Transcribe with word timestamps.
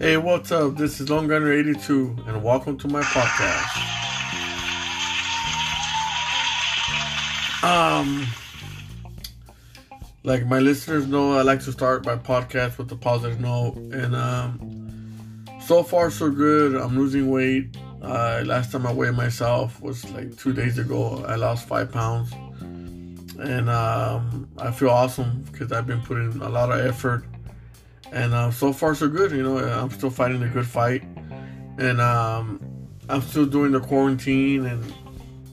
Hey, 0.00 0.16
what's 0.16 0.52
up? 0.52 0.76
This 0.76 1.00
is 1.00 1.10
Long 1.10 1.26
Gunner 1.26 1.52
82, 1.52 2.18
and 2.28 2.40
welcome 2.40 2.78
to 2.78 2.86
my 2.86 3.02
podcast. 3.02 3.74
Um, 7.64 8.24
like 10.22 10.46
my 10.46 10.60
listeners 10.60 11.08
know, 11.08 11.36
I 11.36 11.42
like 11.42 11.64
to 11.64 11.72
start 11.72 12.06
my 12.06 12.14
podcast 12.14 12.78
with 12.78 12.92
a 12.92 12.96
positive 12.96 13.40
note, 13.40 13.74
and 13.74 14.14
um, 14.14 15.44
so 15.66 15.82
far 15.82 16.12
so 16.12 16.30
good. 16.30 16.76
I'm 16.76 16.96
losing 16.96 17.28
weight. 17.28 17.76
Uh, 18.00 18.44
last 18.46 18.70
time 18.70 18.86
I 18.86 18.92
weighed 18.92 19.14
myself 19.14 19.82
was 19.82 20.08
like 20.12 20.36
two 20.36 20.52
days 20.52 20.78
ago. 20.78 21.24
I 21.26 21.34
lost 21.34 21.66
five 21.66 21.90
pounds, 21.90 22.30
and 22.60 23.68
um, 23.68 24.48
I 24.58 24.70
feel 24.70 24.90
awesome 24.90 25.42
because 25.50 25.72
I've 25.72 25.88
been 25.88 26.02
putting 26.02 26.40
a 26.40 26.48
lot 26.48 26.70
of 26.70 26.86
effort 26.86 27.24
and 28.12 28.34
uh, 28.34 28.50
so 28.50 28.72
far 28.72 28.94
so 28.94 29.08
good. 29.08 29.32
You 29.32 29.42
know, 29.42 29.58
I'm 29.58 29.90
still 29.90 30.10
fighting 30.10 30.42
a 30.42 30.48
good 30.48 30.66
fight, 30.66 31.02
and 31.78 32.00
um, 32.00 32.60
I'm 33.08 33.22
still 33.22 33.46
doing 33.46 33.72
the 33.72 33.80
quarantine 33.80 34.66
and 34.66 34.94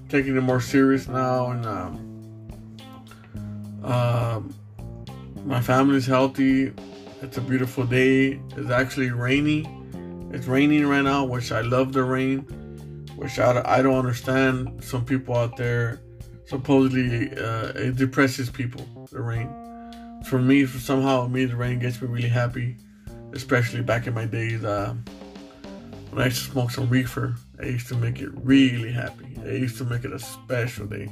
taking 0.10 0.36
it 0.36 0.42
more 0.42 0.62
serious 0.62 1.08
now. 1.08 1.52
And 1.52 1.66
um, 1.66 3.32
uh, 3.84 4.42
my 5.46 5.62
family's 5.62 6.06
healthy. 6.06 6.74
It's 7.22 7.38
a 7.38 7.42
beautiful 7.42 7.86
day. 7.86 8.40
It's 8.56 8.70
actually 8.70 9.12
rainy. 9.12 9.66
It's 10.32 10.48
raining 10.48 10.86
right 10.86 11.04
now, 11.04 11.26
which 11.26 11.52
I 11.52 11.62
love 11.62 11.94
the 11.94 12.04
rain. 12.04 12.42
Which 13.16 13.40
I, 13.40 13.62
I 13.66 13.82
don't 13.82 13.96
understand. 13.96 14.84
Some 14.84 15.06
people 15.06 15.36
out 15.36 15.56
there 15.56 16.02
supposedly 16.46 17.32
uh, 17.38 17.70
it 17.70 17.96
depresses 17.96 18.50
people. 18.50 19.08
The 19.12 19.22
rain 19.22 19.65
for 20.26 20.40
me, 20.40 20.66
for 20.66 20.80
somehow 20.80 21.28
me, 21.28 21.46
the 21.46 21.56
rain 21.56 21.80
gets 21.80 22.02
me 22.02 22.08
really 22.08 22.28
happy. 22.28 22.78
Especially 23.34 23.82
back 23.82 24.08
in 24.08 24.14
my 24.14 24.26
days 24.26 24.64
uh, 24.64 24.94
when 26.10 26.22
I 26.22 26.26
used 26.26 26.46
to 26.46 26.52
smoke 26.52 26.72
some 26.72 26.90
reefer. 26.90 27.36
I 27.62 27.66
used 27.66 27.88
to 27.90 27.96
make 27.96 28.22
it 28.22 28.30
really 28.34 28.92
happy. 28.92 29.38
I 29.44 29.52
used 29.52 29.78
to 29.80 29.84
make 29.84 30.06
it 30.06 30.14
a 30.14 30.20
special 30.20 30.86
day. 30.86 31.10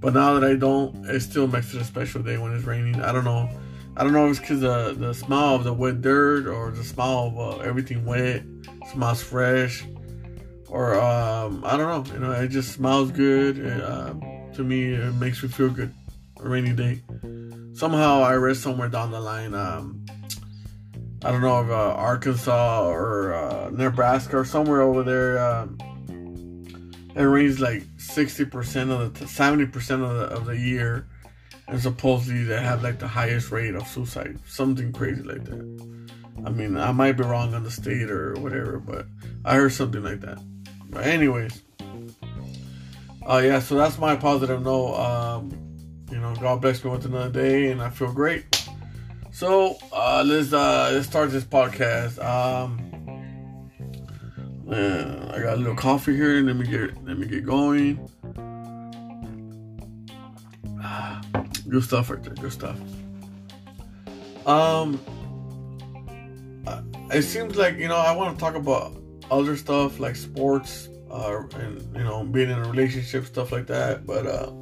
But 0.00 0.14
now 0.14 0.38
that 0.38 0.48
I 0.48 0.54
don't, 0.54 1.04
it 1.06 1.20
still 1.20 1.46
makes 1.46 1.74
it 1.74 1.80
a 1.80 1.84
special 1.84 2.22
day 2.22 2.38
when 2.38 2.54
it's 2.54 2.64
raining. 2.64 3.02
I 3.02 3.12
don't 3.12 3.24
know. 3.24 3.50
I 3.96 4.04
don't 4.04 4.12
know 4.12 4.26
if 4.26 4.32
it's 4.32 4.40
because 4.40 4.60
the 4.60 4.94
the 4.96 5.12
smell 5.12 5.56
of 5.56 5.64
the 5.64 5.72
wet 5.72 6.00
dirt 6.00 6.46
or 6.46 6.70
the 6.70 6.84
smell 6.84 7.26
of 7.26 7.38
uh, 7.38 7.58
everything 7.58 8.04
wet 8.06 8.42
smells 8.92 9.20
fresh, 9.20 9.84
or 10.68 10.98
um, 10.98 11.62
I 11.66 11.76
don't 11.76 12.08
know. 12.08 12.14
You 12.14 12.20
know, 12.20 12.30
it 12.30 12.48
just 12.48 12.72
smells 12.72 13.10
good. 13.10 13.58
It, 13.58 13.82
uh, 13.82 14.14
to 14.54 14.62
me, 14.62 14.92
it 14.92 15.14
makes 15.16 15.42
me 15.42 15.48
feel 15.48 15.68
good. 15.68 15.92
A 16.38 16.48
rainy 16.48 16.72
day 16.72 17.02
somehow 17.74 18.22
I 18.22 18.34
read 18.34 18.56
somewhere 18.56 18.88
down 18.88 19.10
the 19.10 19.20
line, 19.20 19.54
um, 19.54 20.04
I 21.22 21.30
don't 21.30 21.42
know 21.42 21.62
if 21.62 21.70
uh, 21.70 21.94
Arkansas 21.94 22.86
or 22.86 23.34
uh, 23.34 23.70
Nebraska 23.70 24.38
or 24.38 24.44
somewhere 24.44 24.80
over 24.80 25.02
there, 25.02 25.38
um, 25.38 25.78
it 27.14 27.22
rains 27.22 27.60
like 27.60 27.82
60% 27.96 28.90
of 28.90 29.14
the 29.14 29.24
70% 29.26 29.90
of 30.02 30.16
the, 30.16 30.36
of 30.36 30.46
the 30.46 30.56
year. 30.56 31.06
And 31.68 31.80
supposedly 31.80 32.44
they 32.44 32.60
have 32.60 32.82
like 32.82 32.98
the 32.98 33.06
highest 33.06 33.50
rate 33.50 33.74
of 33.74 33.86
suicide, 33.86 34.38
something 34.46 34.92
crazy 34.92 35.22
like 35.22 35.44
that. 35.44 36.00
I 36.44 36.50
mean, 36.50 36.76
I 36.76 36.90
might 36.90 37.12
be 37.12 37.24
wrong 37.24 37.54
on 37.54 37.64
the 37.64 37.70
state 37.70 38.10
or 38.10 38.34
whatever, 38.34 38.78
but 38.78 39.06
I 39.44 39.56
heard 39.56 39.72
something 39.72 40.02
like 40.02 40.20
that. 40.20 40.38
But 40.88 41.06
anyways, 41.06 41.62
uh, 43.28 43.42
yeah. 43.44 43.60
So 43.60 43.76
that's 43.76 43.98
my 43.98 44.16
positive 44.16 44.62
note. 44.62 44.94
Um, 44.96 45.69
you 46.10 46.18
know, 46.18 46.34
God 46.36 46.60
bless 46.60 46.84
me 46.84 46.90
with 46.90 47.04
another 47.06 47.30
day, 47.30 47.70
and 47.70 47.80
I 47.80 47.90
feel 47.90 48.12
great. 48.12 48.66
So 49.32 49.78
uh, 49.92 50.24
let's 50.26 50.52
uh, 50.52 50.90
let's 50.92 51.06
start 51.06 51.30
this 51.30 51.44
podcast. 51.44 52.22
Um, 52.24 52.78
man, 54.64 55.30
I 55.30 55.40
got 55.40 55.54
a 55.54 55.56
little 55.56 55.76
coffee 55.76 56.16
here. 56.16 56.40
Let 56.42 56.56
me 56.56 56.66
get 56.66 57.04
let 57.04 57.18
me 57.18 57.26
get 57.26 57.44
going. 57.46 58.08
good 61.68 61.84
stuff 61.84 62.10
right 62.10 62.22
there. 62.22 62.34
Good 62.34 62.52
stuff. 62.52 62.78
Um, 64.46 64.98
it 67.12 67.22
seems 67.22 67.56
like 67.56 67.76
you 67.76 67.88
know 67.88 67.96
I 67.96 68.14
want 68.14 68.36
to 68.36 68.40
talk 68.40 68.54
about 68.54 68.96
other 69.30 69.56
stuff 69.56 70.00
like 70.00 70.16
sports, 70.16 70.88
uh, 71.10 71.42
and 71.54 71.82
you 71.96 72.04
know 72.04 72.24
being 72.24 72.50
in 72.50 72.58
a 72.58 72.68
relationship, 72.68 73.26
stuff 73.26 73.52
like 73.52 73.66
that. 73.66 74.06
But 74.06 74.26
uh, 74.26 74.52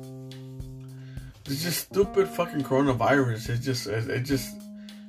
it's 1.50 1.62
just 1.62 1.86
stupid 1.86 2.28
fucking 2.28 2.62
coronavirus. 2.62 3.48
It's 3.48 3.64
just 3.64 3.86
it, 3.86 4.22
just 4.22 4.56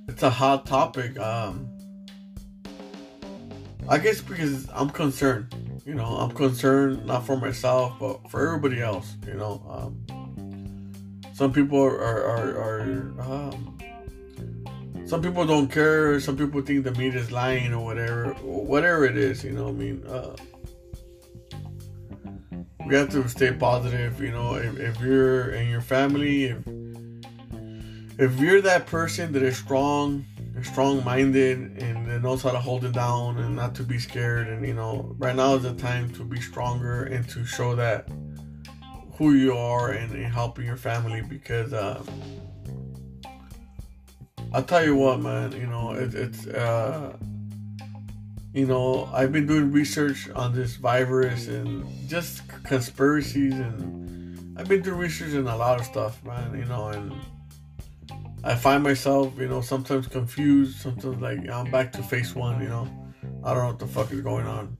it's 0.08 0.24
a 0.24 0.30
hot 0.30 0.66
topic. 0.66 1.20
Um, 1.20 1.70
I 3.88 3.98
guess 3.98 4.22
because 4.22 4.68
I'm 4.74 4.90
concerned. 4.90 5.54
You 5.86 5.96
know, 5.96 6.06
I'm 6.06 6.32
concerned 6.32 7.06
not 7.06 7.26
for 7.26 7.38
myself 7.38 8.00
but 8.00 8.30
for 8.30 8.46
everybody 8.46 8.82
else. 8.82 9.16
You 9.26 9.34
know, 9.34 9.62
um, 9.68 10.92
some 11.34 11.52
people 11.52 11.82
are 11.82 11.98
are, 11.98 12.58
are 12.58 12.82
um, 13.22 13.78
some 15.06 15.22
people 15.22 15.46
don't 15.46 15.70
care. 15.70 16.20
Some 16.20 16.38
people 16.38 16.62
think 16.62 16.84
the 16.86 16.92
media 16.92 17.20
is 17.20 17.32
lying 17.32 17.74
or 17.74 17.84
whatever, 17.84 18.34
whatever 18.44 19.06
it 19.06 19.18
is. 19.18 19.44
You 19.44 19.52
know, 19.52 19.70
I 19.70 19.72
mean. 19.72 20.06
Uh, 20.06 20.36
we 22.90 22.96
have 22.96 23.10
to 23.10 23.30
stay 23.30 23.54
positive. 23.54 24.20
You 24.20 24.32
know, 24.32 24.56
if, 24.56 24.80
if 24.80 25.00
you're 25.00 25.52
in 25.52 25.70
your 25.70 25.82
family, 25.82 26.46
if 26.46 26.58
if 28.18 28.38
you're 28.40 28.62
that 28.62 28.88
person 28.88 29.32
that 29.34 29.44
is 29.44 29.58
strong, 29.58 30.26
strong-minded, 30.62 31.82
and 31.82 32.24
knows 32.24 32.42
how 32.42 32.52
to 32.52 32.60
hold 32.60 32.84
it 32.84 32.92
down 32.92 33.38
and 33.38 33.56
not 33.56 33.76
to 33.76 33.84
be 33.84 34.00
scared, 34.00 34.48
and 34.48 34.66
you 34.66 34.74
know, 34.74 35.16
right 35.20 35.36
now 35.36 35.54
is 35.54 35.64
the 35.64 35.76
time 35.76 36.12
to 36.16 36.24
be 36.24 36.42
stronger 36.42 37.04
and 37.04 37.30
to 37.30 37.46
show 37.46 37.76
that 37.76 38.10
who 39.14 39.34
you 39.34 39.56
are 39.56 39.92
and, 39.92 40.12
and 40.14 40.34
helping 40.34 40.66
your 40.66 40.78
family 40.78 41.22
because. 41.22 41.72
Uh, 41.74 42.04
I'll 44.52 44.64
tell 44.64 44.84
you 44.84 44.96
what, 44.96 45.20
man. 45.20 45.52
You 45.52 45.68
know, 45.68 45.92
it, 45.92 46.16
it's 46.16 46.48
uh, 46.48 47.16
you 48.54 48.66
know, 48.66 49.10
I've 49.14 49.32
been 49.32 49.46
doing 49.46 49.72
research 49.72 50.30
on 50.32 50.54
this 50.54 50.76
virus 50.76 51.48
and 51.48 51.86
just 52.08 52.48
conspiracies, 52.64 53.54
and 53.54 54.58
I've 54.58 54.68
been 54.68 54.82
doing 54.82 54.98
research 54.98 55.36
on 55.36 55.48
a 55.48 55.56
lot 55.56 55.80
of 55.80 55.86
stuff, 55.86 56.24
man. 56.26 56.58
You 56.58 56.66
know, 56.66 56.88
and 56.88 57.14
I 58.44 58.56
find 58.56 58.82
myself, 58.84 59.38
you 59.38 59.48
know, 59.48 59.62
sometimes 59.62 60.08
confused. 60.08 60.80
Sometimes 60.80 61.22
like 61.22 61.48
I'm 61.48 61.70
back 61.70 61.92
to 61.94 62.04
phase 62.04 62.34
one. 62.34 62.59
You 62.62 62.70
know, 62.70 62.88
I 63.44 63.54
don't 63.54 63.64
know 63.64 63.68
what 63.68 63.80
the 63.80 63.88
fuck 63.88 64.12
is 64.12 64.22
going 64.22 64.48
on. 64.48 64.76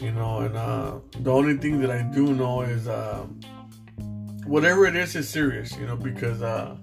You 0.00 0.12
know, 0.12 0.38
and 0.38 0.56
uh, 0.56 0.98
the 1.20 1.30
only 1.30 1.58
thing 1.58 1.78
that 1.82 1.90
I 1.90 2.02
do 2.02 2.34
know 2.34 2.62
is 2.62 2.88
uh, 2.88 3.26
whatever 4.46 4.86
it 4.86 4.96
is 4.96 5.14
is 5.14 5.28
serious. 5.28 5.76
You 5.76 5.86
know, 5.86 5.96
because 5.96 6.40
uh, 6.40 6.74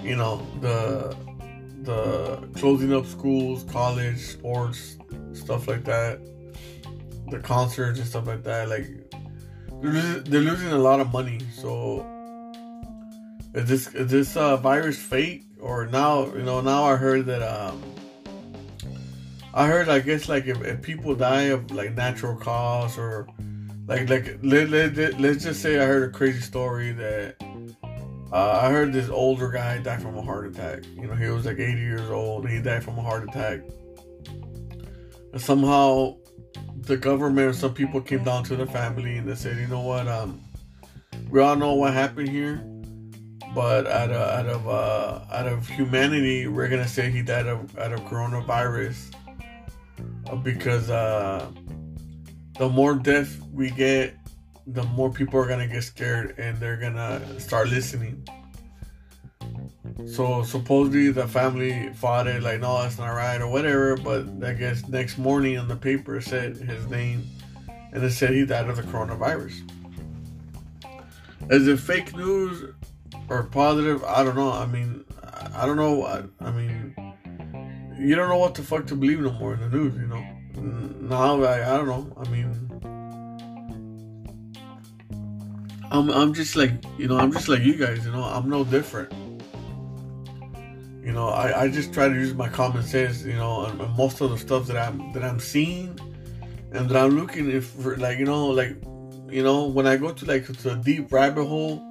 you 0.00 0.14
know 0.14 0.46
the 0.60 1.16
the 1.88 2.46
closing 2.54 2.92
up 2.92 3.06
schools, 3.06 3.64
college, 3.64 4.18
sports, 4.18 4.98
stuff 5.32 5.66
like 5.66 5.84
that, 5.84 6.20
the 7.30 7.38
concerts 7.38 7.98
and 7.98 8.06
stuff 8.06 8.26
like 8.26 8.44
that. 8.44 8.68
Like 8.68 8.86
they're 9.80 10.40
losing, 10.42 10.72
a 10.72 10.78
lot 10.78 11.00
of 11.00 11.10
money. 11.12 11.40
So 11.54 12.04
is 13.54 13.68
this 13.68 13.94
is 13.94 14.10
this 14.10 14.36
uh, 14.36 14.58
virus 14.58 14.98
fake 14.98 15.44
or 15.60 15.86
now 15.86 16.26
you 16.34 16.42
know 16.42 16.60
now 16.60 16.84
I 16.84 16.96
heard 16.96 17.24
that 17.26 17.42
um 17.42 17.82
I 19.54 19.66
heard 19.66 19.88
I 19.88 20.00
guess 20.00 20.28
like 20.28 20.46
if, 20.46 20.60
if 20.62 20.82
people 20.82 21.14
die 21.14 21.48
of 21.56 21.70
like 21.70 21.94
natural 21.94 22.36
cause 22.36 22.98
or 22.98 23.26
like 23.86 24.10
like 24.10 24.38
let, 24.42 24.68
let, 24.68 24.94
let, 24.94 25.18
let's 25.18 25.42
just 25.44 25.62
say 25.62 25.78
I 25.80 25.86
heard 25.86 26.10
a 26.10 26.12
crazy 26.12 26.40
story 26.40 26.92
that 26.92 27.36
uh, 28.32 28.60
I 28.62 28.70
heard 28.70 28.92
this 28.92 29.08
older 29.08 29.50
guy 29.50 29.78
died 29.78 30.02
from 30.02 30.16
a 30.16 30.22
heart 30.22 30.46
attack. 30.46 30.84
You 30.94 31.06
know, 31.06 31.14
he 31.14 31.26
was 31.28 31.46
like 31.46 31.58
80 31.58 31.80
years 31.80 32.10
old. 32.10 32.48
he 32.48 32.60
died 32.60 32.84
from 32.84 32.98
a 32.98 33.02
heart 33.02 33.28
attack. 33.28 33.60
And 35.32 35.40
somehow, 35.40 36.16
the 36.76 36.96
government 36.96 37.48
or 37.48 37.52
some 37.52 37.74
people 37.74 38.00
came 38.00 38.24
down 38.24 38.44
to 38.44 38.56
the 38.56 38.66
family 38.66 39.16
and 39.16 39.28
they 39.28 39.34
said, 39.34 39.56
you 39.56 39.66
know 39.66 39.80
what, 39.80 40.08
um, 40.08 40.42
we 41.30 41.40
all 41.40 41.56
know 41.56 41.74
what 41.74 41.92
happened 41.92 42.28
here, 42.28 42.64
but 43.54 43.86
out 43.86 44.10
of 44.10 44.16
out 44.16 44.46
of 44.46 44.68
uh, 44.68 45.20
out 45.30 45.46
of 45.46 45.68
humanity, 45.68 46.46
we're 46.46 46.68
gonna 46.68 46.88
say 46.88 47.10
he 47.10 47.22
died 47.22 47.46
of 47.46 47.76
out 47.78 47.92
of 47.92 48.00
coronavirus 48.00 49.14
uh, 50.30 50.36
because 50.36 50.88
uh, 50.88 51.50
the 52.58 52.68
more 52.68 52.94
death 52.94 53.40
we 53.52 53.70
get, 53.70 54.16
the 54.72 54.82
more 54.82 55.10
people 55.10 55.40
are 55.40 55.46
gonna 55.46 55.66
get 55.66 55.82
scared 55.82 56.38
and 56.38 56.58
they're 56.58 56.76
gonna 56.76 57.40
start 57.40 57.68
listening. 57.68 58.26
So 60.06 60.42
supposedly 60.42 61.10
the 61.10 61.26
family 61.26 61.90
fought 61.94 62.26
it 62.26 62.42
like, 62.42 62.60
no, 62.60 62.82
that's 62.82 62.98
not 62.98 63.08
right 63.08 63.40
or 63.40 63.48
whatever. 63.48 63.96
But 63.96 64.26
I 64.44 64.52
guess 64.52 64.86
next 64.88 65.18
morning 65.18 65.58
on 65.58 65.68
the 65.68 65.76
paper 65.76 66.20
said 66.20 66.56
his 66.56 66.86
name, 66.88 67.26
and 67.92 68.04
it 68.04 68.10
said 68.10 68.30
he 68.30 68.44
died 68.44 68.68
of 68.68 68.76
the 68.76 68.82
coronavirus. 68.82 69.70
Is 71.50 71.66
it 71.66 71.80
fake 71.80 72.14
news 72.14 72.74
or 73.28 73.44
positive? 73.44 74.04
I 74.04 74.22
don't 74.22 74.36
know. 74.36 74.52
I 74.52 74.66
mean, 74.66 75.04
I 75.54 75.64
don't 75.64 75.76
know. 75.76 76.04
I, 76.04 76.22
I 76.44 76.50
mean, 76.50 76.94
you 77.98 78.14
don't 78.14 78.28
know 78.28 78.36
what 78.36 78.54
the 78.54 78.62
fuck 78.62 78.86
to 78.88 78.94
believe 78.94 79.20
no 79.20 79.32
more 79.32 79.54
in 79.54 79.60
the 79.60 79.68
news. 79.70 79.94
You 79.94 80.08
know. 80.08 80.24
Now 81.08 81.42
I 81.42 81.74
I 81.74 81.76
don't 81.78 81.86
know. 81.86 82.12
I 82.18 82.28
mean. 82.28 82.67
I'm, 85.90 86.10
I'm 86.10 86.34
just 86.34 86.56
like 86.56 86.72
you 86.98 87.08
know 87.08 87.18
I'm 87.18 87.32
just 87.32 87.48
like 87.48 87.62
you 87.62 87.74
guys 87.74 88.04
you 88.04 88.12
know 88.12 88.22
I'm 88.22 88.48
no 88.48 88.64
different. 88.64 89.12
You 91.02 91.12
know 91.14 91.28
I, 91.28 91.62
I 91.62 91.68
just 91.68 91.94
try 91.94 92.08
to 92.08 92.14
use 92.14 92.34
my 92.34 92.48
common 92.48 92.82
sense 92.82 93.24
you 93.24 93.34
know 93.34 93.64
and, 93.64 93.80
and 93.80 93.96
most 93.96 94.20
of 94.20 94.30
the 94.30 94.36
stuff 94.38 94.66
that 94.66 94.76
I'm 94.76 95.12
that 95.12 95.24
I'm 95.24 95.40
seeing 95.40 95.98
and 96.72 96.88
that 96.88 96.96
I'm 96.96 97.18
looking 97.18 97.60
for 97.60 97.96
like 97.96 98.18
you 98.18 98.26
know 98.26 98.48
like 98.48 98.76
you 99.30 99.42
know 99.42 99.66
when 99.66 99.86
I 99.86 99.96
go 99.96 100.12
to 100.12 100.24
like 100.26 100.46
to 100.46 100.72
a 100.72 100.76
deep 100.76 101.10
rabbit 101.10 101.46
hole 101.46 101.82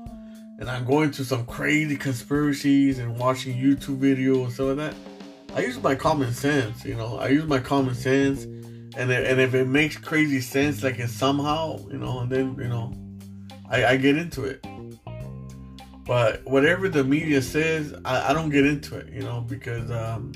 and 0.60 0.70
I'm 0.70 0.86
going 0.86 1.10
to 1.12 1.26
some 1.26 1.46
crazy 1.46 1.96
conspiracies 1.96 3.00
and 3.00 3.18
watching 3.18 3.58
YouTube 3.58 4.00
videos 4.00 4.44
and 4.44 4.54
stuff 4.54 4.68
like 4.68 4.78
that 4.78 4.96
I 5.56 5.62
use 5.62 5.82
my 5.82 5.96
common 5.96 6.32
sense 6.34 6.86
you 6.86 6.96
know 6.96 7.18
I 7.18 7.30
use 7.30 7.46
my 7.46 7.60
common 7.60 7.96
sense 7.96 8.44
and 8.44 9.12
if, 9.12 9.28
and 9.28 9.42
if 9.42 9.56
it 9.56 9.66
makes 9.68 9.98
crazy 9.98 10.42
sense 10.42 10.84
like 10.84 11.00
it 11.00 11.10
somehow 11.10 11.80
you 11.90 11.98
know 11.98 12.20
and 12.20 12.32
then 12.32 12.56
you 12.60 12.68
know 12.68 12.94
I, 13.70 13.86
I 13.86 13.98
get 13.98 14.18
into 14.18 14.44
it. 14.44 14.66
But 16.06 16.46
whatever 16.46 16.88
the 16.88 17.04
media 17.04 17.42
says, 17.42 17.94
I, 18.06 18.32
I 18.32 18.34
don't 18.34 18.50
get 18.50 18.66
into 18.66 18.98
it, 18.98 19.12
you 19.12 19.22
know, 19.22 19.42
because 19.42 19.92
um, 19.92 20.32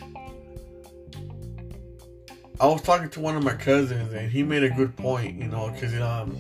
I 2.60 2.68
was 2.68 2.82
talking 2.82 3.10
to 3.10 3.20
one 3.22 3.38
of 3.38 3.44
my 3.44 3.54
cousins 3.54 4.14
and 4.14 4.30
he 4.30 4.44
made 4.44 4.64
a 4.64 4.70
good 4.70 4.96
point, 4.98 5.38
you 5.38 5.48
know, 5.48 5.72
because 5.72 5.94
um, 6.00 6.38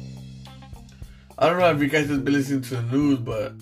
I 1.38 1.50
don't 1.50 1.60
know 1.60 1.72
if 1.72 1.82
you 1.82 1.88
guys 1.88 2.10
have 2.10 2.26
been 2.26 2.34
listening 2.34 2.62
to 2.64 2.76
the 2.76 2.82
news, 2.84 3.20
but 3.20 3.54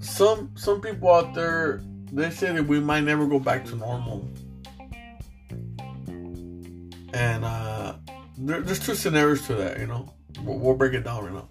some 0.00 0.52
some 0.54 0.80
people 0.80 1.12
out 1.12 1.34
there 1.34 1.82
they 2.12 2.30
say 2.30 2.52
that 2.52 2.64
we 2.64 2.78
might 2.78 3.00
never 3.00 3.26
go 3.26 3.40
back 3.40 3.64
to 3.64 3.74
normal, 3.74 4.28
and 7.12 7.44
uh, 7.44 7.94
there, 8.38 8.60
there's 8.60 8.78
two 8.78 8.94
scenarios 8.94 9.46
to 9.48 9.54
that, 9.54 9.80
you 9.80 9.86
know. 9.86 10.14
We'll, 10.42 10.58
we'll 10.58 10.76
break 10.76 10.92
it 10.94 11.02
down 11.02 11.24
right 11.24 11.34
now. 11.34 11.48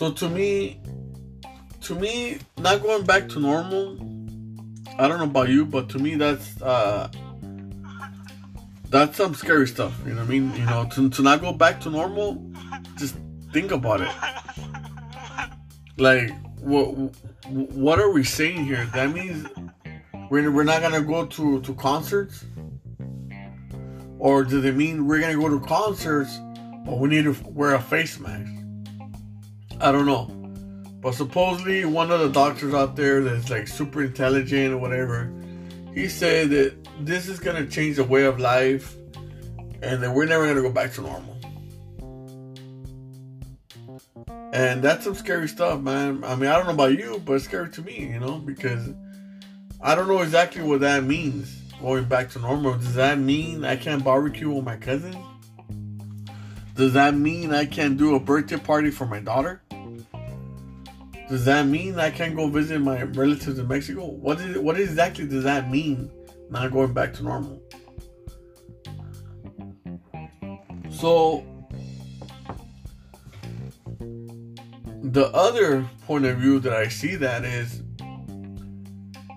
So 0.00 0.10
to 0.10 0.30
me, 0.30 0.80
to 1.82 1.94
me, 1.94 2.38
not 2.56 2.80
going 2.80 3.04
back 3.04 3.28
to 3.28 3.38
normal. 3.38 3.98
I 4.98 5.06
don't 5.06 5.18
know 5.18 5.24
about 5.24 5.50
you, 5.50 5.66
but 5.66 5.90
to 5.90 5.98
me, 5.98 6.14
that's 6.14 6.62
uh, 6.62 7.10
that's 8.88 9.18
some 9.18 9.34
scary 9.34 9.68
stuff. 9.68 9.92
You 10.06 10.14
know 10.14 10.20
what 10.20 10.28
I 10.28 10.30
mean? 10.30 10.54
You 10.54 10.64
know, 10.64 10.88
to, 10.92 11.10
to 11.10 11.20
not 11.20 11.42
go 11.42 11.52
back 11.52 11.82
to 11.82 11.90
normal, 11.90 12.42
just 12.96 13.14
think 13.52 13.72
about 13.72 14.00
it. 14.00 14.08
Like, 15.98 16.32
what 16.60 16.94
what 17.50 18.00
are 18.00 18.10
we 18.10 18.24
saying 18.24 18.64
here? 18.64 18.88
That 18.94 19.12
means 19.12 19.46
we're, 20.30 20.50
we're 20.50 20.64
not 20.64 20.80
gonna 20.80 21.02
go 21.02 21.26
to 21.26 21.60
to 21.60 21.74
concerts, 21.74 22.46
or 24.18 24.44
does 24.44 24.64
it 24.64 24.74
mean 24.76 25.06
we're 25.06 25.20
gonna 25.20 25.36
go 25.36 25.50
to 25.50 25.60
concerts, 25.60 26.40
but 26.86 26.98
we 26.98 27.10
need 27.10 27.24
to 27.24 27.36
wear 27.44 27.74
a 27.74 27.82
face 27.82 28.18
mask? 28.18 28.59
I 29.80 29.92
don't 29.92 30.06
know. 30.06 30.26
But 31.00 31.14
supposedly 31.14 31.86
one 31.86 32.10
of 32.10 32.20
the 32.20 32.28
doctors 32.28 32.74
out 32.74 32.96
there 32.96 33.22
that's 33.22 33.48
like 33.48 33.66
super 33.66 34.02
intelligent 34.02 34.74
or 34.74 34.78
whatever, 34.78 35.32
he 35.94 36.08
said 36.08 36.50
that 36.50 36.76
this 37.00 37.28
is 37.28 37.40
gonna 37.40 37.66
change 37.66 37.96
the 37.96 38.04
way 38.04 38.24
of 38.24 38.38
life 38.38 38.94
and 39.82 40.02
that 40.02 40.14
we're 40.14 40.26
never 40.26 40.46
gonna 40.46 40.60
go 40.60 40.70
back 40.70 40.92
to 40.94 41.00
normal. 41.00 41.36
And 44.52 44.82
that's 44.82 45.04
some 45.04 45.14
scary 45.14 45.48
stuff, 45.48 45.80
man. 45.80 46.24
I 46.24 46.34
mean, 46.34 46.50
I 46.50 46.56
don't 46.56 46.66
know 46.66 46.74
about 46.74 46.98
you, 46.98 47.22
but 47.24 47.34
it's 47.34 47.44
scary 47.44 47.70
to 47.70 47.82
me, 47.82 48.10
you 48.12 48.20
know, 48.20 48.38
because 48.38 48.90
I 49.80 49.94
don't 49.94 50.08
know 50.08 50.20
exactly 50.20 50.62
what 50.62 50.80
that 50.80 51.04
means. 51.04 51.56
Going 51.80 52.04
back 52.04 52.28
to 52.32 52.38
normal. 52.38 52.74
Does 52.74 52.94
that 52.96 53.18
mean 53.18 53.64
I 53.64 53.76
can't 53.76 54.04
barbecue 54.04 54.50
with 54.50 54.64
my 54.64 54.76
cousin? 54.76 55.16
Does 56.74 56.92
that 56.92 57.14
mean 57.14 57.54
I 57.54 57.64
can't 57.64 57.96
do 57.96 58.14
a 58.14 58.20
birthday 58.20 58.58
party 58.58 58.90
for 58.90 59.06
my 59.06 59.20
daughter? 59.20 59.62
Does 61.30 61.44
that 61.44 61.64
mean 61.64 61.96
I 61.96 62.10
can't 62.10 62.34
go 62.34 62.48
visit 62.48 62.80
my 62.80 63.04
relatives 63.04 63.56
in 63.56 63.68
Mexico? 63.68 64.04
What 64.04 64.40
is 64.40 64.58
what 64.58 64.80
exactly 64.80 65.28
does 65.28 65.44
that 65.44 65.70
mean? 65.70 66.10
Not 66.50 66.72
going 66.72 66.92
back 66.92 67.14
to 67.14 67.22
normal. 67.22 67.62
So 70.90 71.46
the 75.02 75.30
other 75.32 75.88
point 76.04 76.24
of 76.24 76.38
view 76.38 76.58
that 76.58 76.72
I 76.72 76.88
see 76.88 77.14
that 77.14 77.44
is 77.44 77.84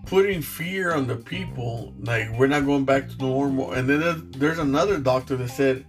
putting 0.07 0.41
fear 0.41 0.95
on 0.95 1.05
the 1.05 1.15
people, 1.15 1.93
like 1.99 2.27
we're 2.39 2.47
not 2.47 2.65
going 2.65 2.85
back 2.85 3.07
to 3.07 3.17
normal. 3.17 3.73
And 3.73 3.87
then 3.87 4.31
there's 4.31 4.57
another 4.57 4.97
doctor 4.97 5.35
that 5.35 5.49
said 5.49 5.85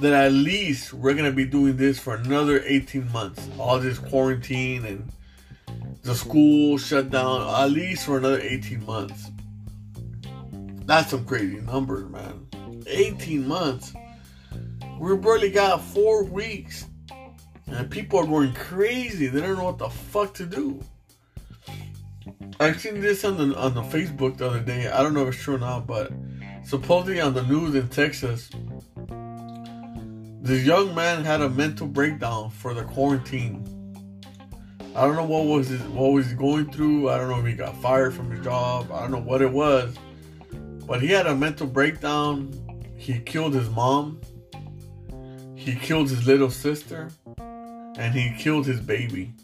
that 0.00 0.12
at 0.12 0.30
least 0.30 0.92
we're 0.94 1.14
gonna 1.14 1.32
be 1.32 1.44
doing 1.44 1.76
this 1.76 1.98
for 1.98 2.14
another 2.14 2.62
18 2.64 3.10
months. 3.10 3.48
All 3.58 3.80
this 3.80 3.98
quarantine 3.98 4.84
and 4.84 5.12
the 6.06 6.14
school 6.14 6.78
shut 6.78 7.10
down 7.10 7.42
at 7.42 7.72
least 7.72 8.06
for 8.06 8.18
another 8.18 8.40
18 8.40 8.86
months. 8.86 9.30
That's 10.84 11.10
some 11.10 11.24
crazy 11.24 11.60
numbers, 11.60 12.08
man. 12.08 12.46
18 12.86 13.46
months. 13.46 13.92
We 15.00 15.16
barely 15.16 15.50
got 15.50 15.82
four 15.82 16.22
weeks. 16.22 16.86
And 17.66 17.90
people 17.90 18.20
are 18.20 18.26
going 18.26 18.54
crazy. 18.54 19.26
They 19.26 19.40
don't 19.40 19.58
know 19.58 19.64
what 19.64 19.78
the 19.78 19.88
fuck 19.88 20.32
to 20.34 20.46
do. 20.46 20.80
I 22.60 22.72
seen 22.72 23.00
this 23.00 23.24
on 23.24 23.36
the 23.36 23.56
on 23.58 23.74
the 23.74 23.82
Facebook 23.82 24.36
the 24.36 24.48
other 24.48 24.60
day. 24.60 24.88
I 24.88 25.02
don't 25.02 25.12
know 25.12 25.26
if 25.26 25.34
it's 25.34 25.42
true 25.42 25.56
or 25.56 25.58
not, 25.58 25.88
but 25.88 26.12
supposedly 26.64 27.20
on 27.20 27.34
the 27.34 27.42
news 27.42 27.74
in 27.74 27.88
Texas, 27.88 28.48
this 30.40 30.64
young 30.64 30.94
man 30.94 31.24
had 31.24 31.42
a 31.42 31.50
mental 31.50 31.88
breakdown 31.88 32.50
for 32.50 32.72
the 32.72 32.84
quarantine. 32.84 33.75
I 34.96 35.02
don't 35.02 35.14
know 35.14 35.24
what 35.24 35.44
was 35.44 35.68
his, 35.68 35.82
what 35.82 36.12
was 36.12 36.30
he 36.30 36.34
going 36.34 36.72
through. 36.72 37.10
I 37.10 37.18
don't 37.18 37.28
know 37.28 37.38
if 37.38 37.46
he 37.46 37.52
got 37.52 37.76
fired 37.82 38.14
from 38.14 38.30
his 38.30 38.42
job. 38.42 38.90
I 38.90 39.02
don't 39.02 39.10
know 39.10 39.20
what 39.20 39.42
it 39.42 39.52
was, 39.52 39.94
but 40.86 41.02
he 41.02 41.08
had 41.08 41.26
a 41.26 41.36
mental 41.36 41.66
breakdown. 41.66 42.50
He 42.96 43.18
killed 43.18 43.52
his 43.52 43.68
mom. 43.68 44.18
He 45.54 45.74
killed 45.74 46.08
his 46.08 46.26
little 46.26 46.50
sister, 46.50 47.10
and 47.36 48.14
he 48.14 48.34
killed 48.38 48.64
his 48.64 48.80
baby. 48.80 49.34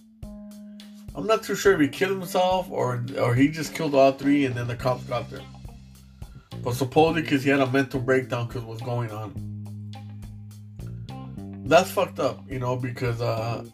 I'm 1.14 1.26
not 1.26 1.43
too 1.43 1.54
sure 1.54 1.75
if 1.75 1.81
he 1.81 1.88
killed 1.88 2.12
himself 2.19 2.71
or 2.71 3.04
or 3.18 3.35
he 3.35 3.49
just 3.49 3.75
killed 3.75 3.94
all 3.94 4.12
three, 4.12 4.47
and 4.47 4.54
then 4.54 4.68
the 4.68 4.76
cops 4.76 5.04
got 5.04 5.28
there. 5.28 5.42
But 6.64 6.76
supposedly, 6.76 7.23
because 7.23 7.44
he 7.44 7.50
had 7.50 7.61
a 7.61 7.71
mental 7.71 8.00
breakdown 8.00 8.47
because 8.47 8.62
what's 8.62 8.80
going 8.80 9.11
on 9.11 9.52
that's 11.64 11.90
fucked 11.90 12.18
up, 12.18 12.40
you 12.50 12.59
know, 12.59 12.76
because 12.76 13.21
uh 13.21 13.64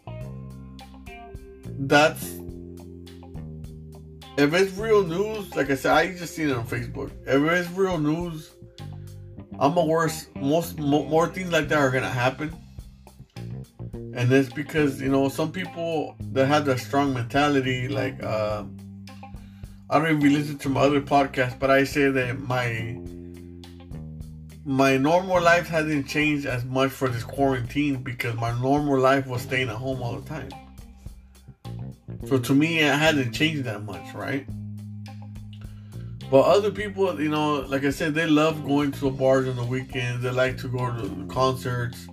that's 1.77 2.39
if 4.39 4.53
it's 4.53 4.71
real 4.77 5.03
news, 5.03 5.53
like 5.55 5.69
I 5.69 5.75
said, 5.75 5.91
I 5.91 6.15
just 6.15 6.33
seen 6.33 6.49
it 6.49 6.55
on 6.55 6.65
Facebook. 6.65 7.11
If 7.27 7.43
it's 7.43 7.69
real 7.71 7.97
news, 7.97 8.51
I'm 9.59 9.75
a 9.75 9.85
worse. 9.85 10.27
Most 10.35 10.79
more 10.79 11.27
things 11.27 11.51
like 11.51 11.67
that 11.67 11.77
are 11.77 11.91
gonna 11.91 12.09
happen, 12.09 12.55
and 13.83 14.31
it's 14.31 14.51
because 14.51 15.01
you 15.01 15.09
know 15.09 15.27
some 15.27 15.51
people 15.51 16.15
that 16.31 16.45
have 16.45 16.65
that 16.65 16.79
strong 16.79 17.13
mentality. 17.13 17.89
Like 17.89 18.23
uh, 18.23 18.63
I 19.89 19.99
don't 19.99 20.17
even 20.17 20.33
listen 20.33 20.57
to 20.59 20.69
my 20.69 20.81
other 20.81 21.01
podcast, 21.01 21.59
but 21.59 21.69
I 21.69 21.83
say 21.83 22.09
that 22.09 22.39
my 22.39 22.97
my 24.63 24.95
normal 24.95 25.41
life 25.41 25.67
hasn't 25.67 26.07
changed 26.07 26.45
as 26.45 26.63
much 26.63 26.91
for 26.91 27.09
this 27.09 27.23
quarantine 27.23 28.03
because 28.03 28.35
my 28.35 28.57
normal 28.61 28.97
life 28.99 29.27
was 29.27 29.41
staying 29.41 29.67
at 29.67 29.75
home 29.75 30.01
all 30.01 30.15
the 30.15 30.29
time. 30.29 30.49
So 32.27 32.37
to 32.37 32.53
me, 32.53 32.79
it 32.79 32.93
hadn't 32.93 33.33
changed 33.33 33.63
that 33.63 33.83
much, 33.83 34.13
right? 34.13 34.47
But 36.29 36.41
other 36.41 36.71
people, 36.71 37.19
you 37.19 37.29
know, 37.29 37.61
like 37.61 37.83
I 37.83 37.89
said, 37.89 38.13
they 38.13 38.27
love 38.27 38.63
going 38.63 38.91
to 38.91 38.99
the 38.99 39.09
bars 39.09 39.47
on 39.47 39.55
the 39.55 39.63
weekends. 39.63 40.23
They 40.23 40.29
like 40.31 40.57
to 40.59 40.67
go 40.67 40.91
to 40.91 41.25
concerts 41.27 42.07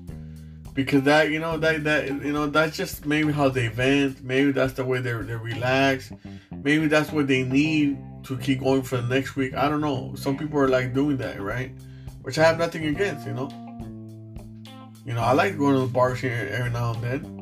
because 0.72 1.02
that, 1.02 1.30
you 1.30 1.38
know, 1.38 1.58
that 1.58 1.84
that 1.84 2.06
you 2.06 2.32
know, 2.32 2.46
that's 2.46 2.76
just 2.76 3.04
maybe 3.04 3.32
how 3.32 3.48
they 3.48 3.68
vent. 3.68 4.22
Maybe 4.22 4.52
that's 4.52 4.72
the 4.72 4.84
way 4.84 5.00
they 5.00 5.12
they 5.12 5.36
relax. 5.36 6.12
Maybe 6.50 6.86
that's 6.86 7.12
what 7.12 7.26
they 7.26 7.42
need 7.42 7.98
to 8.24 8.38
keep 8.38 8.60
going 8.60 8.82
for 8.82 8.96
the 8.96 9.06
next 9.06 9.36
week. 9.36 9.54
I 9.54 9.68
don't 9.68 9.82
know. 9.82 10.14
Some 10.16 10.38
people 10.38 10.58
are 10.60 10.68
like 10.68 10.94
doing 10.94 11.18
that, 11.18 11.40
right? 11.40 11.72
which 12.26 12.40
I 12.40 12.42
have 12.42 12.58
nothing 12.58 12.86
against, 12.86 13.24
you 13.24 13.34
know. 13.34 13.48
You 15.04 15.14
know, 15.14 15.20
I 15.20 15.32
like 15.32 15.56
going 15.56 15.74
to 15.74 15.82
the 15.82 15.86
bars 15.86 16.18
here 16.18 16.48
every 16.50 16.70
now 16.70 16.92
and 16.92 17.00
then. 17.00 17.35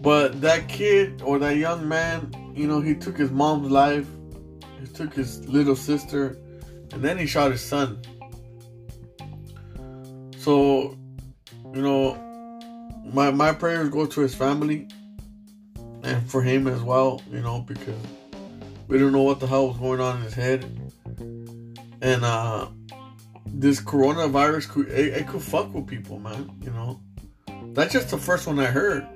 But 0.00 0.40
that 0.40 0.68
kid 0.68 1.22
or 1.22 1.38
that 1.38 1.56
young 1.56 1.88
man, 1.88 2.52
you 2.54 2.66
know, 2.66 2.80
he 2.80 2.94
took 2.94 3.16
his 3.16 3.30
mom's 3.30 3.70
life, 3.70 4.06
he 4.80 4.86
took 4.86 5.12
his 5.12 5.46
little 5.48 5.76
sister, 5.76 6.38
and 6.92 7.02
then 7.02 7.18
he 7.18 7.26
shot 7.26 7.50
his 7.50 7.60
son. 7.60 8.00
So, 10.38 10.96
you 11.74 11.82
know, 11.82 12.14
my 13.12 13.30
my 13.30 13.52
prayers 13.52 13.88
go 13.88 14.06
to 14.06 14.20
his 14.20 14.34
family 14.34 14.88
and 16.02 16.30
for 16.30 16.42
him 16.42 16.68
as 16.68 16.82
well, 16.82 17.20
you 17.30 17.40
know, 17.40 17.60
because 17.60 18.00
we 18.86 18.98
don't 18.98 19.12
know 19.12 19.22
what 19.22 19.40
the 19.40 19.46
hell 19.46 19.68
was 19.68 19.78
going 19.78 20.00
on 20.00 20.18
in 20.18 20.22
his 20.22 20.34
head. 20.34 20.64
and 22.00 22.24
uh, 22.24 22.68
this 23.46 23.80
coronavirus 23.80 24.68
could 24.68 24.88
it, 24.88 25.14
it 25.14 25.26
could 25.26 25.42
fuck 25.42 25.72
with 25.74 25.86
people, 25.86 26.18
man. 26.18 26.50
You 26.62 26.70
know, 26.70 27.00
that's 27.74 27.92
just 27.92 28.10
the 28.10 28.18
first 28.18 28.46
one 28.46 28.58
I 28.58 28.66
heard. 28.66 29.06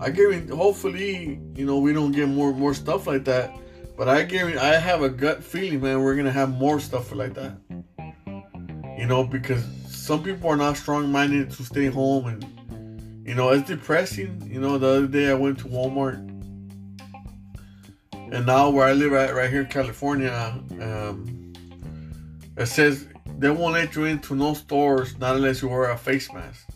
I 0.00 0.10
give 0.10 0.48
hopefully, 0.50 1.40
you 1.54 1.66
know, 1.66 1.78
we 1.78 1.92
don't 1.92 2.12
get 2.12 2.28
more 2.28 2.52
more 2.52 2.74
stuff 2.74 3.06
like 3.06 3.24
that. 3.24 3.54
But 3.96 4.08
I 4.08 4.22
give 4.22 4.56
I 4.58 4.76
have 4.76 5.02
a 5.02 5.08
gut 5.08 5.42
feeling, 5.42 5.80
man, 5.80 6.02
we're 6.02 6.16
gonna 6.16 6.30
have 6.30 6.50
more 6.50 6.80
stuff 6.80 7.12
like 7.14 7.34
that. 7.34 7.56
You 8.98 9.06
know, 9.06 9.24
because 9.24 9.64
some 9.88 10.22
people 10.22 10.50
are 10.50 10.56
not 10.56 10.76
strong 10.76 11.10
minded 11.10 11.50
to 11.52 11.64
stay 11.64 11.86
home 11.86 12.26
and 12.26 13.26
you 13.26 13.34
know, 13.34 13.50
it's 13.50 13.66
depressing. 13.66 14.48
You 14.52 14.60
know, 14.60 14.78
the 14.78 14.86
other 14.86 15.06
day 15.06 15.30
I 15.30 15.34
went 15.34 15.58
to 15.60 15.64
Walmart 15.64 16.26
and 18.32 18.44
now 18.44 18.70
where 18.70 18.86
I 18.86 18.92
live 18.92 19.12
at 19.12 19.34
right 19.34 19.48
here 19.48 19.60
in 19.60 19.68
California, 19.68 20.32
um, 20.80 21.52
it 22.56 22.66
says 22.66 23.06
they 23.38 23.50
won't 23.50 23.74
let 23.74 23.94
you 23.94 24.04
into 24.04 24.34
no 24.34 24.54
stores 24.54 25.16
not 25.18 25.36
unless 25.36 25.62
you 25.62 25.68
wear 25.68 25.90
a 25.90 25.96
face 25.96 26.32
mask. 26.32 26.66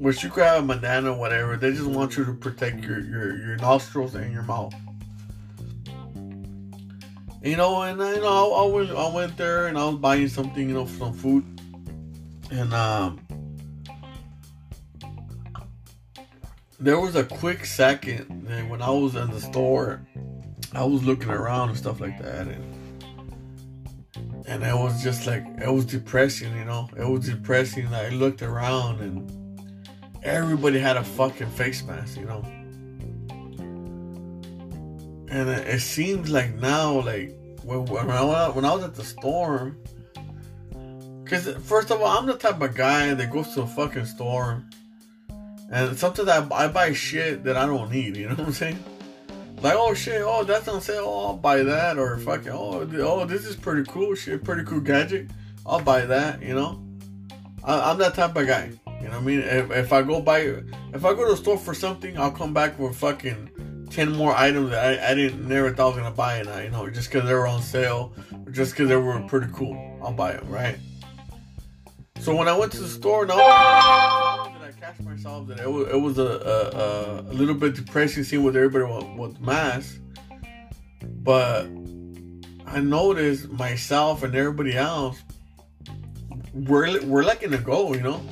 Which 0.00 0.24
you 0.24 0.30
grab 0.30 0.64
a 0.64 0.66
banana, 0.66 1.12
whatever. 1.12 1.58
They 1.58 1.72
just 1.72 1.84
want 1.84 2.16
you 2.16 2.24
to 2.24 2.32
protect 2.32 2.82
your, 2.82 3.00
your, 3.00 3.36
your 3.36 3.56
nostrils 3.56 4.14
and 4.14 4.32
your 4.32 4.44
mouth. 4.44 4.74
You 7.42 7.56
know, 7.56 7.82
and 7.82 8.00
you 8.00 8.22
know, 8.22 8.54
I, 8.54 8.62
I, 8.62 8.66
went, 8.66 8.90
I 8.92 9.14
went 9.14 9.36
there 9.36 9.66
and 9.66 9.76
I 9.76 9.84
was 9.84 9.96
buying 9.96 10.28
something, 10.28 10.68
you 10.68 10.74
know, 10.74 10.86
some 10.86 11.12
food, 11.12 11.44
and 12.50 12.72
um, 12.72 13.20
there 16.78 16.98
was 16.98 17.14
a 17.14 17.24
quick 17.24 17.66
second 17.66 18.46
and 18.48 18.70
when 18.70 18.80
I 18.80 18.88
was 18.88 19.16
in 19.16 19.30
the 19.30 19.40
store, 19.40 20.00
I 20.72 20.82
was 20.82 21.04
looking 21.04 21.28
around 21.28 21.68
and 21.68 21.76
stuff 21.76 22.00
like 22.00 22.18
that, 22.22 22.46
and 22.46 22.64
and 24.46 24.62
it 24.62 24.74
was 24.74 25.02
just 25.02 25.26
like 25.26 25.44
it 25.60 25.70
was 25.70 25.84
depressing, 25.84 26.56
you 26.56 26.64
know. 26.64 26.88
It 26.96 27.06
was 27.06 27.26
depressing. 27.26 27.86
I 27.88 28.08
looked 28.08 28.40
around 28.40 29.00
and 29.00 29.39
everybody 30.22 30.78
had 30.78 30.96
a 30.96 31.04
fucking 31.04 31.50
face 31.50 31.82
mask, 31.82 32.18
you 32.18 32.26
know. 32.26 32.44
And 35.30 35.48
it, 35.48 35.80
seems 35.80 36.30
like 36.30 36.54
now, 36.54 37.00
like 37.00 37.32
when 37.62 37.84
when 37.84 38.10
I, 38.10 38.48
when 38.48 38.64
I 38.64 38.74
was 38.74 38.82
at 38.82 38.94
the 38.94 39.04
store, 39.04 39.76
because 41.22 41.48
first 41.64 41.90
of 41.90 42.00
all, 42.00 42.18
I'm 42.18 42.26
the 42.26 42.34
type 42.34 42.60
of 42.60 42.74
guy 42.74 43.14
that 43.14 43.30
goes 43.30 43.54
to 43.54 43.62
a 43.62 43.66
fucking 43.66 44.06
store, 44.06 44.64
and 45.70 45.96
sometimes 45.96 46.28
I, 46.28 46.46
I 46.52 46.66
buy 46.66 46.92
shit 46.92 47.44
that 47.44 47.56
I 47.56 47.66
don't 47.66 47.92
need. 47.92 48.16
You 48.16 48.28
know 48.28 48.34
what 48.34 48.46
I'm 48.48 48.52
saying? 48.52 48.84
Like, 49.62 49.74
oh 49.76 49.92
shit, 49.92 50.22
oh 50.22 50.42
that's 50.42 50.66
on 50.68 50.80
sale, 50.80 51.04
oh, 51.06 51.26
I'll 51.28 51.36
buy 51.36 51.62
that, 51.62 51.98
or 51.98 52.16
fucking, 52.18 52.50
oh, 52.50 52.88
oh 52.94 53.24
this 53.26 53.44
is 53.44 53.56
pretty 53.56 53.84
cool, 53.90 54.14
shit, 54.14 54.42
pretty 54.42 54.64
cool 54.64 54.80
gadget, 54.80 55.30
I'll 55.66 55.82
buy 55.82 56.06
that, 56.06 56.42
you 56.42 56.54
know. 56.54 56.82
I, 57.62 57.90
am 57.90 57.98
that 57.98 58.14
type 58.14 58.34
of 58.36 58.46
guy, 58.46 58.70
know 59.10 59.16
what 59.16 59.22
I 59.22 59.26
mean? 59.26 59.40
If, 59.40 59.70
if 59.70 59.92
I 59.92 60.02
go 60.02 60.20
buy, 60.20 60.40
if 60.40 61.04
I 61.04 61.14
go 61.14 61.24
to 61.24 61.32
the 61.32 61.36
store 61.36 61.58
for 61.58 61.74
something, 61.74 62.18
I'll 62.18 62.30
come 62.30 62.54
back 62.54 62.78
with 62.78 62.96
fucking 62.96 63.88
ten 63.90 64.12
more 64.12 64.34
items 64.34 64.70
that 64.70 65.00
I, 65.00 65.10
I 65.10 65.14
didn't 65.14 65.48
never 65.48 65.72
thought 65.72 65.92
I 65.92 65.96
was 65.96 65.96
gonna 65.98 66.10
buy, 66.14 66.36
and 66.36 66.48
I, 66.48 66.64
you 66.64 66.70
know, 66.70 66.88
just 66.88 67.10
because 67.10 67.28
they 67.28 67.34
were 67.34 67.46
on 67.46 67.62
sale, 67.62 68.12
just 68.50 68.72
because 68.72 68.88
they 68.88 68.96
were 68.96 69.20
pretty 69.22 69.48
cool, 69.52 69.98
I'll 70.02 70.12
buy 70.12 70.32
them, 70.32 70.48
right? 70.48 70.78
So 72.20 72.34
when 72.36 72.48
I 72.48 72.56
went 72.56 72.72
to 72.72 72.80
the 72.80 72.88
store, 72.88 73.26
no 73.26 73.36
I 73.36 74.72
catch 74.78 75.00
myself 75.00 75.48
that 75.48 75.60
it 75.60 75.70
was, 75.70 75.88
it 75.88 75.96
was 75.96 76.18
a, 76.18 76.22
a, 76.22 77.30
a 77.30 77.32
little 77.32 77.54
bit 77.54 77.74
depressing 77.74 78.24
seeing 78.24 78.42
with 78.42 78.56
everybody 78.56 78.84
with, 78.84 79.18
with 79.18 79.40
masks. 79.40 79.98
But 81.02 81.64
I 82.66 82.80
noticed 82.80 83.48
myself 83.50 84.22
and 84.22 84.34
everybody 84.34 84.76
else, 84.76 85.22
we're, 86.52 87.02
we're 87.04 87.24
letting 87.24 87.52
it 87.52 87.64
go, 87.64 87.94
you 87.94 88.02
know? 88.02 88.22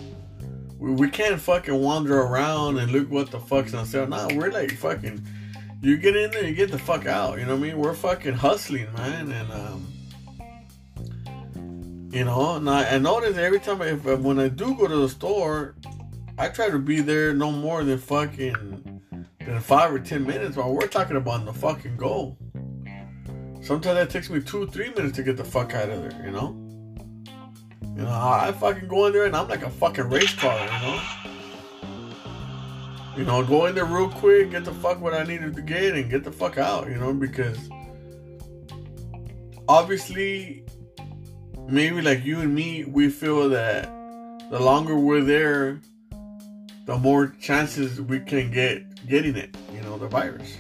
We, 0.79 1.11
can't 1.11 1.41
fucking 1.41 1.75
wander 1.75 2.21
around 2.21 2.79
and 2.79 2.93
look 2.93 3.11
what 3.11 3.31
the 3.31 3.41
fuck's 3.41 3.75
on 3.75 3.85
sale. 3.85 4.07
Nah, 4.07 4.29
we're 4.33 4.53
like 4.53 4.73
fucking, 4.73 5.27
you 5.83 5.97
get 5.97 6.17
in 6.17 6.31
there, 6.31 6.45
you 6.45 6.55
get 6.55 6.71
the 6.71 6.79
fuck 6.79 7.07
out, 7.07 7.39
you 7.39 7.45
know 7.45 7.57
what 7.57 7.65
I 7.65 7.69
mean? 7.69 7.79
We're 7.79 7.95
fucking 7.95 8.35
hustling, 8.35 8.93
man, 8.95 9.33
and, 9.33 9.53
um, 9.53 9.93
you 12.13 12.25
know, 12.25 12.57
and 12.57 12.71
I, 12.71 12.95
I 12.95 12.99
notice 12.99 13.37
every 13.37 13.61
time 13.61 13.83
if 13.83 14.05
when 14.05 14.39
I 14.39 14.49
do 14.49 14.75
go 14.77 14.87
to 14.87 14.97
the 14.97 15.09
store, 15.09 15.75
I 16.39 16.49
try 16.49 16.71
to 16.71 16.79
be 16.79 17.01
there 17.01 17.35
no 17.35 17.51
more 17.51 17.83
than 17.85 17.99
fucking 17.99 19.03
than 19.41 19.61
five 19.61 19.93
or 19.93 19.99
ten 19.99 20.25
minutes 20.25 20.57
while 20.57 20.73
we're 20.73 20.87
talking 20.87 21.17
about 21.17 21.45
the 21.45 21.53
fucking 21.53 21.97
goal. 21.97 22.39
Sometimes 23.61 23.97
that 23.97 24.11
takes 24.11 24.31
me 24.31 24.41
two, 24.41 24.67
three 24.69 24.91
minutes 24.91 25.17
to 25.17 25.23
get 25.23 25.37
the 25.37 25.45
fuck 25.45 25.75
out 25.75 25.91
of 25.91 26.01
there, 26.03 26.25
you 26.25 26.31
know? 26.31 26.68
You 27.83 28.05
know, 28.05 28.11
I 28.11 28.53
fucking 28.53 28.89
go 28.89 29.07
in 29.07 29.13
there 29.13 29.25
and 29.25 29.37
I'm 29.37 29.49
like 29.49 29.63
a 29.63 29.71
fucking 29.71 30.09
race 30.09 30.35
car, 30.35 30.59
you 30.59 30.87
know? 30.87 31.01
You 33.17 33.25
know, 33.25 33.45
go 33.45 33.67
in 33.67 33.75
there 33.75 33.85
real 33.85 34.09
quick, 34.09 34.53
get 34.53 34.65
the 34.65 34.73
fuck 34.73 35.01
what 35.01 35.15
I 35.15 35.25
needed 35.25 35.57
to 35.57 35.63
get 35.63 35.95
and 35.95 36.09
get 36.09 36.23
the 36.23 36.31
fuck 36.31 36.59
out, 36.59 36.89
you 36.89 36.97
know, 36.97 37.13
because 37.13 37.59
obviously 39.69 40.65
maybe 41.69 42.01
like 42.01 42.25
you 42.25 42.41
and 42.41 42.55
me, 42.55 42.85
we 42.85 43.09
feel 43.11 43.49
that 43.51 43.87
the 44.51 44.61
longer 44.61 44.97
we're 44.97 45.23
there, 45.23 45.81
the 46.87 46.97
more 46.97 47.35
chances 47.41 48.01
we 48.01 48.21
can 48.21 48.51
get 48.51 49.07
getting 49.07 49.37
it, 49.37 49.57
you 49.75 49.81
know, 49.83 49.99
the 49.99 50.09
virus. 50.09 50.57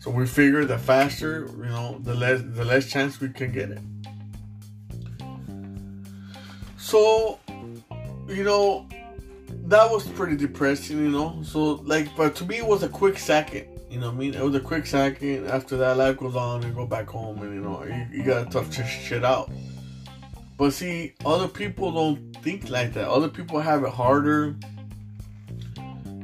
So 0.00 0.10
we 0.10 0.26
figure 0.26 0.64
the 0.64 0.78
faster, 0.78 1.48
you 1.56 1.64
know, 1.64 1.98
the 2.02 2.14
less 2.14 2.40
the 2.42 2.64
less 2.64 2.88
chance 2.88 3.20
we 3.20 3.28
can 3.28 3.52
get 3.52 3.70
it. 3.70 3.80
So, 6.90 7.38
you 8.26 8.42
know, 8.42 8.88
that 9.66 9.88
was 9.90 10.06
pretty 10.08 10.36
depressing, 10.36 10.98
you 10.98 11.10
know. 11.10 11.40
So 11.44 11.74
like 11.84 12.08
but 12.16 12.34
to 12.36 12.44
me 12.44 12.58
it 12.58 12.66
was 12.66 12.82
a 12.82 12.88
quick 12.88 13.16
second. 13.18 13.66
You 13.88 14.00
know 14.00 14.06
what 14.06 14.16
I 14.16 14.18
mean? 14.18 14.34
It 14.34 14.42
was 14.42 14.54
a 14.54 14.60
quick 14.60 14.86
second. 14.86 15.46
After 15.46 15.76
that, 15.76 15.96
life 15.96 16.16
goes 16.16 16.34
on 16.34 16.64
and 16.64 16.74
go 16.74 16.86
back 16.86 17.08
home, 17.08 17.42
and 17.42 17.54
you 17.54 17.60
know 17.60 17.84
you, 17.84 18.06
you 18.12 18.24
gotta 18.24 18.50
tough 18.50 18.72
shit 18.74 19.24
out. 19.24 19.50
But 20.58 20.72
see, 20.72 21.14
other 21.24 21.48
people 21.48 21.92
don't 21.92 22.36
think 22.42 22.70
like 22.70 22.92
that. 22.94 23.08
Other 23.08 23.28
people 23.28 23.60
have 23.60 23.84
it 23.84 23.90
harder 23.90 24.56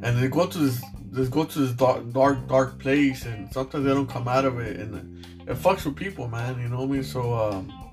and 0.07 0.19
they 0.19 0.29
go 0.29 0.47
to 0.47 0.59
this 0.59 0.83
they 1.11 1.25
go 1.27 1.45
to 1.45 1.59
this 1.61 1.73
dark 1.73 2.13
dark 2.13 2.47
dark 2.49 2.79
place 2.79 3.25
and 3.25 3.53
sometimes 3.53 3.85
they 3.85 3.91
don't 3.91 4.09
come 4.09 4.29
out 4.29 4.45
of 4.45 4.59
it 4.59 4.79
and 4.79 5.25
it 5.49 5.57
fucks 5.57 5.85
with 5.85 5.97
people 5.97 6.29
man 6.29 6.61
you 6.61 6.69
know 6.69 6.79
what 6.79 6.85
i 6.85 6.93
mean 6.93 7.03
so 7.03 7.35
um 7.35 7.86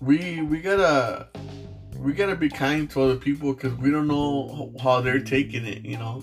we 0.00 0.42
we 0.42 0.60
gotta 0.60 1.28
we 1.98 2.12
gotta 2.12 2.36
be 2.36 2.48
kind 2.48 2.90
to 2.90 3.02
other 3.02 3.16
people 3.16 3.52
because 3.52 3.74
we 3.74 3.90
don't 3.90 4.08
know 4.08 4.72
how 4.82 5.00
they're 5.00 5.20
taking 5.20 5.66
it 5.66 5.84
you 5.84 5.96
know? 5.96 6.22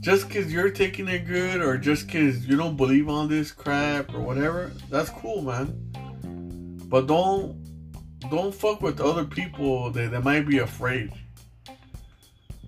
Just 0.00 0.26
because 0.26 0.52
you're 0.52 0.70
taking 0.70 1.06
it 1.06 1.26
good 1.26 1.60
or 1.60 1.76
just 1.76 2.06
because 2.06 2.46
you 2.46 2.56
don't 2.56 2.76
believe 2.76 3.08
on 3.08 3.28
this 3.28 3.52
crap 3.52 4.12
or 4.14 4.20
whatever 4.20 4.72
that's 4.90 5.10
cool 5.10 5.42
man. 5.42 6.78
But 6.88 7.06
don't 7.06 7.62
don't 8.30 8.54
fuck 8.54 8.80
with 8.80 9.00
other 9.00 9.24
people 9.24 9.90
that, 9.90 10.10
that 10.10 10.24
might 10.24 10.46
be 10.46 10.58
afraid. 10.58 11.12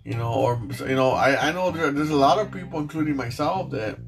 You 0.04 0.14
know, 0.14 0.32
or 0.32 0.60
you 0.80 0.94
know, 0.94 1.10
I 1.10 1.48
I 1.48 1.52
know 1.52 1.70
there, 1.70 1.90
there's 1.90 2.10
a 2.10 2.16
lot 2.16 2.38
of 2.38 2.52
people, 2.52 2.78
including 2.78 3.16
myself, 3.16 3.70
that 3.70 3.98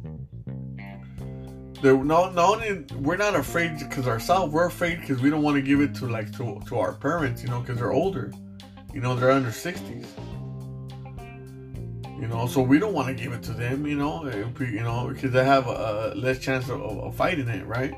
they're 1.82 2.02
not 2.02 2.34
not 2.34 2.54
only 2.54 2.84
we're 2.96 3.16
not 3.16 3.34
afraid 3.34 3.78
because 3.78 4.06
ourselves, 4.06 4.52
we're 4.52 4.66
afraid 4.66 5.00
because 5.00 5.20
we 5.20 5.30
don't 5.30 5.42
want 5.42 5.56
to 5.56 5.62
give 5.62 5.80
it 5.80 5.94
to 5.96 6.06
like 6.06 6.32
to 6.36 6.60
to 6.68 6.78
our 6.78 6.94
parents, 6.94 7.42
you 7.42 7.48
know, 7.48 7.60
because 7.60 7.78
they're 7.78 7.92
older, 7.92 8.32
you 8.92 9.00
know, 9.00 9.14
they're 9.14 9.30
under 9.30 9.52
sixties. 9.52 10.06
You 12.20 12.26
know, 12.28 12.46
so 12.46 12.62
we 12.62 12.78
don't 12.78 12.94
want 12.94 13.08
to 13.08 13.14
give 13.14 13.34
it 13.34 13.42
to 13.42 13.52
them, 13.52 13.86
you 13.86 13.94
know, 13.94 14.24
you 14.58 14.82
know, 14.82 15.10
because 15.12 15.32
they 15.32 15.44
have 15.44 15.66
a, 15.66 16.12
a 16.12 16.14
less 16.14 16.38
chance 16.38 16.70
of, 16.70 16.80
of 16.80 17.14
fighting 17.14 17.46
it, 17.48 17.66
right? 17.66 17.94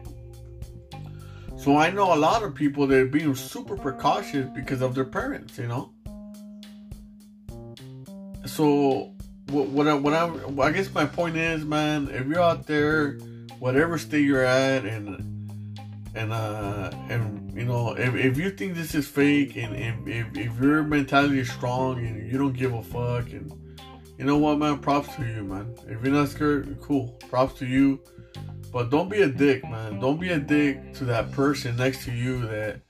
So 1.56 1.76
I 1.76 1.90
know 1.90 2.12
a 2.12 2.18
lot 2.18 2.42
of 2.42 2.52
people 2.52 2.88
that 2.88 2.98
are 2.98 3.04
being 3.04 3.36
super 3.36 3.76
precautious 3.76 4.48
because 4.52 4.82
of 4.82 4.96
their 4.96 5.04
parents, 5.04 5.56
you 5.56 5.68
know 5.68 5.92
so 8.48 9.14
what 9.50 9.68
what 9.68 9.86
I, 9.86 9.94
what 9.94 10.14
I 10.14 10.66
I 10.66 10.72
guess 10.72 10.92
my 10.92 11.06
point 11.06 11.36
is, 11.36 11.64
man, 11.64 12.08
if 12.10 12.26
you're 12.26 12.40
out 12.40 12.66
there, 12.66 13.18
whatever 13.58 13.98
state 13.98 14.24
you're 14.24 14.44
at, 14.44 14.84
and 14.84 15.38
and 16.14 16.32
uh 16.32 16.90
and 17.08 17.52
you 17.54 17.64
know 17.64 17.92
if, 17.92 18.14
if 18.14 18.38
you 18.38 18.50
think 18.50 18.74
this 18.74 18.94
is 18.94 19.06
fake 19.06 19.56
and 19.56 19.76
if, 19.76 19.94
if, 20.06 20.36
if 20.36 20.60
your 20.60 20.82
mentality 20.82 21.38
is 21.40 21.50
strong 21.50 21.98
and 21.98 22.30
you 22.30 22.38
don't 22.38 22.54
give 22.54 22.72
a 22.72 22.82
fuck 22.82 23.30
and 23.30 23.52
you 24.18 24.24
know 24.24 24.36
what 24.36 24.58
man? 24.58 24.78
Props 24.78 25.14
to 25.14 25.24
you 25.24 25.44
man. 25.44 25.76
If 25.86 26.02
you're 26.02 26.12
not 26.12 26.28
scared 26.28 26.76
cool. 26.82 27.16
Props 27.30 27.58
to 27.60 27.66
you. 27.66 28.00
But 28.72 28.90
don't 28.90 29.08
be 29.08 29.22
a 29.22 29.28
dick 29.28 29.62
man. 29.62 30.00
Don't 30.00 30.20
be 30.20 30.30
a 30.30 30.38
dick 30.38 30.92
to 30.94 31.04
that 31.04 31.30
person 31.32 31.76
next 31.76 32.04
to 32.04 32.12
you 32.12 32.40
that 32.48 32.80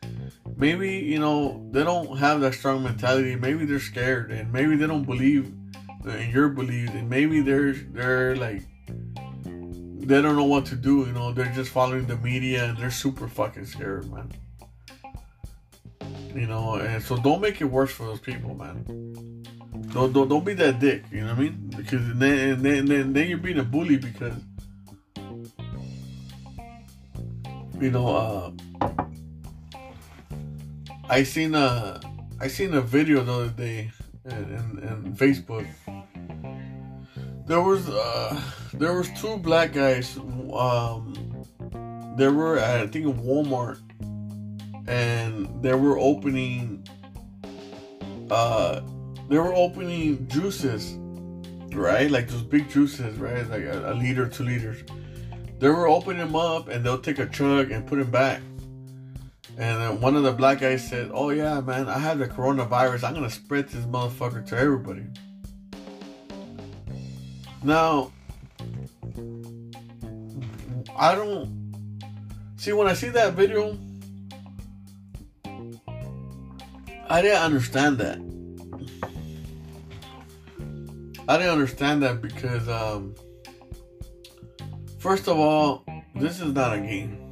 maybe 0.56 0.90
you 0.90 1.18
know 1.18 1.68
they 1.70 1.84
don't 1.84 2.16
have 2.16 2.40
that 2.40 2.54
strong 2.54 2.82
mentality. 2.82 3.36
Maybe 3.36 3.66
they're 3.66 3.78
scared 3.78 4.32
and 4.32 4.50
maybe 4.50 4.74
they 4.76 4.86
don't 4.86 5.04
believe 5.04 5.52
in 6.06 6.30
your 6.30 6.48
beliefs 6.48 6.92
and 6.94 7.10
maybe 7.10 7.40
they're 7.40 7.74
they're 7.74 8.34
like 8.34 8.62
they 10.08 10.22
don't 10.22 10.36
know 10.36 10.44
what 10.44 10.64
to 10.66 10.76
do. 10.76 11.06
You 11.06 11.12
know, 11.12 11.32
they're 11.32 11.52
just 11.52 11.70
following 11.70 12.06
the 12.06 12.16
media 12.16 12.64
and 12.64 12.78
they're 12.78 12.90
super 12.90 13.28
fucking 13.28 13.66
scared, 13.66 14.10
man. 14.10 14.32
You 16.34 16.46
know, 16.46 16.74
and 16.74 17.02
so 17.02 17.16
don't 17.16 17.40
make 17.40 17.60
it 17.60 17.64
worse 17.64 17.90
for 17.90 18.04
those 18.04 18.20
people, 18.20 18.54
man. 18.54 18.84
Don't 19.92 20.12
don't, 20.12 20.28
don't 20.28 20.44
be 20.44 20.54
that 20.54 20.80
dick. 20.80 21.04
You 21.12 21.22
know 21.22 21.28
what 21.28 21.38
I 21.38 21.40
mean? 21.42 21.72
Because 21.76 22.04
then 22.14 22.62
then 22.62 22.86
then, 22.86 23.12
then 23.12 23.28
you're 23.28 23.38
being 23.38 23.58
a 23.58 23.64
bully 23.64 23.98
because 23.98 24.34
you 27.80 27.90
know. 27.90 28.08
uh 28.16 28.50
I 31.10 31.22
seen 31.22 31.54
a 31.54 32.00
I 32.38 32.48
seen 32.48 32.74
a 32.74 32.82
video 32.82 33.24
the 33.24 33.32
other 33.32 33.48
day 33.48 33.90
in, 34.26 34.32
in, 34.32 34.64
in 34.88 35.16
Facebook. 35.16 35.66
There 37.46 37.62
was 37.62 37.88
uh 37.88 38.38
there 38.78 38.94
was 38.94 39.10
two 39.20 39.36
black 39.38 39.72
guys. 39.72 40.16
Um, 40.16 41.14
they 42.16 42.28
were 42.28 42.58
at 42.58 42.80
I 42.80 42.86
think 42.86 43.06
Walmart, 43.16 43.78
and 44.88 45.62
they 45.62 45.74
were 45.74 45.98
opening. 45.98 46.86
Uh, 48.30 48.80
they 49.28 49.38
were 49.38 49.54
opening 49.54 50.26
juices, 50.28 50.94
right? 51.74 52.10
Like 52.10 52.28
those 52.28 52.42
big 52.42 52.68
juices, 52.68 53.18
right? 53.18 53.48
Like 53.48 53.62
a, 53.62 53.92
a 53.92 53.94
liter, 53.94 54.28
two 54.28 54.44
liters. 54.44 54.82
They 55.58 55.68
were 55.68 55.88
opening 55.88 56.18
them 56.18 56.36
up, 56.36 56.68
and 56.68 56.84
they'll 56.84 57.00
take 57.00 57.18
a 57.18 57.26
chug 57.26 57.70
and 57.70 57.86
put 57.86 57.98
them 57.98 58.10
back 58.10 58.40
and 59.58 59.80
then 59.80 60.00
one 60.00 60.14
of 60.14 60.22
the 60.22 60.30
black 60.30 60.60
guys 60.60 60.88
said, 60.88 61.10
Oh, 61.12 61.30
yeah, 61.30 61.60
man, 61.60 61.88
I 61.88 61.98
have 61.98 62.18
the 62.20 62.28
coronavirus. 62.28 63.02
I'm 63.02 63.14
to 63.14 63.30
spread 63.30 63.68
this 63.68 63.84
motherfucker 63.86 64.46
to 64.46 64.56
everybody. 64.56 65.02
Now, 67.64 68.12
I 70.98 71.14
don't. 71.14 71.56
See, 72.56 72.72
when 72.72 72.88
I 72.88 72.94
see 72.94 73.08
that 73.10 73.34
video, 73.34 73.78
I 77.08 77.22
didn't 77.22 77.42
understand 77.42 77.98
that. 77.98 78.18
I 81.28 81.36
didn't 81.36 81.52
understand 81.52 82.02
that 82.02 82.20
because, 82.20 82.68
um, 82.68 83.14
first 84.98 85.28
of 85.28 85.38
all, 85.38 85.84
this 86.16 86.40
is 86.40 86.52
not 86.52 86.76
a 86.76 86.80
game 86.80 87.28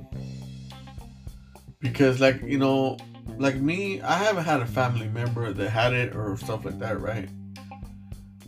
because 1.80 2.20
like 2.20 2.40
you 2.42 2.58
know 2.58 2.96
like 3.38 3.56
me 3.56 4.00
i 4.02 4.14
haven't 4.14 4.44
had 4.44 4.60
a 4.60 4.66
family 4.66 5.08
member 5.08 5.52
that 5.52 5.68
had 5.68 5.92
it 5.92 6.14
or 6.14 6.36
stuff 6.36 6.64
like 6.64 6.78
that 6.78 7.00
right 7.00 7.28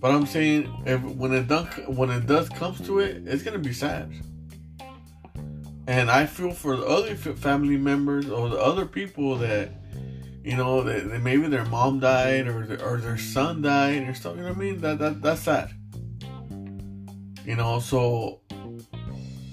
but 0.01 0.11
i'm 0.11 0.27
saying 0.27 0.71
if 0.87 1.01
when 1.03 1.33
it 1.33 1.47
does 1.47 1.67
when 1.89 2.11
it 2.11 2.27
does 2.27 2.49
comes 2.49 2.81
to 2.81 3.01
it 3.01 3.23
it's 3.27 3.43
gonna 3.43 3.59
be 3.59 3.73
sad 3.73 4.11
and 5.89 6.11
i 6.11 6.25
feel 6.25 6.53
for 6.53 6.77
the 6.77 6.87
other 6.87 7.17
family 7.17 7.77
members 7.77 8.29
or 8.29 8.49
the 8.49 8.61
other 8.61 8.87
people 8.87 9.37
that 9.37 9.73
you 10.45 10.57
know 10.57 10.83
that, 10.83 11.11
that 11.11 11.21
maybe 11.21 11.49
their 11.49 11.65
mom 11.65 11.99
died 11.99 12.47
or 12.47 12.65
the, 12.65 12.81
or 12.85 12.99
their 12.99 13.19
son 13.19 13.63
died 13.63 14.07
or 14.07 14.15
stuff 14.15 14.37
you 14.37 14.43
know 14.43 14.49
what 14.49 14.57
i 14.57 14.61
mean 14.61 14.81
that, 14.81 14.99
that 14.99 15.21
that's 15.21 15.43
sad 15.43 15.71
you 17.45 17.57
know 17.57 17.81
so 17.81 18.41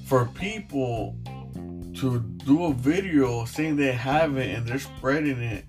for 0.05 0.25
people 0.35 1.17
to 1.95 2.19
do 2.45 2.65
a 2.65 2.73
video 2.73 3.45
saying 3.45 3.77
they 3.77 3.93
have 3.93 4.37
it 4.37 4.55
and 4.55 4.67
they're 4.67 4.77
spreading 4.77 5.39
it 5.39 5.65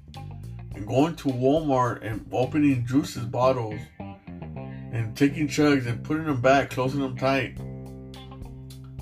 and 0.75 0.87
going 0.87 1.15
to 1.17 1.29
Walmart 1.29 2.03
and 2.03 2.29
opening 2.33 2.85
juices 2.85 3.25
bottles 3.25 3.81
and 3.99 5.17
taking 5.17 5.49
chugs 5.49 5.87
and 5.87 6.03
putting 6.05 6.25
them 6.25 6.41
back, 6.41 6.71
closing 6.71 7.01
them 7.01 7.17
tight. 7.17 7.59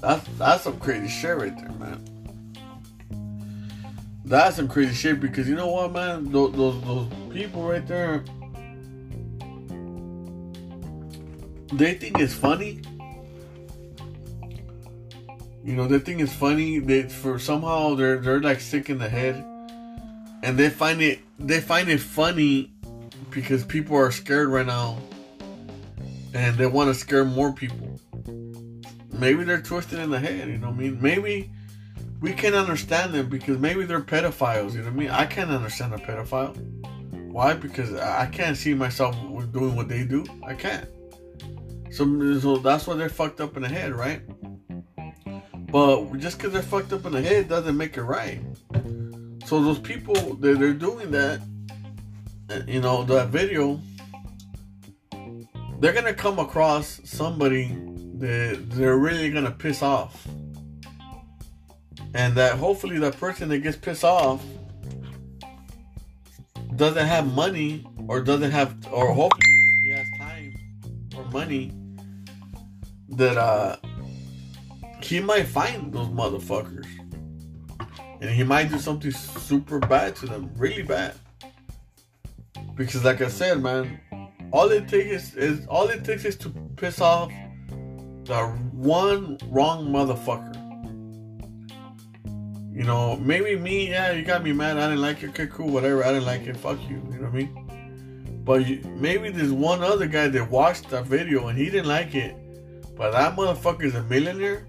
That's 0.04 0.28
that's 0.38 0.64
some 0.64 0.78
crazy 0.78 1.08
shit 1.08 1.36
right 1.36 1.56
there, 1.56 1.72
man. 1.72 2.04
That's 4.24 4.56
some 4.56 4.68
crazy 4.68 4.94
shit 4.94 5.20
because 5.20 5.48
you 5.48 5.54
know 5.54 5.68
what, 5.68 5.92
man? 5.92 6.30
Those 6.30 6.52
those, 6.52 6.82
those 6.82 7.08
people 7.32 7.66
right 7.66 7.86
there, 7.86 8.22
they 11.72 11.94
think 11.94 12.18
it's 12.18 12.34
funny 12.34 12.82
you 15.64 15.72
know, 15.72 15.86
they 15.86 15.98
think 15.98 16.20
it's 16.20 16.34
funny. 16.34 16.78
They 16.78 17.04
for 17.04 17.38
somehow 17.38 17.94
they're 17.94 18.18
they're 18.18 18.40
like 18.40 18.60
sick 18.60 18.90
in 18.90 18.98
the 18.98 19.08
head, 19.08 19.36
and 20.42 20.58
they 20.58 20.68
find 20.68 21.00
it 21.00 21.20
they 21.38 21.62
find 21.62 21.88
it 21.88 22.00
funny 22.00 22.70
because 23.30 23.64
people 23.64 23.96
are 23.96 24.10
scared 24.10 24.50
right 24.50 24.66
now, 24.66 24.98
and 26.34 26.58
they 26.58 26.66
want 26.66 26.88
to 26.88 26.94
scare 26.94 27.24
more 27.24 27.54
people. 27.54 27.98
Maybe 29.24 29.42
they're 29.44 29.62
twisted 29.62 30.00
in 30.00 30.10
the 30.10 30.20
head. 30.20 30.48
You 30.48 30.58
know 30.58 30.66
what 30.66 30.76
I 30.76 30.80
mean? 30.80 31.00
Maybe 31.00 31.50
we 32.20 32.34
can't 32.34 32.54
understand 32.54 33.14
them 33.14 33.30
because 33.30 33.56
maybe 33.56 33.86
they're 33.86 34.02
pedophiles. 34.02 34.74
You 34.74 34.80
know 34.80 34.84
what 34.84 34.92
I 34.92 34.96
mean? 34.96 35.08
I 35.08 35.24
can't 35.24 35.50
understand 35.50 35.94
a 35.94 35.96
pedophile. 35.96 36.54
Why? 37.32 37.54
Because 37.54 37.94
I 37.94 38.26
can't 38.26 38.54
see 38.54 38.74
myself 38.74 39.16
doing 39.50 39.76
what 39.76 39.88
they 39.88 40.04
do. 40.04 40.26
I 40.46 40.52
can't. 40.52 40.86
So, 41.90 42.38
so 42.38 42.58
that's 42.58 42.86
why 42.86 42.96
they're 42.96 43.08
fucked 43.08 43.40
up 43.40 43.56
in 43.56 43.62
the 43.62 43.68
head, 43.68 43.94
right? 43.94 44.20
But 45.72 46.18
just 46.18 46.36
because 46.36 46.52
they're 46.52 46.60
fucked 46.60 46.92
up 46.92 47.06
in 47.06 47.12
the 47.12 47.22
head 47.22 47.48
doesn't 47.48 47.78
make 47.78 47.96
it 47.96 48.02
right. 48.02 48.42
So 49.46 49.64
those 49.64 49.78
people 49.78 50.34
that 50.34 50.58
they're 50.58 50.74
doing 50.74 51.10
that, 51.12 51.40
eh, 52.50 52.60
you 52.68 52.82
know, 52.82 53.04
that 53.04 53.28
video, 53.28 53.80
they're 55.80 55.94
gonna 55.94 56.12
come 56.12 56.38
across 56.38 57.00
somebody 57.04 57.74
that 58.18 58.70
they're 58.70 58.96
really 58.96 59.30
gonna 59.30 59.50
piss 59.50 59.82
off, 59.82 60.26
and 62.14 62.34
that 62.34 62.56
hopefully 62.58 62.98
that 62.98 63.18
person 63.18 63.48
that 63.48 63.58
gets 63.58 63.76
pissed 63.76 64.04
off 64.04 64.42
doesn't 66.76 67.06
have 67.06 67.32
money 67.34 67.86
or 68.08 68.20
doesn't 68.20 68.50
have 68.50 68.74
or 68.90 69.12
hopefully 69.12 69.42
he 69.82 69.90
has 69.90 70.06
time 70.18 70.54
or 71.16 71.24
money 71.26 71.72
that 73.08 73.36
uh 73.36 73.76
he 75.04 75.20
might 75.20 75.44
find 75.44 75.92
those 75.92 76.08
motherfuckers. 76.08 76.86
And 78.20 78.30
he 78.30 78.42
might 78.42 78.70
do 78.70 78.78
something 78.78 79.10
super 79.10 79.78
bad 79.78 80.16
to 80.16 80.26
them, 80.26 80.50
really 80.56 80.82
bad. 80.82 81.14
Because 82.74 83.04
like 83.04 83.20
I 83.20 83.28
said, 83.28 83.62
man, 83.62 84.00
all 84.50 84.70
it 84.70 84.88
takes 84.88 85.34
is, 85.34 85.34
is 85.34 85.66
all 85.66 85.88
it 85.88 86.04
takes 86.04 86.24
is 86.24 86.36
to 86.38 86.48
piss 86.76 87.02
off 87.02 87.30
the 88.24 88.46
one 88.72 89.38
wrong 89.48 89.88
motherfucker. 89.88 90.60
You 92.74 92.82
know, 92.82 93.16
maybe 93.16 93.56
me, 93.56 93.90
yeah, 93.90 94.12
you 94.12 94.24
got 94.24 94.42
me 94.42 94.52
mad. 94.52 94.78
I 94.78 94.88
didn't 94.88 95.00
like 95.00 95.22
it. 95.22 95.28
Okay, 95.30 95.46
cool, 95.46 95.68
whatever. 95.68 96.04
I 96.04 96.08
didn't 96.08 96.26
like 96.26 96.42
it. 96.42 96.56
Fuck 96.56 96.80
you. 96.88 96.96
You 97.12 97.18
know 97.18 97.28
what 97.28 97.34
I 97.34 97.36
mean? 97.36 98.42
But 98.44 98.66
you, 98.66 98.80
maybe 98.96 99.30
there's 99.30 99.52
one 99.52 99.82
other 99.82 100.06
guy 100.06 100.28
that 100.28 100.50
watched 100.50 100.90
that 100.90 101.06
video 101.06 101.48
and 101.48 101.56
he 101.56 101.66
didn't 101.66 101.86
like 101.86 102.14
it. 102.14 102.36
But 102.96 103.12
that 103.12 103.36
motherfucker 103.36 103.84
is 103.84 103.94
a 103.94 104.02
millionaire 104.02 104.66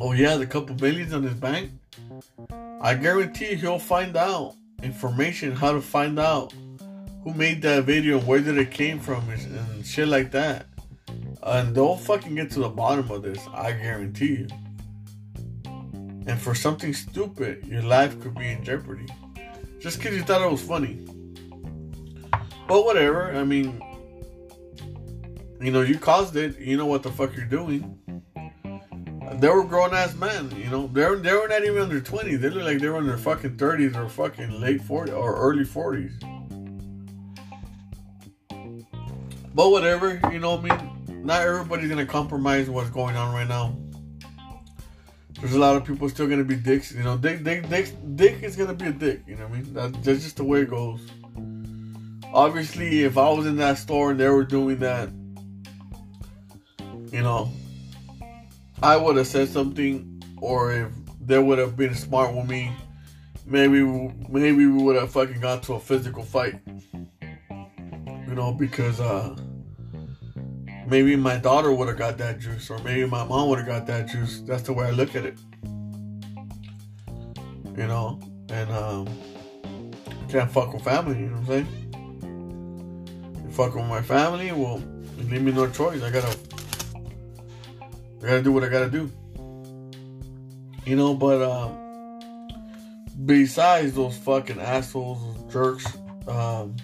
oh 0.00 0.12
yeah, 0.12 0.30
has 0.30 0.40
a 0.40 0.46
couple 0.46 0.76
millions 0.76 1.12
in 1.12 1.22
his 1.22 1.34
bank, 1.34 1.70
I 2.80 2.94
guarantee 2.94 3.54
he'll 3.54 3.78
find 3.78 4.16
out 4.16 4.54
information 4.82 5.52
how 5.52 5.72
to 5.72 5.80
find 5.80 6.18
out 6.18 6.52
who 7.24 7.34
made 7.34 7.62
that 7.62 7.84
video 7.84 8.18
and 8.18 8.26
where 8.26 8.40
did 8.40 8.58
it 8.58 8.70
came 8.70 9.00
from 9.00 9.28
and 9.28 9.84
shit 9.84 10.08
like 10.08 10.30
that. 10.32 10.66
Uh, 11.48 11.62
and 11.64 11.74
they'll 11.74 11.96
fucking 11.96 12.34
get 12.34 12.50
to 12.50 12.60
the 12.60 12.68
bottom 12.68 13.10
of 13.10 13.22
this, 13.22 13.38
I 13.54 13.72
guarantee 13.72 14.44
you. 14.44 14.48
And 16.26 16.38
for 16.38 16.54
something 16.54 16.92
stupid, 16.92 17.66
your 17.66 17.80
life 17.80 18.20
could 18.20 18.34
be 18.34 18.48
in 18.48 18.62
jeopardy. 18.62 19.06
Just 19.78 19.96
because 19.96 20.14
you 20.14 20.22
thought 20.22 20.42
it 20.42 20.50
was 20.50 20.60
funny. 20.60 21.06
But 22.66 22.84
whatever, 22.84 23.32
I 23.34 23.44
mean, 23.44 23.82
you 25.58 25.70
know, 25.70 25.80
you 25.80 25.98
caused 25.98 26.36
it, 26.36 26.58
you 26.58 26.76
know 26.76 26.84
what 26.84 27.02
the 27.02 27.10
fuck 27.10 27.34
you're 27.34 27.46
doing 27.46 27.98
they 29.40 29.48
were 29.48 29.62
grown 29.62 29.94
ass 29.94 30.14
men, 30.16 30.50
you 30.56 30.68
know. 30.70 30.88
They're 30.88 31.14
they 31.16 31.32
were 31.32 31.46
not 31.46 31.62
even 31.62 31.82
under 31.82 32.00
twenty. 32.00 32.36
They 32.36 32.48
look 32.48 32.64
like 32.64 32.78
they 32.78 32.88
were 32.88 32.98
in 32.98 33.06
their 33.06 33.18
fucking 33.18 33.56
thirties 33.56 33.94
or 33.94 34.08
fucking 34.08 34.60
late 34.60 34.82
forties 34.82 35.14
or 35.14 35.36
early 35.36 35.64
forties. 35.64 36.18
But 39.54 39.70
whatever, 39.70 40.18
you 40.32 40.38
know 40.40 40.56
what 40.56 40.72
I 40.72 40.76
mean? 40.76 40.97
Not 41.24 41.42
everybody's 41.42 41.88
gonna 41.88 42.06
compromise 42.06 42.70
what's 42.70 42.90
going 42.90 43.16
on 43.16 43.34
right 43.34 43.48
now. 43.48 43.76
There's 45.40 45.54
a 45.54 45.58
lot 45.58 45.76
of 45.76 45.84
people 45.84 46.08
still 46.08 46.26
gonna 46.28 46.44
be 46.44 46.56
dicks, 46.56 46.92
you 46.92 47.02
know. 47.02 47.16
Dick, 47.16 47.44
dick, 47.44 47.68
dick, 47.68 47.94
dick 48.16 48.42
is 48.42 48.56
gonna 48.56 48.74
be 48.74 48.86
a 48.86 48.92
dick. 48.92 49.22
You 49.26 49.36
know 49.36 49.46
what 49.46 49.58
I 49.58 49.60
mean? 49.60 49.74
That, 49.74 49.92
that's 50.02 50.22
just 50.22 50.36
the 50.36 50.44
way 50.44 50.62
it 50.62 50.70
goes. 50.70 51.00
Obviously, 52.32 53.04
if 53.04 53.16
I 53.16 53.30
was 53.30 53.46
in 53.46 53.56
that 53.56 53.78
store 53.78 54.10
and 54.10 54.20
they 54.20 54.28
were 54.28 54.44
doing 54.44 54.78
that, 54.80 55.10
you 57.12 57.22
know, 57.22 57.50
I 58.82 58.96
would 58.96 59.16
have 59.16 59.26
said 59.26 59.48
something, 59.48 60.22
or 60.40 60.72
if 60.72 60.88
they 61.24 61.38
would 61.38 61.58
have 61.58 61.76
been 61.76 61.94
smart 61.94 62.34
with 62.34 62.48
me, 62.48 62.72
maybe 63.46 63.82
maybe 64.28 64.66
we 64.66 64.82
would 64.82 64.96
have 64.96 65.10
fucking 65.12 65.40
got 65.40 65.62
to 65.64 65.74
a 65.74 65.80
physical 65.80 66.22
fight. 66.22 66.60
You 68.26 68.34
know, 68.34 68.52
because 68.52 69.00
uh, 69.00 69.36
maybe 70.88 71.16
my 71.16 71.36
daughter 71.36 71.72
would 71.72 71.88
have 71.88 71.98
got 71.98 72.18
that 72.18 72.38
juice, 72.38 72.70
or 72.70 72.78
maybe 72.78 73.04
my 73.06 73.24
mom 73.24 73.48
would 73.48 73.58
have 73.58 73.66
got 73.66 73.86
that 73.86 74.08
juice. 74.08 74.40
That's 74.40 74.62
the 74.62 74.72
way 74.72 74.86
I 74.86 74.90
look 74.90 75.14
at 75.14 75.24
it. 75.24 75.38
You 77.76 77.86
know, 77.86 78.18
and 78.50 78.70
um, 78.72 79.08
can't 80.28 80.50
fuck 80.50 80.72
with 80.72 80.82
family. 80.82 81.18
You 81.18 81.26
know 81.26 81.36
what 81.36 81.50
I'm 81.50 81.66
saying? 81.66 81.66
You 83.44 83.50
fuck 83.50 83.74
with 83.74 83.86
my 83.86 84.02
family, 84.02 84.50
well, 84.52 84.82
you 85.16 85.24
leave 85.24 85.42
me 85.42 85.52
no 85.52 85.68
choice. 85.68 86.02
I 86.02 86.10
gotta, 86.10 86.36
I 88.22 88.26
gotta 88.26 88.42
do 88.42 88.52
what 88.52 88.64
I 88.64 88.68
gotta 88.68 88.90
do. 88.90 89.10
You 90.84 90.96
know, 90.96 91.14
but 91.14 91.42
um, 91.42 92.48
besides 93.26 93.94
those 93.94 94.16
fucking 94.16 94.58
assholes, 94.58 95.52
jerks, 95.52 95.86
um, 96.26 96.74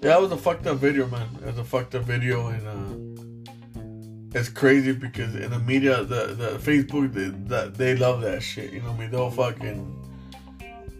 yeah, 0.00 0.16
it 0.16 0.20
was 0.20 0.32
a 0.32 0.36
fucked 0.36 0.66
up 0.66 0.78
video, 0.78 1.06
man. 1.08 1.28
It 1.40 1.46
was 1.46 1.58
a 1.58 1.64
fucked 1.64 1.94
up 1.94 2.02
video, 2.02 2.48
and 2.48 2.66
uh, 2.68 4.38
it's 4.38 4.48
crazy 4.48 4.92
because 4.92 5.34
in 5.34 5.50
the 5.50 5.58
media, 5.58 6.04
the 6.04 6.34
the 6.34 6.58
Facebook, 6.58 7.12
they, 7.12 7.28
that 7.48 7.74
they 7.74 7.96
love 7.96 8.20
that 8.20 8.42
shit. 8.42 8.72
You 8.72 8.82
know 8.82 8.90
I 8.90 8.96
mean? 8.96 9.10
They'll 9.10 9.30
fucking 9.30 9.94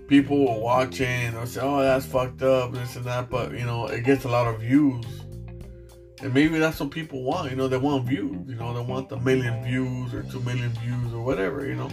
people 0.09 0.61
watching 0.61 1.37
or 1.37 1.47
say, 1.47 1.61
"Oh, 1.63 1.81
that's 1.81 2.07
fucked 2.07 2.43
up," 2.43 2.73
this 2.73 2.97
and 2.97 3.05
that. 3.05 3.31
But 3.31 3.53
you 3.53 3.65
know, 3.65 3.87
it 3.87 4.05
gets 4.05 4.25
a 4.25 4.29
lot 4.29 4.53
of 4.53 4.61
views, 4.61 5.05
and 6.21 6.35
maybe 6.35 6.59
that's 6.59 6.81
what 6.81 6.91
people 6.91 7.23
want. 7.23 7.51
You 7.51 7.57
know, 7.57 7.69
they 7.69 7.77
want 7.77 8.05
views. 8.07 8.49
You 8.49 8.57
know, 8.57 8.75
they 8.75 8.81
want 8.81 9.09
the 9.11 9.19
million 9.19 9.63
views 9.63 10.13
or 10.13 10.25
two 10.25 10.41
million 10.41 10.71
views 10.71 11.15
or 11.15 11.23
whatever. 11.23 11.67
You 11.67 11.77
know, 11.77 11.89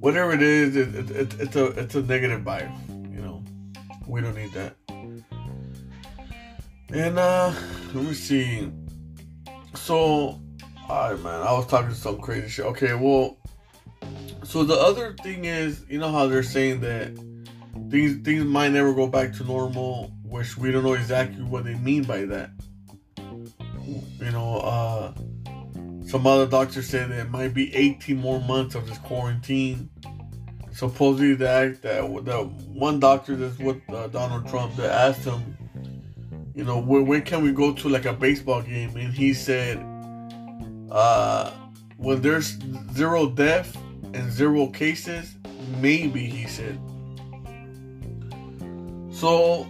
whatever 0.00 0.32
it 0.32 0.42
is, 0.42 0.74
it, 0.74 0.94
it, 0.94 1.10
it, 1.10 1.40
it's 1.40 1.56
a 1.56 1.66
it's 1.66 1.94
a 1.96 2.02
negative 2.02 2.40
vibe. 2.40 2.72
You 3.14 3.20
know, 3.20 3.44
we 4.06 4.22
don't 4.22 4.36
need 4.36 4.52
that. 4.52 4.76
And 6.92 7.18
uh 7.18 7.54
let 7.94 8.04
me 8.04 8.12
see. 8.12 8.70
So 9.74 10.38
alright 10.90 11.18
man, 11.22 11.40
I 11.40 11.52
was 11.52 11.66
talking 11.66 11.94
some 11.94 12.20
crazy 12.20 12.48
shit. 12.48 12.66
Okay, 12.66 12.92
well 12.94 13.38
so 14.44 14.62
the 14.64 14.74
other 14.74 15.14
thing 15.22 15.46
is, 15.46 15.86
you 15.88 15.98
know 15.98 16.12
how 16.12 16.26
they're 16.26 16.42
saying 16.42 16.80
that 16.80 17.16
things 17.90 18.22
things 18.24 18.44
might 18.44 18.72
never 18.72 18.92
go 18.92 19.06
back 19.06 19.32
to 19.34 19.44
normal, 19.44 20.12
which 20.22 20.58
we 20.58 20.70
don't 20.70 20.84
know 20.84 20.92
exactly 20.92 21.42
what 21.42 21.64
they 21.64 21.74
mean 21.76 22.02
by 22.02 22.26
that. 22.26 22.50
You 23.16 24.30
know, 24.30 24.56
uh 24.58 25.14
some 26.06 26.26
other 26.26 26.46
doctors 26.46 26.90
say 26.90 27.06
that 27.06 27.18
it 27.18 27.30
might 27.30 27.54
be 27.54 27.74
18 27.74 28.18
more 28.18 28.38
months 28.42 28.74
of 28.74 28.86
this 28.86 28.98
quarantine. 28.98 29.88
Supposedly, 30.72 31.36
that 31.36 31.80
that 31.80 32.02
the 32.24 32.42
one 32.68 33.00
doctor 33.00 33.34
that's 33.34 33.58
with 33.58 33.80
uh, 33.88 34.08
Donald 34.08 34.46
Trump 34.46 34.76
that 34.76 34.90
asked 34.90 35.24
him 35.24 35.56
you 36.54 36.64
know, 36.64 36.78
when, 36.78 37.06
when 37.06 37.22
can 37.22 37.42
we 37.42 37.52
go 37.52 37.72
to 37.72 37.88
like 37.88 38.04
a 38.04 38.12
baseball 38.12 38.62
game? 38.62 38.94
And 38.96 39.12
he 39.12 39.32
said, 39.32 39.78
uh, 40.90 41.50
when 41.96 42.20
there's 42.20 42.58
zero 42.94 43.28
death 43.28 43.76
and 44.12 44.30
zero 44.30 44.66
cases, 44.66 45.36
maybe 45.80 46.26
he 46.26 46.46
said. 46.46 46.78
So, 49.12 49.66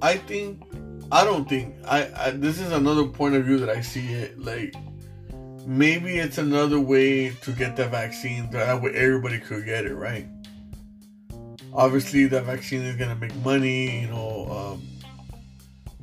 I 0.00 0.16
think, 0.16 0.62
I 1.10 1.24
don't 1.24 1.48
think, 1.48 1.74
I, 1.84 2.10
I 2.16 2.30
this 2.30 2.60
is 2.60 2.72
another 2.72 3.04
point 3.04 3.34
of 3.34 3.44
view 3.44 3.58
that 3.58 3.68
I 3.68 3.80
see 3.80 4.12
it 4.12 4.38
like. 4.38 4.74
Maybe 5.66 6.16
it's 6.16 6.38
another 6.38 6.80
way 6.80 7.28
to 7.42 7.52
get 7.52 7.76
the 7.76 7.86
vaccine 7.86 8.48
that 8.52 8.80
way 8.80 8.90
everybody 8.94 9.38
could 9.38 9.66
get 9.66 9.84
it, 9.84 9.94
right? 9.94 10.26
Obviously, 11.74 12.24
the 12.24 12.40
vaccine 12.40 12.80
is 12.82 12.96
gonna 12.96 13.16
make 13.16 13.34
money, 13.36 14.00
you 14.00 14.06
know. 14.06 14.46
Um, 14.78 14.97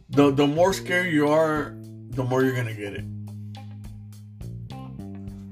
the 0.10 0.32
the 0.32 0.48
more 0.48 0.74
scared 0.74 1.12
you 1.12 1.28
are, 1.28 1.76
the 2.10 2.24
more 2.24 2.44
you're 2.44 2.56
gonna 2.56 2.74
get 2.74 2.94
it. 2.94 3.06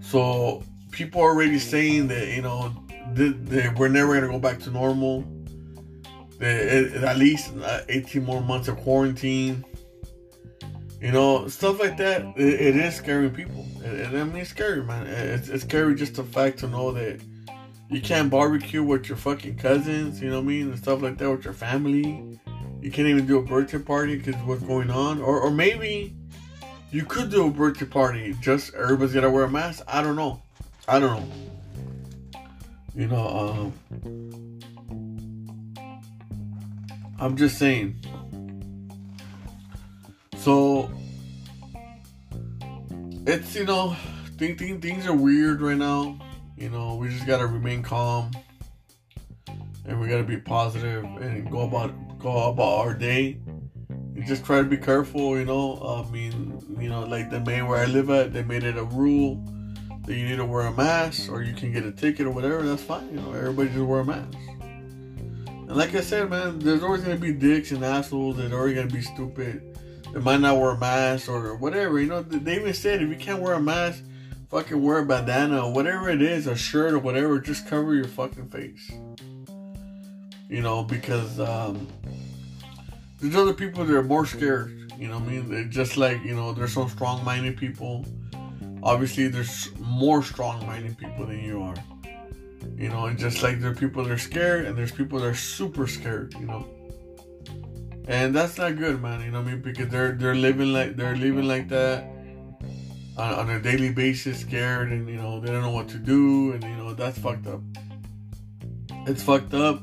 So 0.01 0.63
people 0.91 1.21
are 1.21 1.29
already 1.29 1.59
saying 1.59 2.07
that 2.09 2.27
you 2.29 2.41
know 2.41 2.73
that 3.13 3.75
we're 3.77 3.87
never 3.87 4.13
gonna 4.13 4.31
go 4.31 4.39
back 4.39 4.59
to 4.59 4.71
normal. 4.71 5.25
That 6.39 6.93
at 7.03 7.17
least 7.17 7.53
uh, 7.63 7.81
18 7.89 8.23
more 8.23 8.41
months 8.41 8.67
of 8.67 8.77
quarantine. 8.77 9.65
You 11.01 11.11
know, 11.11 11.47
stuff 11.49 11.79
like 11.79 11.97
that. 11.97 12.21
it, 12.37 12.61
it 12.61 12.75
is 12.77 12.95
scaring 12.95 13.31
people, 13.31 13.65
and, 13.83 14.17
I 14.17 14.23
mean, 14.23 14.37
it's 14.37 14.51
scary, 14.51 14.83
man. 14.83 15.05
It's, 15.05 15.49
it's 15.49 15.63
scary 15.63 15.95
just 15.95 16.15
the 16.15 16.23
fact 16.23 16.59
to 16.59 16.67
know 16.69 16.93
that 16.93 17.19
you 17.89 17.99
can't 17.99 18.29
barbecue 18.29 18.81
with 18.81 19.09
your 19.09 19.17
fucking 19.17 19.57
cousins. 19.57 20.21
You 20.21 20.29
know 20.29 20.37
what 20.37 20.45
I 20.45 20.47
mean, 20.47 20.69
and 20.69 20.77
stuff 20.77 21.01
like 21.01 21.17
that 21.17 21.29
with 21.29 21.43
your 21.43 21.53
family 21.53 22.39
you 22.83 22.91
can't 22.91 23.07
even 23.07 23.25
do 23.25 23.37
a 23.37 23.41
birthday 23.41 23.79
party 23.79 24.17
because 24.17 24.35
what's 24.43 24.61
going 24.61 24.91
on, 24.91 25.21
or 25.21 25.39
or 25.39 25.49
maybe 25.49 26.13
you 26.91 27.05
could 27.05 27.31
do 27.31 27.47
a 27.47 27.49
birthday 27.49 27.85
party. 27.85 28.35
Just 28.41 28.73
everybody's 28.73 29.13
gotta 29.13 29.29
wear 29.29 29.45
a 29.45 29.49
mask. 29.49 29.83
I 29.87 30.03
don't 30.03 30.17
know. 30.17 30.41
I 30.85 30.99
don't 30.99 31.21
know. 31.21 32.41
You 32.93 33.07
know, 33.07 33.73
um, 34.05 34.59
I'm 37.19 37.37
just 37.37 37.57
saying. 37.57 38.03
So 40.35 40.91
it's 43.25 43.55
you 43.55 43.63
know, 43.63 43.95
think, 44.37 44.59
think 44.59 44.81
things 44.81 45.07
are 45.07 45.15
weird 45.15 45.61
right 45.61 45.77
now. 45.77 46.19
You 46.57 46.69
know, 46.69 46.95
we 46.95 47.07
just 47.07 47.25
gotta 47.25 47.47
remain 47.47 47.81
calm 47.81 48.31
and 49.85 50.01
we 50.01 50.09
gotta 50.09 50.23
be 50.23 50.37
positive 50.37 51.05
and 51.05 51.49
go 51.49 51.61
about 51.61 51.93
go 52.23 52.49
about 52.49 52.79
our 52.79 52.93
day. 52.93 53.37
You 54.15 54.23
just 54.23 54.45
try 54.45 54.59
to 54.59 54.63
be 54.63 54.77
careful, 54.77 55.37
you 55.37 55.45
know. 55.45 56.05
I 56.07 56.09
mean, 56.09 56.57
you 56.79 56.89
know, 56.89 57.03
like 57.03 57.29
the 57.29 57.41
main 57.41 57.67
where 57.67 57.79
I 57.79 57.85
live 57.85 58.09
at, 58.09 58.31
they 58.31 58.43
made 58.43 58.63
it 58.63 58.77
a 58.77 58.83
rule 58.83 59.43
that 60.05 60.15
you 60.15 60.27
need 60.27 60.37
to 60.37 60.45
wear 60.45 60.67
a 60.67 60.71
mask 60.71 61.29
or 61.29 61.43
you 61.43 61.53
can 61.53 61.73
get 61.73 61.85
a 61.85 61.91
ticket 61.91 62.25
or 62.25 62.31
whatever. 62.31 62.61
That's 62.63 62.81
fine, 62.81 63.09
you 63.09 63.19
know. 63.19 63.33
Everybody 63.33 63.69
just 63.69 63.81
wear 63.81 63.99
a 63.99 64.05
mask. 64.05 64.37
And 65.49 65.75
like 65.75 65.93
I 65.95 66.01
said, 66.01 66.29
man, 66.29 66.59
there's 66.59 66.81
always 66.81 67.01
gonna 67.01 67.17
be 67.17 67.33
dicks 67.33 67.71
and 67.71 67.83
assholes 67.83 68.37
that 68.37 68.53
are 68.53 68.59
always 68.59 68.75
gonna 68.75 68.87
be 68.87 69.01
stupid. 69.01 69.77
They 70.13 70.19
might 70.19 70.39
not 70.39 70.57
wear 70.57 70.71
a 70.71 70.77
mask 70.77 71.29
or 71.29 71.55
whatever. 71.57 71.99
You 71.99 72.07
know, 72.07 72.21
they 72.21 72.55
even 72.55 72.73
said 72.73 73.01
if 73.01 73.09
you 73.09 73.17
can't 73.17 73.41
wear 73.41 73.53
a 73.53 73.61
mask, 73.61 74.03
fucking 74.49 74.81
wear 74.81 74.99
a 74.99 75.05
bandana 75.05 75.65
or 75.65 75.73
whatever 75.73 76.09
it 76.09 76.21
is, 76.21 76.47
a 76.47 76.55
shirt 76.55 76.93
or 76.93 76.99
whatever. 76.99 77.39
Just 77.39 77.67
cover 77.67 77.93
your 77.93 78.07
fucking 78.07 78.49
face 78.49 78.91
you 80.53 80.61
know, 80.61 80.83
because 80.83 81.39
um, 81.39 81.87
there's 83.19 83.35
other 83.35 83.53
people 83.53 83.83
that 83.83 83.95
are 83.95 84.03
more 84.03 84.27
scared. 84.27 84.93
You 84.99 85.07
know, 85.07 85.15
I 85.15 85.19
mean, 85.19 85.49
They're 85.49 85.63
just 85.63 85.97
like 85.97 86.23
you 86.23 86.35
know, 86.35 86.53
there's 86.53 86.73
some 86.73 86.87
strong-minded 86.89 87.57
people. 87.57 88.05
Obviously, 88.83 89.29
there's 89.29 89.69
more 89.79 90.21
strong-minded 90.21 90.95
people 90.99 91.25
than 91.25 91.43
you 91.43 91.63
are. 91.63 91.73
You 92.77 92.89
know, 92.89 93.07
and 93.07 93.17
just 93.17 93.41
like 93.41 93.61
there 93.61 93.71
are 93.71 93.75
people 93.75 94.03
that 94.03 94.11
are 94.11 94.19
scared, 94.19 94.65
and 94.65 94.77
there's 94.77 94.91
people 94.91 95.19
that 95.21 95.25
are 95.25 95.35
super 95.35 95.87
scared. 95.87 96.35
You 96.39 96.45
know, 96.45 96.67
and 98.07 98.35
that's 98.35 98.59
not 98.59 98.77
good, 98.77 99.01
man. 99.01 99.21
You 99.21 99.31
know 99.31 99.41
what 99.41 99.47
I 99.47 99.51
mean? 99.53 99.61
Because 99.63 99.89
they're 99.89 100.11
they're 100.11 100.35
living 100.35 100.71
like 100.71 100.95
they're 100.95 101.15
living 101.15 101.47
like 101.47 101.67
that 101.69 102.03
on, 103.17 103.33
on 103.33 103.49
a 103.49 103.59
daily 103.59 103.91
basis, 103.91 104.41
scared, 104.41 104.91
and 104.91 105.09
you 105.09 105.17
know 105.17 105.39
they 105.39 105.47
don't 105.47 105.63
know 105.63 105.71
what 105.71 105.87
to 105.89 105.97
do, 105.97 106.51
and 106.51 106.63
you 106.63 106.75
know 106.75 106.93
that's 106.93 107.17
fucked 107.17 107.47
up. 107.47 107.61
It's 109.07 109.23
fucked 109.23 109.55
up 109.55 109.81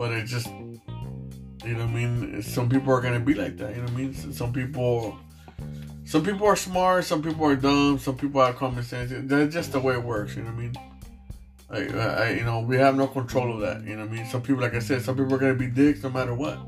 but 0.00 0.12
it 0.12 0.24
just, 0.24 0.46
you 0.46 1.74
know 1.74 1.84
I 1.84 1.86
mean? 1.86 2.42
Some 2.42 2.70
people 2.70 2.90
are 2.90 3.02
going 3.02 3.12
to 3.12 3.20
be 3.20 3.34
like 3.34 3.58
that, 3.58 3.76
you 3.76 3.82
know 3.82 3.88
I 3.88 3.90
mean? 3.90 4.14
Some 4.14 4.50
people. 4.50 5.18
Some 6.06 6.24
people 6.24 6.46
are 6.46 6.56
smart, 6.56 7.04
some 7.04 7.20
people 7.22 7.44
are 7.44 7.54
dumb, 7.54 7.98
some 7.98 8.16
people 8.16 8.40
have 8.40 8.56
common 8.56 8.82
sense. 8.82 9.12
That's 9.14 9.52
just 9.52 9.72
the 9.72 9.78
way 9.78 9.92
it 9.92 10.02
works, 10.02 10.34
you 10.36 10.42
know 10.42 10.48
I 10.48 10.54
mean? 10.54 10.72
Like, 11.68 11.94
I, 11.94 12.30
you 12.30 12.44
know, 12.44 12.60
we 12.60 12.78
have 12.78 12.96
no 12.96 13.08
control 13.08 13.52
of 13.52 13.60
that. 13.60 13.84
You 13.86 13.94
know 13.96 14.04
I 14.04 14.06
mean? 14.06 14.24
Some 14.24 14.40
people, 14.40 14.62
like 14.62 14.72
I 14.74 14.78
said, 14.78 15.02
some 15.02 15.16
people 15.16 15.34
are 15.34 15.38
gonna 15.38 15.52
be 15.52 15.66
dicks 15.66 16.02
no 16.02 16.08
matter 16.08 16.34
what. 16.34 16.58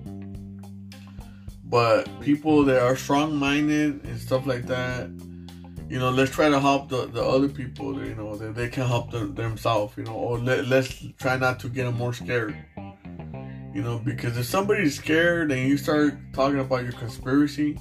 But 1.64 2.06
people 2.20 2.66
that 2.66 2.82
are 2.82 2.96
strong-minded 2.96 4.04
and 4.04 4.20
stuff 4.20 4.46
like 4.46 4.66
that, 4.66 5.08
you 5.88 5.98
know, 5.98 6.10
let's 6.10 6.32
try 6.32 6.50
to 6.50 6.60
help 6.60 6.90
the, 6.90 7.06
the 7.06 7.24
other 7.24 7.48
people. 7.48 7.94
That, 7.94 8.06
you 8.06 8.14
know, 8.14 8.36
that 8.36 8.54
they 8.54 8.68
can 8.68 8.86
help 8.86 9.10
them, 9.10 9.34
themselves. 9.34 9.96
You 9.96 10.04
know, 10.04 10.12
or 10.12 10.38
let, 10.38 10.66
let's 10.66 11.02
try 11.18 11.38
not 11.38 11.60
to 11.60 11.70
get 11.70 11.84
them 11.84 11.96
more 11.96 12.12
scared. 12.12 12.54
You 13.74 13.82
know, 13.82 13.98
because 13.98 14.36
if 14.36 14.46
somebody's 14.46 14.96
scared 14.96 15.50
and 15.50 15.68
you 15.68 15.76
start 15.78 16.14
talking 16.34 16.58
about 16.58 16.82
your 16.82 16.92
conspiracy, 16.92 17.78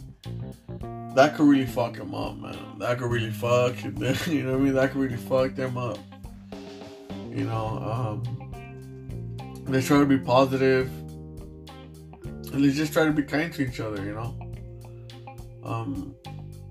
that 1.16 1.36
could 1.36 1.48
really 1.48 1.66
fuck 1.66 1.96
them 1.96 2.16
up, 2.16 2.38
man. 2.38 2.78
That 2.80 2.98
could 2.98 3.12
really 3.12 3.32
fuck, 3.32 3.76
them, 3.82 4.16
you 4.28 4.44
know 4.44 4.52
what 4.52 4.62
I 4.62 4.64
mean? 4.64 4.74
That 4.74 4.92
could 4.92 5.02
really 5.02 5.18
fuck 5.18 5.56
them 5.56 5.78
up. 5.78 5.98
You 7.30 7.46
know, 7.46 7.68
um, 7.80 8.24
they 9.66 9.82
try 9.82 10.00
to 10.00 10.06
be 10.06 10.18
positive. 10.18 10.88
and 12.54 12.64
they 12.64 12.72
just 12.72 12.94
try 12.94 13.06
to 13.06 13.12
be 13.12 13.24
kind 13.24 13.52
to 13.54 13.68
each 13.68 13.80
other, 13.80 14.04
you 14.04 14.14
know. 14.14 14.36
Um, 15.64 16.16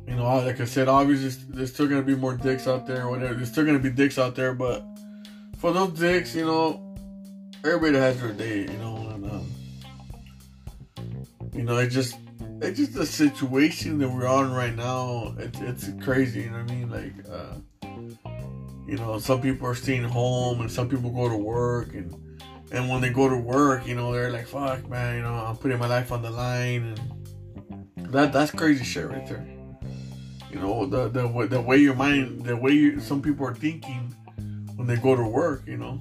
you 0.06 0.16
know, 0.16 0.24
like 0.24 0.60
I 0.60 0.64
said, 0.64 0.88
obviously 0.88 1.44
there's 1.50 1.72
still 1.72 1.86
gonna 1.86 2.02
be 2.02 2.16
more 2.16 2.36
dicks 2.36 2.66
out 2.66 2.86
there, 2.86 3.08
whatever. 3.08 3.34
There's 3.34 3.50
still 3.50 3.64
gonna 3.64 3.78
be 3.78 3.90
dicks 3.90 4.18
out 4.18 4.34
there, 4.34 4.54
but 4.54 4.84
for 5.58 5.72
those 5.72 5.92
dicks, 5.92 6.34
you 6.34 6.44
know, 6.44 6.96
everybody 7.64 7.96
has 7.96 8.20
their 8.20 8.32
day, 8.32 8.62
you 8.62 8.78
know, 8.78 8.99
you 11.60 11.66
know, 11.66 11.76
it 11.76 11.88
just 11.88 12.16
it's 12.62 12.78
just 12.78 12.94
the 12.94 13.04
situation 13.04 13.98
that 13.98 14.08
we're 14.08 14.26
on 14.26 14.50
right 14.50 14.74
now. 14.74 15.34
It's 15.36 15.60
it's 15.60 15.90
crazy. 16.02 16.40
You 16.40 16.52
know 16.52 16.62
what 16.62 16.70
I 16.70 16.74
mean? 16.74 16.88
Like, 16.90 17.12
uh, 17.30 17.56
you 18.88 18.96
know, 18.96 19.18
some 19.18 19.42
people 19.42 19.66
are 19.66 19.74
staying 19.74 20.04
home, 20.04 20.62
and 20.62 20.72
some 20.72 20.88
people 20.88 21.10
go 21.10 21.28
to 21.28 21.36
work, 21.36 21.92
and 21.92 22.40
and 22.72 22.88
when 22.88 23.02
they 23.02 23.10
go 23.10 23.28
to 23.28 23.36
work, 23.36 23.86
you 23.86 23.94
know, 23.94 24.10
they're 24.10 24.32
like, 24.32 24.46
"Fuck, 24.46 24.88
man," 24.88 25.16
you 25.16 25.22
know, 25.22 25.34
I'm 25.34 25.58
putting 25.58 25.78
my 25.78 25.86
life 25.86 26.12
on 26.12 26.22
the 26.22 26.30
line, 26.30 26.96
and 27.98 28.10
that 28.10 28.32
that's 28.32 28.52
crazy 28.52 28.82
shit 28.82 29.06
right 29.06 29.26
there. 29.26 29.46
You 30.50 30.60
know, 30.60 30.86
the 30.86 31.10
the 31.10 31.46
the 31.46 31.60
way 31.60 31.76
your 31.76 31.94
mind, 31.94 32.46
the 32.46 32.56
way 32.56 32.72
you, 32.72 33.00
some 33.00 33.20
people 33.20 33.46
are 33.46 33.54
thinking 33.54 34.14
when 34.76 34.86
they 34.86 34.96
go 34.96 35.14
to 35.14 35.24
work, 35.24 35.64
you 35.66 35.76
know. 35.76 36.00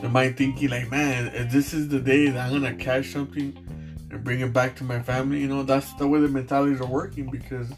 They 0.00 0.08
might 0.08 0.36
thinking 0.36 0.70
like, 0.70 0.90
man, 0.90 1.48
this 1.50 1.74
is 1.74 1.88
the 1.88 1.98
day 1.98 2.28
that 2.28 2.46
I'm 2.46 2.52
gonna 2.52 2.74
catch 2.74 3.06
something 3.06 3.56
and 4.10 4.24
bring 4.24 4.40
it 4.40 4.52
back 4.52 4.76
to 4.76 4.84
my 4.84 5.02
family, 5.02 5.40
you 5.40 5.48
know, 5.48 5.62
that's 5.62 5.92
the 5.94 6.06
way 6.06 6.20
the 6.20 6.28
mentalities 6.28 6.80
are 6.80 6.86
working 6.86 7.30
because 7.30 7.70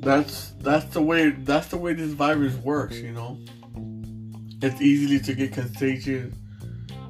that's 0.00 0.50
that's 0.60 0.86
the 0.92 1.02
way 1.02 1.30
that's 1.30 1.68
the 1.68 1.76
way 1.76 1.92
this 1.92 2.12
virus 2.12 2.54
works, 2.56 2.98
you 2.98 3.12
know. 3.12 3.38
It's 4.62 4.80
easily 4.80 5.20
to 5.20 5.34
get 5.34 5.52
contagious. 5.52 6.32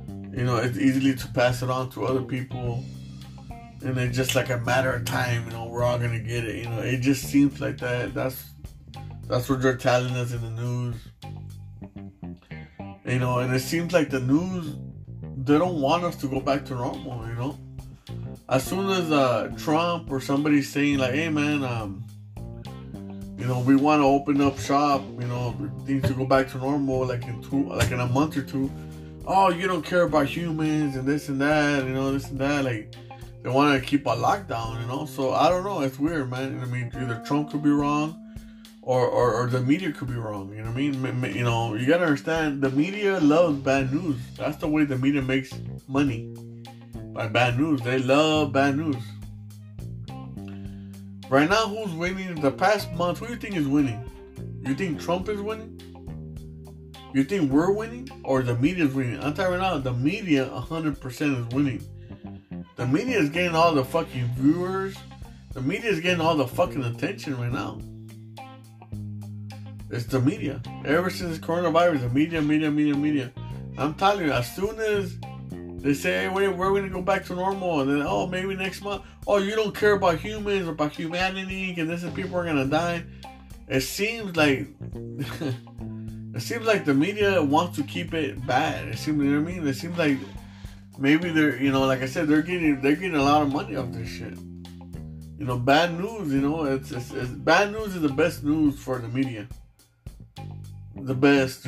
You 0.09 0.45
know, 0.45 0.57
it's 0.57 0.79
easily 0.79 1.15
to 1.15 1.29
pass 1.29 1.63
it 1.63 1.71
on 1.71 1.91
to 1.91 2.05
other 2.05 2.23
people. 2.23 2.85
And 3.83 3.97
it's 3.99 4.17
just 4.17 4.35
like 4.35 4.51
a 4.51 4.59
matter 4.59 4.93
of 4.93 5.05
time, 5.05 5.47
you 5.47 5.53
know, 5.53 5.67
we're 5.67 5.83
all 5.83 5.99
gonna 5.99 6.21
get 6.21 6.45
it. 6.45 6.57
You 6.57 6.71
know, 6.71 6.81
it 6.81 6.99
just 6.99 7.25
seems 7.25 7.61
like 7.61 7.79
that. 7.79 8.15
That's 8.15 8.45
that's 9.27 9.49
what 9.49 9.63
they're 9.63 9.77
telling 9.77 10.15
us 10.15 10.33
in 10.33 10.43
the 10.43 10.51
news. 10.51 10.97
You 13.11 13.19
know, 13.19 13.41
and 13.41 13.53
it 13.53 13.61
seems 13.61 13.93
like 13.93 14.09
the 14.09 14.21
news 14.21 14.77
they 15.37 15.59
don't 15.59 15.81
want 15.81 16.05
us 16.05 16.15
to 16.17 16.29
go 16.29 16.39
back 16.39 16.65
to 16.67 16.75
normal, 16.75 17.27
you 17.27 17.35
know. 17.35 17.59
As 18.49 18.63
soon 18.63 18.89
as 18.91 19.11
uh, 19.11 19.53
Trump 19.59 20.11
or 20.11 20.21
somebody 20.21 20.63
saying 20.63 20.99
like, 20.99 21.15
"Hey 21.15 21.29
man, 21.29 21.65
um, 21.65 22.05
you 23.37 23.47
know, 23.47 23.59
we 23.61 23.75
want 23.75 24.01
to 24.01 24.07
open 24.07 24.41
up 24.41 24.59
shop, 24.59 25.03
you 25.19 25.27
know, 25.27 25.57
things 25.87 26.07
to 26.07 26.15
go 26.15 26.27
back 26.27 26.51
to 26.51 26.59
normal, 26.59 27.07
like 27.07 27.25
in 27.27 27.43
two, 27.43 27.69
like 27.71 27.91
in 27.91 27.99
a 27.99 28.07
month 28.07 28.37
or 28.37 28.43
two. 28.43 28.71
Oh, 29.27 29.49
you 29.49 29.67
don't 29.67 29.85
care 29.85 30.03
about 30.03 30.27
humans 30.27 30.95
and 30.95 31.09
this 31.09 31.29
and 31.31 31.41
that, 31.41 31.85
you 31.85 31.95
know, 31.95 32.13
this 32.13 32.29
and 32.29 32.39
that. 32.39 32.65
Like 32.65 32.95
they 33.43 33.49
want 33.49 33.81
to 33.81 33.85
keep 33.85 34.07
a 34.07 34.11
lockdown, 34.11 34.81
you 34.81 34.87
know. 34.87 35.07
So 35.07 35.33
I 35.33 35.49
don't 35.49 35.65
know. 35.65 35.81
It's 35.81 35.99
weird, 35.99 36.31
man. 36.31 36.61
I 36.61 36.67
mean, 36.67 36.93
either 36.95 37.23
Trump 37.27 37.51
could 37.51 37.63
be 37.63 37.71
wrong, 37.71 38.30
or, 38.83 39.07
or, 39.07 39.35
or 39.35 39.47
the 39.47 39.61
media 39.61 39.93
could 39.93 40.09
be 40.09 40.15
wrong. 40.15 40.51
You 40.51 40.63
know 40.63 40.71
what 40.71 40.79
I 40.79 41.13
mean? 41.13 41.35
You 41.35 41.45
know, 41.45 41.75
you 41.75 41.87
gotta 41.87 42.05
understand 42.05 42.63
the 42.63 42.71
media 42.71 43.21
loves 43.21 43.59
bad 43.59 43.93
news. 43.93 44.17
That's 44.37 44.57
the 44.57 44.69
way 44.69 44.85
the 44.85 44.97
media 44.97 45.23
makes 45.23 45.53
money 45.87 46.35
by 47.13 47.29
bad 47.29 47.59
news. 47.59 47.81
They 47.83 47.99
love 47.99 48.53
bad 48.53 48.77
news. 48.77 48.97
Right 51.29 51.49
now, 51.49 51.69
who's 51.69 51.95
winning? 51.95 52.41
The 52.41 52.51
past 52.51 52.93
month, 52.95 53.19
who 53.19 53.27
do 53.27 53.35
you 53.35 53.39
think 53.39 53.57
is 53.57 53.69
winning? 53.69 54.03
You 54.67 54.75
think 54.75 55.01
Trump 55.01 55.29
is 55.29 55.41
winning? 55.41 55.81
You 57.15 57.25
think 57.25 57.53
we're 57.53 57.73
winning? 57.73 58.09
Or 58.25 58.43
the 58.43 58.57
media 58.57 58.87
is 58.87 58.95
winning? 58.95 59.23
I'm 59.23 59.35
telling 59.35 59.53
you 59.53 59.59
right 59.59 59.75
now, 59.75 59.79
the 59.79 59.93
media 59.93 60.47
100% 60.47 61.49
is 61.49 61.55
winning. 61.55 61.83
The 62.77 62.87
media 62.87 63.19
is 63.19 63.31
getting 63.31 63.55
all 63.55 63.75
the 63.75 63.85
fucking 63.85 64.27
viewers. 64.37 64.97
The 65.53 65.61
media 65.61 65.91
is 65.91 66.01
getting 66.01 66.21
all 66.21 66.37
the 66.37 66.47
fucking 66.47 66.83
attention 66.83 67.39
right 67.39 67.53
now. 67.53 67.79
It's 69.91 70.05
the 70.05 70.21
media. 70.21 70.63
Ever 70.85 71.11
since 71.11 71.39
coronavirus, 71.39 72.03
the 72.03 72.09
media, 72.11 72.41
media, 72.41 72.71
media, 72.71 72.95
media. 72.95 73.33
I'm 73.77 73.95
telling 73.95 74.27
you, 74.27 74.33
as 74.33 74.55
soon 74.55 74.79
as 74.79 75.17
they 75.83 75.95
say, 75.95 76.23
hey, 76.23 76.29
wait, 76.29 76.49
we're 76.49 76.71
going 76.71 76.85
to 76.85 76.91
go 76.91 77.03
back 77.03 77.25
to 77.27 77.35
normal, 77.35 77.81
and 77.81 77.91
then, 77.91 78.07
oh, 78.07 78.27
maybe 78.27 78.55
next 78.55 78.83
month, 78.83 79.03
oh, 79.27 79.39
you 79.39 79.57
don't 79.57 79.75
care 79.75 79.95
about 79.95 80.19
humans 80.19 80.69
or 80.69 80.73
about 80.73 80.93
humanity, 80.93 81.75
and 81.77 81.91
this 81.91 82.05
is 82.05 82.13
people 82.13 82.37
are 82.37 82.45
going 82.45 82.57
to 82.57 82.67
die. 82.67 83.03
It 83.69 83.81
seems 83.81 84.37
like. 84.37 84.69
it 86.35 86.41
seems 86.41 86.67
like 86.67 86.85
the 86.85 86.95
media 86.95 87.43
wants 87.43 87.77
to 87.79 87.83
keep 87.83 88.15
it 88.15 88.47
bad. 88.47 88.87
It 88.89 88.99
seems, 88.99 89.19
you 89.23 89.31
know 89.31 89.41
what 89.41 89.51
I 89.51 89.55
mean? 89.55 89.67
It 89.67 89.75
seems 89.75 89.99
like 89.99 90.19
maybe 90.99 91.31
they're, 91.31 91.61
you 91.61 91.73
know, 91.73 91.85
like 91.87 92.03
I 92.03 92.07
said, 92.07 92.29
they're 92.29 92.43
getting 92.43 92.81
they're 92.81 92.95
getting 92.95 93.17
a 93.17 93.23
lot 93.23 93.43
of 93.43 93.53
money 93.53 93.75
off 93.75 93.91
this 93.93 94.09
shit. 94.09 94.35
You 95.39 95.47
know, 95.47 95.59
bad 95.59 95.99
news. 95.99 96.33
You 96.33 96.41
know, 96.43 96.65
it's, 96.65 96.93
it's, 96.93 97.13
it's 97.13 97.31
bad 97.31 97.73
news 97.73 97.95
is 97.95 98.03
the 98.03 98.09
best 98.09 98.45
news 98.45 98.79
for 98.79 98.99
the 98.99 99.09
media 99.09 99.49
the 101.05 101.15
best. 101.15 101.67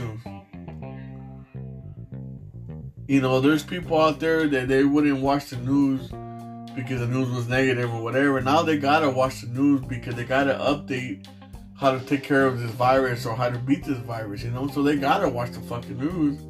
You 3.09 3.21
know, 3.21 3.41
there's 3.41 3.63
people 3.63 4.01
out 4.01 4.21
there 4.21 4.47
that 4.47 4.69
they 4.69 4.85
wouldn't 4.85 5.21
watch 5.21 5.51
the 5.51 5.57
news 5.57 6.11
because 6.75 7.01
the 7.01 7.07
news 7.07 7.29
was 7.31 7.49
negative 7.49 7.93
or 7.93 8.03
whatever. 8.03 8.41
Now 8.41 8.63
they 8.63 8.79
gotta 8.79 9.11
watch 9.11 9.43
the 9.43 9.49
news 9.49 9.83
because 9.83 10.15
they 10.15 10.25
gotta 10.25 10.55
update 10.55 11.27
how 11.77 11.93
to 11.93 12.01
take 12.01 12.23
care 12.23 12.47
of 12.47 12.61
this 12.61 12.71
virus 12.71 13.27
or 13.27 13.35
how 13.35 13.51
to 13.51 13.59
beat 13.59 13.85
this 13.85 13.99
virus, 13.99 14.43
you 14.43 14.51
know? 14.51 14.69
So 14.69 14.83
they 14.83 14.97
gotta 14.97 15.29
watch 15.29 15.51
the 15.51 15.61
fucking 15.61 15.99
news. 15.99 16.41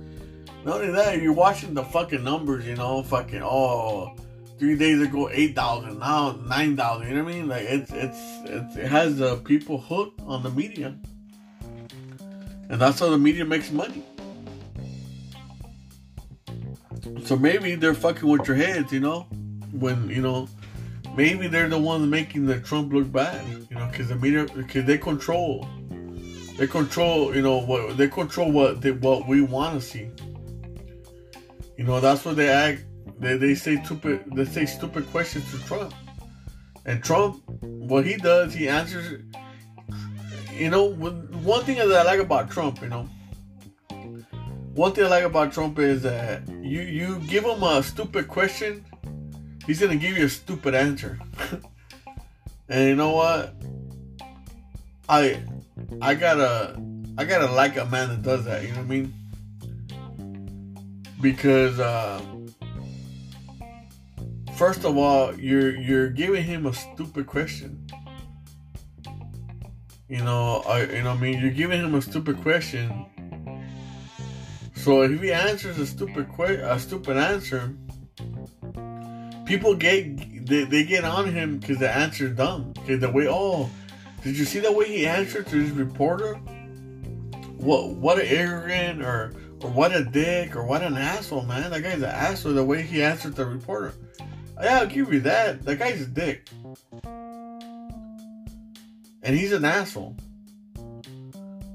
Not 0.64 0.80
only 0.80 0.92
that, 0.92 1.20
you're 1.20 1.32
watching 1.32 1.74
the 1.74 1.82
fucking 1.82 2.22
numbers, 2.22 2.66
you 2.66 2.76
know, 2.76 3.02
fucking 3.02 3.42
oh 3.42 4.14
three 4.58 4.76
days 4.76 5.00
ago 5.00 5.28
eight 5.32 5.56
thousand, 5.56 5.98
now 5.98 6.32
nine 6.46 6.76
thousand, 6.76 7.08
you 7.08 7.16
know 7.16 7.24
what 7.24 7.32
I 7.32 7.36
mean? 7.36 7.48
Like 7.48 7.62
it's 7.62 7.90
it's, 7.92 8.18
it's 8.44 8.76
it 8.76 8.86
has 8.86 9.16
the 9.16 9.36
people 9.38 9.80
hooked 9.80 10.20
on 10.20 10.42
the 10.42 10.50
media. 10.50 10.96
And 12.72 12.80
that's 12.80 13.00
how 13.00 13.10
the 13.10 13.18
media 13.18 13.44
makes 13.44 13.70
money. 13.70 14.02
So 17.22 17.36
maybe 17.36 17.74
they're 17.74 17.92
fucking 17.92 18.26
with 18.26 18.48
your 18.48 18.56
heads, 18.56 18.90
you 18.90 19.00
know? 19.00 19.26
When, 19.72 20.08
you 20.08 20.22
know, 20.22 20.48
maybe 21.14 21.48
they're 21.48 21.68
the 21.68 21.78
ones 21.78 22.06
making 22.06 22.46
the 22.46 22.60
Trump 22.60 22.94
look 22.94 23.12
bad, 23.12 23.46
you 23.70 23.76
know, 23.76 23.88
because 23.88 24.08
the 24.08 24.16
media, 24.16 24.46
because 24.56 24.86
they 24.86 24.96
control, 24.96 25.68
they 26.56 26.66
control, 26.66 27.36
you 27.36 27.42
know, 27.42 27.58
what 27.58 27.98
they 27.98 28.08
control 28.08 28.50
what 28.50 28.80
they, 28.80 28.92
what 28.92 29.28
we 29.28 29.42
want 29.42 29.78
to 29.78 29.86
see. 29.86 30.08
You 31.76 31.84
know, 31.84 32.00
that's 32.00 32.24
what 32.24 32.36
they 32.36 32.48
act. 32.48 32.84
They, 33.18 33.36
they 33.36 33.54
say 33.54 33.82
stupid. 33.84 34.24
They 34.34 34.46
say 34.46 34.64
stupid 34.64 35.10
questions 35.10 35.50
to 35.52 35.58
Trump, 35.66 35.94
and 36.86 37.04
Trump, 37.04 37.42
what 37.60 38.06
he 38.06 38.16
does, 38.16 38.54
he 38.54 38.68
answers 38.68 39.22
you 40.52 40.70
know, 40.70 40.92
one 40.92 41.64
thing 41.64 41.76
that 41.76 41.90
I 41.90 42.02
like 42.02 42.20
about 42.20 42.50
Trump, 42.50 42.82
you 42.82 42.88
know, 42.88 43.08
one 44.74 44.92
thing 44.92 45.04
I 45.04 45.08
like 45.08 45.24
about 45.24 45.52
Trump 45.52 45.78
is 45.78 46.02
that 46.02 46.46
you 46.48 46.80
you 46.80 47.18
give 47.28 47.44
him 47.44 47.62
a 47.62 47.82
stupid 47.82 48.28
question, 48.28 48.84
he's 49.66 49.80
gonna 49.80 49.96
give 49.96 50.16
you 50.16 50.26
a 50.26 50.28
stupid 50.28 50.74
answer. 50.74 51.18
and 52.68 52.88
you 52.88 52.96
know 52.96 53.10
what? 53.10 53.54
I 55.08 55.42
I 56.00 56.14
gotta 56.14 56.80
I 57.18 57.24
gotta 57.24 57.52
like 57.52 57.76
a 57.76 57.84
man 57.86 58.08
that 58.08 58.22
does 58.22 58.44
that. 58.44 58.62
You 58.62 58.68
know 58.68 58.76
what 58.76 58.84
I 58.84 58.88
mean? 58.88 59.14
Because 61.20 61.78
uh, 61.78 62.20
first 64.56 64.84
of 64.84 64.96
all, 64.96 65.34
you're 65.38 65.76
you're 65.78 66.08
giving 66.08 66.44
him 66.44 66.66
a 66.66 66.72
stupid 66.72 67.26
question. 67.26 67.86
You 70.12 70.22
know, 70.22 70.62
I 70.66 70.82
you 70.82 71.02
know 71.04 71.12
I 71.12 71.16
mean 71.16 71.40
you're 71.40 71.50
giving 71.50 71.80
him 71.80 71.94
a 71.94 72.02
stupid 72.02 72.42
question. 72.42 73.06
So 74.74 75.00
if 75.00 75.22
he 75.22 75.32
answers 75.32 75.78
a 75.78 75.86
stupid 75.86 76.28
que- 76.36 76.60
a 76.62 76.78
stupid 76.78 77.16
answer, 77.16 77.74
people 79.46 79.74
get 79.74 80.46
they, 80.46 80.64
they 80.64 80.84
get 80.84 81.04
on 81.04 81.32
him 81.32 81.56
because 81.56 81.78
the 81.78 81.90
answer 81.90 82.26
is 82.26 82.36
dumb. 82.36 82.74
Because 82.74 83.00
the 83.00 83.10
way 83.10 83.26
oh, 83.26 83.70
did 84.22 84.36
you 84.36 84.44
see 84.44 84.58
the 84.58 84.70
way 84.70 84.86
he 84.86 85.06
answered 85.06 85.46
to 85.46 85.56
his 85.56 85.70
reporter? 85.70 86.34
What 87.56 87.96
what 87.96 88.18
an 88.18 88.26
arrogant 88.26 89.00
or 89.00 89.32
or 89.62 89.70
what 89.70 89.96
a 89.96 90.04
dick 90.04 90.54
or 90.54 90.66
what 90.66 90.82
an 90.82 90.98
asshole, 90.98 91.46
man. 91.46 91.70
That 91.70 91.82
guy's 91.82 92.02
an 92.02 92.04
asshole. 92.04 92.52
The 92.52 92.62
way 92.62 92.82
he 92.82 93.02
answered 93.02 93.34
the 93.34 93.46
reporter. 93.46 93.94
Yeah, 94.62 94.80
I'll 94.80 94.86
give 94.86 95.10
you 95.10 95.20
that. 95.20 95.62
That 95.62 95.78
guy's 95.78 96.02
a 96.02 96.06
dick. 96.06 96.50
And 99.22 99.36
he's 99.36 99.52
an 99.52 99.64
asshole. 99.64 100.16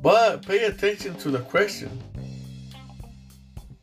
But 0.01 0.45
pay 0.45 0.65
attention 0.65 1.15
to 1.15 1.31
the 1.31 1.39
question. 1.39 1.89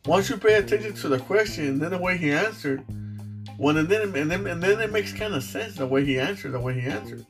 Once 0.05 0.29
you 0.29 0.37
pay 0.37 0.55
attention 0.55 0.93
to 0.93 1.07
the 1.09 1.19
question, 1.19 1.65
and 1.67 1.81
then 1.81 1.91
the 1.91 1.97
way 1.97 2.15
he 2.17 2.31
answered, 2.31 2.83
when 3.57 3.77
and 3.77 3.87
then 3.87 4.15
and 4.15 4.31
then 4.31 4.45
and 4.45 4.61
then 4.61 4.81
it 4.81 4.91
makes 4.91 5.13
kind 5.13 5.33
of 5.33 5.43
sense 5.43 5.75
the 5.75 5.87
way 5.87 6.05
he 6.05 6.19
answered, 6.19 6.51
the 6.51 6.59
way 6.59 6.79
he 6.79 6.87
answered. 6.87 7.25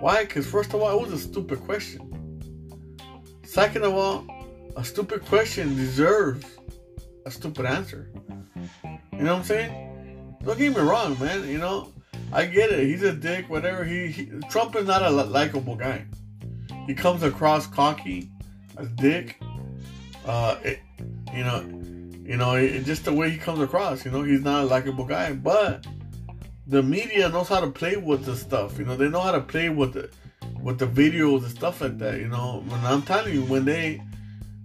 Why? 0.00 0.24
Because 0.24 0.46
first 0.46 0.74
of 0.74 0.82
all, 0.82 0.98
it 0.98 1.00
was 1.00 1.12
a 1.12 1.18
stupid 1.18 1.60
question. 1.60 2.02
Second 3.44 3.84
of 3.84 3.94
all, 3.94 4.26
a 4.76 4.84
stupid 4.84 5.24
question 5.24 5.74
deserves 5.76 6.44
a 7.24 7.30
stupid 7.30 7.64
answer. 7.64 8.10
You 9.12 9.22
know 9.22 9.32
what 9.32 9.38
I'm 9.38 9.44
saying? 9.44 10.36
Don't 10.44 10.58
get 10.58 10.76
me 10.76 10.82
wrong, 10.82 11.18
man. 11.18 11.48
You 11.48 11.58
know, 11.58 11.92
I 12.32 12.46
get 12.46 12.70
it. 12.70 12.86
He's 12.86 13.02
a 13.02 13.12
dick, 13.12 13.48
whatever. 13.48 13.84
He, 13.84 14.08
he 14.08 14.26
Trump 14.50 14.76
is 14.76 14.86
not 14.86 15.02
a 15.02 15.10
likable 15.10 15.76
guy. 15.76 16.06
He 16.86 16.94
comes 16.94 17.22
across 17.22 17.66
cocky, 17.66 18.30
a 18.76 18.86
dick. 18.86 19.40
Uh, 20.24 20.56
it, 20.62 20.80
you 21.34 21.44
know, 21.44 21.64
You 22.26 22.36
know, 22.36 22.56
it, 22.56 22.84
just 22.84 23.04
the 23.04 23.12
way 23.12 23.30
he 23.30 23.38
comes 23.38 23.60
across. 23.60 24.04
You 24.04 24.10
know, 24.10 24.22
he's 24.22 24.42
not 24.42 24.64
a 24.64 24.66
likable 24.66 25.04
guy, 25.04 25.32
but 25.32 25.86
the 26.66 26.82
media 26.82 27.28
knows 27.28 27.48
how 27.48 27.60
to 27.60 27.70
play 27.70 27.96
with 27.96 28.24
the 28.24 28.34
stuff. 28.34 28.78
You 28.78 28.84
know, 28.84 28.96
they 28.96 29.08
know 29.08 29.20
how 29.20 29.30
to 29.30 29.40
play 29.40 29.68
with 29.68 29.92
the 29.94 30.10
with 30.60 30.78
the 30.80 30.86
videos 30.86 31.44
and 31.44 31.50
stuff 31.50 31.80
like 31.80 31.98
that. 31.98 32.18
You 32.18 32.26
know, 32.26 32.64
when 32.66 32.80
I'm 32.84 33.02
telling 33.02 33.32
you, 33.32 33.44
when 33.44 33.64
they 33.64 34.02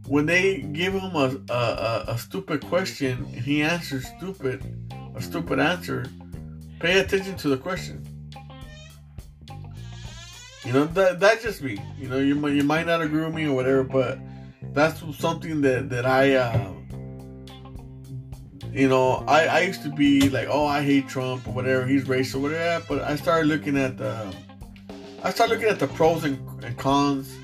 when 0.07 0.25
they 0.25 0.61
give 0.73 0.93
him 0.93 1.15
a 1.15 1.37
a, 1.53 2.05
a 2.07 2.17
stupid 2.17 2.65
question 2.65 3.25
he 3.25 3.61
answers 3.61 4.07
stupid, 4.17 4.65
a 5.15 5.21
stupid 5.21 5.59
answer, 5.59 6.07
pay 6.81 6.99
attention 6.99 7.35
to 7.37 7.49
the 7.49 7.57
question. 7.57 8.05
You 10.65 10.73
know 10.73 10.85
that 10.85 11.19
that's 11.19 11.43
just 11.43 11.61
me. 11.61 11.79
You 11.97 12.07
know, 12.07 12.19
you 12.19 12.35
might 12.35 12.53
you 12.53 12.63
might 12.63 12.85
not 12.85 13.01
agree 13.01 13.23
with 13.23 13.33
me 13.33 13.45
or 13.45 13.53
whatever, 13.53 13.83
but 13.83 14.19
that's 14.73 15.01
something 15.17 15.61
that 15.61 15.89
that 15.89 16.05
I. 16.05 16.35
Uh, 16.35 16.73
you 18.73 18.87
know, 18.87 19.23
I, 19.27 19.47
I 19.47 19.59
used 19.61 19.83
to 19.83 19.89
be 19.89 20.29
like, 20.29 20.47
oh, 20.49 20.65
I 20.65 20.81
hate 20.81 21.09
Trump 21.09 21.45
or 21.45 21.51
whatever, 21.51 21.85
he's 21.85 22.05
racist 22.05 22.35
or 22.35 22.39
whatever. 22.39 22.85
But 22.87 23.01
I 23.01 23.17
started 23.17 23.47
looking 23.47 23.77
at 23.77 23.97
the, 23.97 24.33
I 25.23 25.31
started 25.31 25.55
looking 25.55 25.69
at 25.69 25.79
the 25.79 25.87
pros 25.87 26.23
and, 26.23 26.63
and 26.63 26.77
cons, 26.77 27.35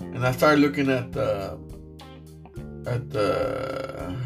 and 0.00 0.26
I 0.26 0.32
started 0.32 0.60
looking 0.60 0.90
at 0.90 1.12
the, 1.12 1.56
at 2.84 3.10
the, 3.10 4.16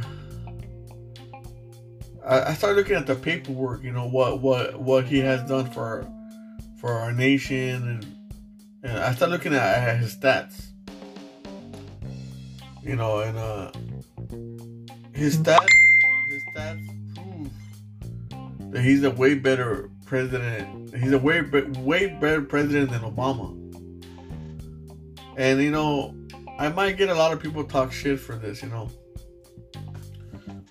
I, 2.31 2.51
I 2.51 2.55
started 2.55 2.77
looking 2.77 2.95
at 2.95 3.09
the 3.09 3.17
paperwork. 3.17 3.83
You 3.83 3.91
know 3.91 4.09
what 4.09 4.41
what 4.41 4.81
what 4.81 5.05
he 5.05 5.19
has 5.19 5.47
done 5.49 5.69
for, 5.71 6.07
for 6.81 6.93
our 6.93 7.13
nation, 7.13 7.89
and, 7.89 8.07
and 8.85 8.99
I 8.99 9.13
started 9.13 9.33
looking 9.33 9.53
at, 9.53 9.89
at 9.89 9.99
his 9.99 10.17
stats. 10.17 10.69
You 12.83 12.97
know, 12.97 13.19
and 13.21 13.37
uh, 13.37 13.73
his 15.13 15.37
stats 15.37 15.67
his 16.29 16.43
stats 16.55 17.15
prove 17.15 18.73
that 18.73 18.83
he's 18.83 19.03
a 19.03 19.11
way 19.11 19.35
better 19.35 19.91
president. 20.07 20.95
He's 20.95 21.13
a 21.13 21.19
way 21.19 21.41
way 21.41 22.07
better 22.21 22.43
president 22.43 22.93
than 22.93 23.01
Obama. 23.01 23.57
And 25.37 25.61
you 25.61 25.73
know, 25.73 26.15
I 26.61 26.69
might 26.69 26.97
get 26.97 27.09
a 27.09 27.15
lot 27.15 27.33
of 27.33 27.43
people 27.43 27.65
talk 27.65 27.91
shit 27.91 28.21
for 28.21 28.37
this, 28.37 28.63
you 28.63 28.69
know. 28.69 28.89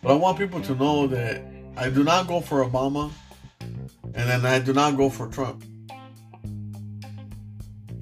But 0.01 0.13
I 0.13 0.15
want 0.15 0.37
people 0.37 0.61
to 0.61 0.75
know 0.75 1.07
that 1.07 1.41
I 1.75 1.89
do 1.89 2.03
not 2.03 2.27
go 2.27 2.41
for 2.41 2.63
Obama 2.63 3.11
and 3.59 4.29
then 4.29 4.45
I 4.45 4.59
do 4.59 4.73
not 4.73 4.97
go 4.97 5.09
for 5.09 5.27
Trump. 5.27 5.63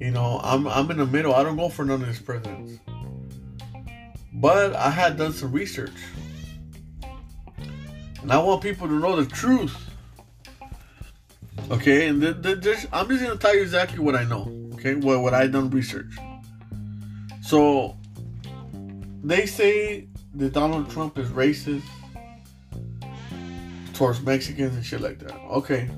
You 0.00 0.12
know, 0.12 0.40
I'm 0.42 0.68
I'm 0.68 0.90
in 0.90 0.98
the 0.98 1.06
middle. 1.06 1.34
I 1.34 1.42
don't 1.42 1.56
go 1.56 1.68
for 1.68 1.84
none 1.84 2.00
of 2.00 2.06
these 2.06 2.20
presidents. 2.20 2.78
But 4.32 4.76
I 4.76 4.90
had 4.90 5.16
done 5.16 5.32
some 5.32 5.50
research. 5.50 5.92
And 8.22 8.32
I 8.32 8.38
want 8.38 8.62
people 8.62 8.86
to 8.86 8.94
know 8.94 9.16
the 9.16 9.26
truth. 9.26 9.76
Okay, 11.70 12.08
and 12.08 12.20
th- 12.20 12.42
th- 12.42 12.62
th- 12.62 12.86
I'm 12.92 13.08
just 13.08 13.22
gonna 13.22 13.36
tell 13.36 13.54
you 13.54 13.62
exactly 13.62 13.98
what 13.98 14.14
I 14.14 14.24
know. 14.24 14.52
Okay, 14.74 14.94
what 14.94 15.20
what 15.20 15.34
I 15.34 15.48
done 15.48 15.70
research. 15.70 16.14
So 17.42 17.96
they 19.24 19.46
say 19.46 20.08
that 20.38 20.52
Donald 20.52 20.88
Trump 20.88 21.18
is 21.18 21.28
racist 21.30 21.82
towards 23.92 24.20
Mexicans 24.22 24.76
and 24.76 24.84
shit 24.84 25.00
like 25.00 25.18
that. 25.18 25.34
Okay. 25.50 25.90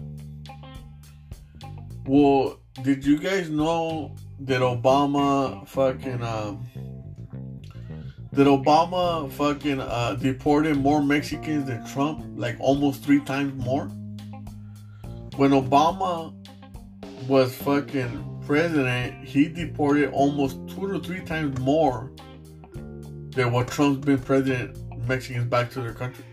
Well, 2.07 2.59
did 2.83 3.05
you 3.05 3.19
guys 3.19 3.51
know 3.51 4.17
that 4.41 4.63
Obama 4.63 5.69
fucking 5.69 6.23
um 6.23 6.67
did 8.33 8.47
Obama 8.47 9.31
fucking 9.33 9.81
uh, 9.81 10.15
deported 10.15 10.77
more 10.77 11.03
Mexicans 11.03 11.67
than 11.67 11.85
Trump? 11.85 12.25
Like 12.37 12.57
almost 12.61 13.03
three 13.03 13.21
times 13.21 13.53
more? 13.63 13.87
When 15.37 15.51
Obama 15.51 16.33
was 17.27 17.55
fucking 17.57 18.43
president, 18.47 19.25
he 19.25 19.49
deported 19.49 20.13
almost 20.13 20.57
two 20.69 20.93
to 20.93 21.01
three 21.01 21.21
times 21.21 21.59
more 21.59 22.13
than 23.31 23.53
what 23.53 23.69
Trump's 23.69 24.05
been 24.05 24.19
president 24.19 24.77
Mexicans 25.07 25.47
back 25.47 25.71
to 25.73 25.81
their 25.81 25.95
country. 25.95 26.25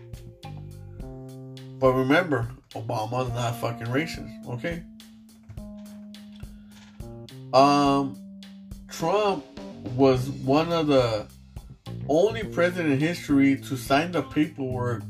But 1.78 1.92
remember, 1.92 2.50
Obama's 2.70 3.30
not 3.30 3.56
fucking 3.60 3.86
racist, 3.86 4.46
okay? 4.48 4.82
Um, 7.52 8.16
Trump 8.88 9.44
was 9.94 10.28
one 10.28 10.72
of 10.72 10.88
the 10.88 11.26
only 12.08 12.44
president 12.44 12.92
in 12.92 13.00
history 13.00 13.56
to 13.56 13.76
sign 13.76 14.12
the 14.12 14.22
paperwork 14.22 15.02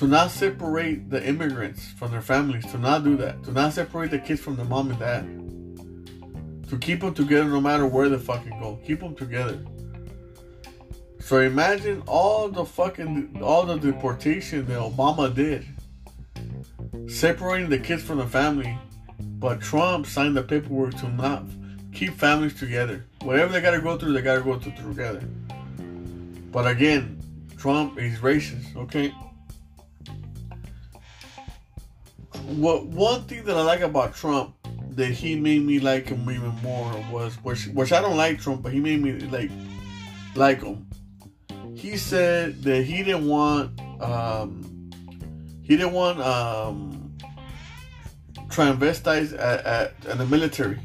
to 0.00 0.06
not 0.06 0.30
separate 0.30 1.10
the 1.10 1.26
immigrants 1.26 1.88
from 1.92 2.10
their 2.10 2.22
families, 2.22 2.64
to 2.66 2.78
not 2.78 3.04
do 3.04 3.16
that, 3.16 3.42
to 3.44 3.52
not 3.52 3.72
separate 3.72 4.10
the 4.10 4.18
kids 4.18 4.40
from 4.40 4.56
the 4.56 4.64
mom 4.64 4.90
and 4.90 4.98
dad, 4.98 6.68
to 6.68 6.78
keep 6.78 7.00
them 7.00 7.12
together 7.12 7.50
no 7.50 7.60
matter 7.60 7.86
where 7.86 8.08
they 8.08 8.16
fucking 8.16 8.58
go, 8.60 8.78
keep 8.86 9.00
them 9.00 9.14
together. 9.14 9.62
So 11.20 11.38
imagine 11.40 12.02
all 12.06 12.48
the 12.48 12.64
fucking 12.64 13.40
all 13.42 13.64
the 13.64 13.76
deportation 13.76 14.66
that 14.66 14.78
Obama 14.80 15.32
did, 15.32 15.66
separating 17.08 17.68
the 17.68 17.78
kids 17.78 18.02
from 18.02 18.18
the 18.18 18.26
family, 18.26 18.76
but 19.20 19.60
Trump 19.60 20.06
signed 20.06 20.36
the 20.36 20.42
paperwork 20.42 20.94
to 20.96 21.08
not 21.08 21.44
keep 21.92 22.14
families 22.14 22.54
together. 22.58 23.04
Whatever 23.22 23.52
they 23.52 23.60
gotta 23.60 23.80
go 23.80 23.98
through, 23.98 24.12
they 24.12 24.22
gotta 24.22 24.40
go 24.40 24.58
through 24.58 24.72
together. 24.72 25.22
But 26.50 26.66
again, 26.66 27.20
Trump 27.56 27.98
is 27.98 28.18
racist, 28.18 28.74
okay? 28.74 29.14
What 32.46 32.86
one 32.86 33.22
thing 33.24 33.44
that 33.44 33.56
I 33.56 33.62
like 33.62 33.80
about 33.82 34.14
Trump 34.14 34.54
that 34.96 35.10
he 35.10 35.36
made 35.36 35.62
me 35.62 35.78
like 35.78 36.08
him 36.08 36.28
even 36.30 36.54
more 36.62 36.92
was 37.12 37.34
which 37.44 37.66
which 37.68 37.92
I 37.92 38.00
don't 38.00 38.16
like 38.16 38.40
Trump, 38.40 38.62
but 38.62 38.72
he 38.72 38.80
made 38.80 39.02
me 39.02 39.12
like 39.12 39.50
like 40.34 40.62
him. 40.62 40.86
He 41.80 41.96
said 41.96 42.62
that 42.64 42.84
he 42.84 43.02
didn't 43.02 43.26
want 43.26 43.80
um 44.02 44.90
he 45.62 45.78
didn't 45.78 45.94
want 45.94 46.20
um 46.20 47.16
transvestites 48.48 49.32
at, 49.32 49.64
at, 49.64 50.06
at 50.06 50.18
the 50.18 50.26
military. 50.26 50.78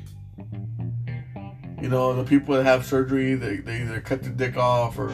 You 1.81 1.89
know, 1.89 2.15
the 2.15 2.23
people 2.23 2.55
that 2.55 2.63
have 2.63 2.85
surgery, 2.85 3.35
they, 3.35 3.57
they 3.57 3.81
either 3.81 3.99
cut 3.99 4.23
the 4.23 4.29
dick 4.29 4.55
off 4.55 4.97
or 4.97 5.13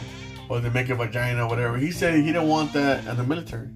or 0.49 0.59
they 0.59 0.69
make 0.69 0.89
a 0.89 0.95
vagina 0.95 1.45
or 1.45 1.49
whatever. 1.49 1.77
He 1.79 1.89
said 1.89 2.13
he 2.13 2.27
didn't 2.27 2.47
want 2.47 2.73
that 2.73 3.03
in 3.07 3.17
the 3.17 3.23
military 3.23 3.69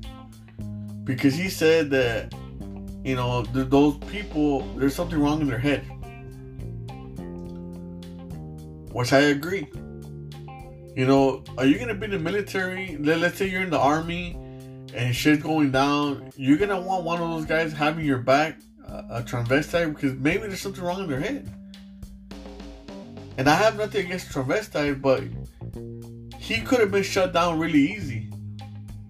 because 1.05 1.33
he 1.33 1.49
said 1.49 1.89
that 1.89 2.35
you 3.03 3.15
know 3.15 3.43
th- 3.51 3.69
those 3.69 3.97
people 4.11 4.61
there's 4.77 4.93
something 4.93 5.19
wrong 5.19 5.41
in 5.41 5.47
their 5.47 5.57
head, 5.57 5.81
which 8.91 9.11
I 9.11 9.21
agree. 9.21 9.67
You 10.95 11.05
know, 11.05 11.43
are 11.57 11.65
you 11.65 11.77
gonna 11.77 11.93
be 11.93 12.05
in 12.05 12.11
the 12.11 12.19
military? 12.19 12.95
Let, 12.97 13.19
let's 13.19 13.37
say 13.37 13.49
you're 13.49 13.63
in 13.63 13.69
the 13.69 13.79
army 13.79 14.37
and 14.93 15.13
shit's 15.13 15.43
going 15.43 15.71
down. 15.71 16.31
You're 16.37 16.57
gonna 16.57 16.79
want 16.79 17.03
one 17.03 17.21
of 17.21 17.29
those 17.31 17.45
guys 17.45 17.73
having 17.73 18.05
your 18.05 18.19
back, 18.19 18.59
uh, 18.87 19.01
a 19.09 19.21
transvestite, 19.21 19.93
because 19.93 20.13
maybe 20.13 20.47
there's 20.47 20.61
something 20.61 20.81
wrong 20.81 21.01
in 21.03 21.09
their 21.09 21.19
head. 21.19 21.53
And 23.37 23.49
I 23.49 23.55
have 23.55 23.77
nothing 23.77 24.05
against 24.05 24.29
transvestite, 24.29 25.01
but 25.01 25.21
he 26.39 26.61
could 26.61 26.79
have 26.79 26.91
been 26.91 27.03
shut 27.03 27.33
down 27.33 27.59
really 27.59 27.91
easy. 27.91 28.31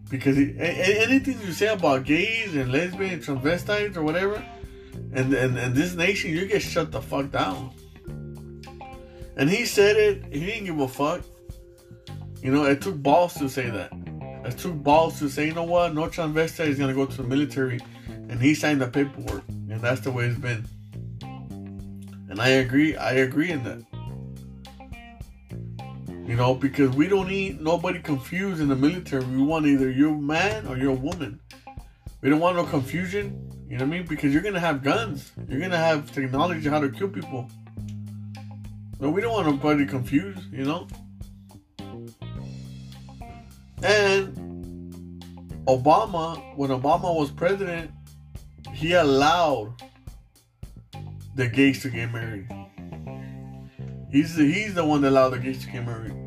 Because 0.09 0.37
he, 0.37 0.55
anything 0.57 1.39
you 1.41 1.51
say 1.51 1.67
about 1.67 2.05
gays 2.05 2.55
and 2.55 2.71
lesbians, 2.71 3.27
and 3.27 3.39
transvestites, 3.39 3.95
or 3.95 4.01
whatever, 4.01 4.43
and, 5.13 5.31
and, 5.35 5.55
and 5.55 5.75
this 5.75 5.93
nation, 5.93 6.31
you 6.31 6.47
get 6.47 6.63
shut 6.63 6.91
the 6.91 7.01
fuck 7.01 7.29
down. 7.31 7.71
And 9.37 9.51
he 9.51 9.65
said 9.65 9.97
it, 9.97 10.25
he 10.31 10.39
didn't 10.47 10.65
give 10.65 10.79
a 10.79 10.87
fuck. 10.87 11.21
You 12.45 12.51
know, 12.51 12.65
it 12.65 12.79
took 12.79 13.01
balls 13.01 13.33
to 13.39 13.49
say 13.49 13.71
that. 13.71 13.91
It 14.45 14.59
took 14.59 14.75
balls 14.75 15.17
to 15.17 15.29
say, 15.29 15.47
you 15.47 15.55
know 15.55 15.63
what, 15.63 15.95
no 15.95 16.03
transvestite 16.03 16.67
is 16.67 16.77
gonna 16.77 16.93
go 16.93 17.07
to 17.07 17.17
the 17.17 17.23
military, 17.23 17.79
and 18.07 18.39
he 18.39 18.53
signed 18.53 18.81
the 18.81 18.87
paperwork, 18.87 19.41
and 19.49 19.81
that's 19.81 20.01
the 20.01 20.11
way 20.11 20.25
it's 20.27 20.37
been. 20.37 20.63
And 22.29 22.39
I 22.39 22.49
agree, 22.49 22.95
I 22.95 23.13
agree 23.13 23.49
in 23.49 23.63
that. 23.63 23.83
You 26.27 26.35
know, 26.35 26.53
because 26.53 26.95
we 26.95 27.07
don't 27.07 27.27
need 27.29 27.61
nobody 27.61 27.97
confused 27.97 28.61
in 28.61 28.67
the 28.67 28.75
military. 28.75 29.25
We 29.25 29.41
want 29.41 29.65
either 29.65 29.89
you're 29.89 30.13
a 30.13 30.15
man 30.15 30.67
or 30.67 30.77
you're 30.77 30.91
a 30.91 31.01
woman. 31.09 31.39
We 32.21 32.29
don't 32.29 32.41
want 32.41 32.57
no 32.57 32.65
confusion. 32.65 33.49
You 33.67 33.79
know 33.79 33.85
what 33.85 33.95
I 33.95 33.97
mean? 33.97 34.05
Because 34.05 34.31
you're 34.31 34.43
gonna 34.43 34.59
have 34.59 34.83
guns. 34.83 35.31
You're 35.49 35.61
gonna 35.61 35.77
have 35.77 36.11
technology 36.11 36.69
how 36.69 36.79
to 36.79 36.91
kill 36.91 37.09
people. 37.09 37.49
No, 38.99 39.09
we 39.09 39.21
don't 39.21 39.33
want 39.33 39.47
nobody 39.47 39.87
confused. 39.87 40.53
You 40.53 40.65
know. 40.65 40.87
And 43.85 44.35
Obama, 45.67 46.57
when 46.57 46.71
Obama 46.71 47.15
was 47.15 47.29
president, 47.29 47.91
he 48.73 48.93
allowed 48.93 49.75
the 51.35 51.47
gays 51.47 51.83
to 51.83 51.89
get 51.89 52.11
married. 52.11 52.47
He's 54.11 54.35
the, 54.35 54.51
he's 54.51 54.73
the 54.73 54.83
one 54.85 55.01
that 55.01 55.09
allowed 55.09 55.29
the 55.29 55.39
gays 55.39 55.63
to 55.65 55.71
get 55.71 55.85
married. 55.85 56.25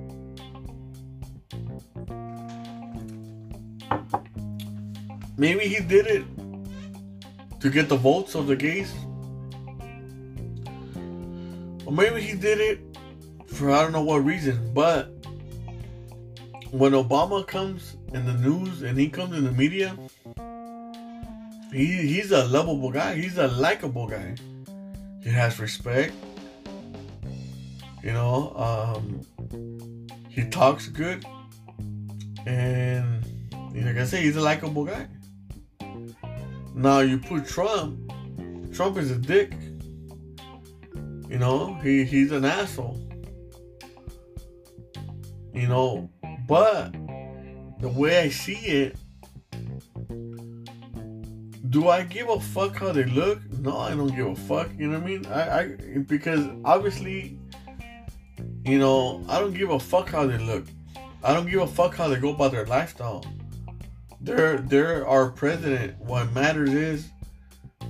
maybe 5.38 5.66
he 5.68 5.80
did 5.80 6.06
it 6.06 6.24
to 7.60 7.70
get 7.70 7.88
the 7.88 7.96
votes 7.96 8.34
of 8.34 8.46
the 8.46 8.56
gays. 8.56 8.92
Or 11.86 11.92
maybe 11.92 12.20
he 12.20 12.36
did 12.36 12.60
it 12.60 12.80
for 13.46 13.70
I 13.70 13.82
don't 13.82 13.92
know 13.92 14.02
what 14.02 14.24
reason. 14.24 14.72
But 14.74 15.17
when 16.70 16.92
Obama 16.92 17.46
comes 17.46 17.96
in 18.12 18.26
the 18.26 18.34
news 18.34 18.82
and 18.82 18.98
he 18.98 19.08
comes 19.08 19.36
in 19.36 19.44
the 19.44 19.52
media, 19.52 19.96
he 21.72 21.86
he's 21.86 22.30
a 22.30 22.44
lovable 22.46 22.90
guy. 22.90 23.14
He's 23.14 23.38
a 23.38 23.48
likable 23.48 24.06
guy. 24.06 24.34
He 25.22 25.30
has 25.30 25.58
respect. 25.58 26.12
You 28.02 28.12
know, 28.12 28.52
um, 28.56 29.20
he 30.28 30.44
talks 30.48 30.88
good, 30.88 31.24
and 32.46 33.24
like 33.74 33.96
I 33.96 34.04
say, 34.04 34.22
he's 34.22 34.36
a 34.36 34.40
likable 34.40 34.84
guy. 34.84 35.06
Now 36.74 37.00
you 37.00 37.18
put 37.18 37.46
Trump. 37.46 38.12
Trump 38.72 38.96
is 38.98 39.10
a 39.10 39.18
dick. 39.18 39.52
You 41.28 41.38
know, 41.38 41.74
he 41.82 42.04
he's 42.04 42.30
an 42.30 42.44
asshole. 42.44 42.98
You 45.52 45.66
know, 45.66 46.08
but 46.48 46.92
the 47.78 47.88
way 47.88 48.18
I 48.20 48.30
see 48.30 48.54
it, 48.54 48.96
do 51.68 51.88
I 51.88 52.02
give 52.02 52.30
a 52.30 52.40
fuck 52.40 52.76
how 52.76 52.90
they 52.92 53.04
look? 53.04 53.38
No, 53.52 53.76
I 53.76 53.90
don't 53.90 54.14
give 54.16 54.26
a 54.26 54.34
fuck. 54.34 54.70
You 54.76 54.88
know 54.88 54.98
what 54.98 55.04
I 55.04 55.10
mean? 55.10 55.26
I, 55.26 55.60
I 55.60 55.98
because 56.06 56.48
obviously, 56.64 57.38
you 58.64 58.78
know, 58.78 59.24
I 59.28 59.38
don't 59.38 59.52
give 59.52 59.70
a 59.70 59.78
fuck 59.78 60.08
how 60.08 60.26
they 60.26 60.38
look. 60.38 60.64
I 61.22 61.34
don't 61.34 61.48
give 61.50 61.60
a 61.60 61.66
fuck 61.66 61.94
how 61.94 62.08
they 62.08 62.16
go 62.16 62.30
about 62.30 62.52
their 62.52 62.64
lifestyle. 62.64 63.24
They're 64.22 64.58
they're 64.58 65.06
our 65.06 65.30
president. 65.30 65.98
What 65.98 66.32
matters 66.32 66.72
is 66.72 67.10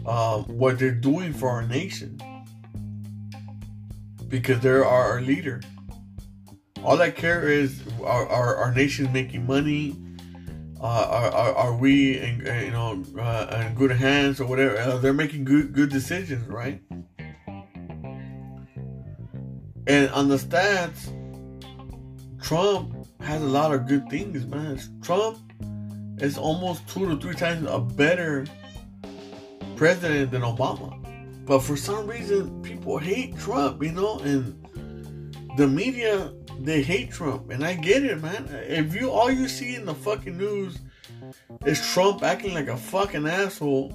um, 0.05 0.45
what 0.45 0.81
they're 0.81 0.91
doing 0.91 1.33
for 1.33 1.49
our 1.49 1.63
nation. 1.63 2.21
Because 4.27 4.61
they're 4.61 4.85
our 4.85 5.21
leader. 5.21 5.61
All 6.85 7.01
I 7.01 7.11
care 7.11 7.49
is 7.49 7.83
our, 8.03 8.27
our, 8.29 8.57
our 8.57 8.75
nation 8.75 9.13
making 9.13 9.47
money 9.47 9.97
uh, 10.81 10.85
are, 10.85 11.31
are, 11.33 11.55
are, 11.55 11.77
we 11.77 12.19
in 12.19 12.39
you 12.39 12.71
know 12.71 13.03
uh, 13.19 13.65
in 13.67 13.75
good 13.75 13.91
hands 13.91 14.41
or 14.41 14.47
whatever? 14.47 14.79
Uh, 14.79 14.99
they're 14.99 15.13
making 15.13 15.45
good 15.45 15.73
good 15.73 15.91
decisions, 15.91 16.47
right? 16.47 16.81
And 19.89 20.09
on 20.11 20.29
the 20.29 20.37
stats, 20.37 21.13
Trump 22.41 22.95
has 23.21 23.43
a 23.43 23.47
lot 23.47 23.75
of 23.75 23.89
good 23.89 24.09
things, 24.09 24.47
man. 24.47 24.79
Trump 25.03 25.39
is 26.19 26.39
almost 26.39 26.87
two 26.89 27.09
to 27.09 27.17
three 27.17 27.35
times 27.35 27.67
a 27.69 27.81
better 27.81 28.47
president 29.75 30.31
than 30.31 30.43
Obama. 30.43 30.95
But 31.45 31.61
for 31.61 31.77
some 31.77 32.07
reason, 32.07 32.63
people 32.63 32.99
hate 32.99 33.37
Trump, 33.39 33.83
you 33.83 33.93
know, 33.93 34.19
and 34.21 34.55
the 35.57 35.67
media 35.67 36.33
they 36.59 36.83
hate 36.83 37.11
Trump, 37.11 37.51
and 37.51 37.65
I 37.65 37.75
get 37.75 38.05
it, 38.05 38.21
man. 38.21 38.49
If 38.51 38.95
you 38.95 39.11
all 39.11 39.31
you 39.31 39.49
see 39.49 39.75
in 39.77 39.87
the 39.87 39.95
fucking 39.95 40.37
news 40.37 40.79
is 41.65 41.81
Trump 41.93 42.23
acting 42.23 42.55
like 42.55 42.69
a 42.69 42.77
fucking 42.77 43.27
asshole, 43.27 43.93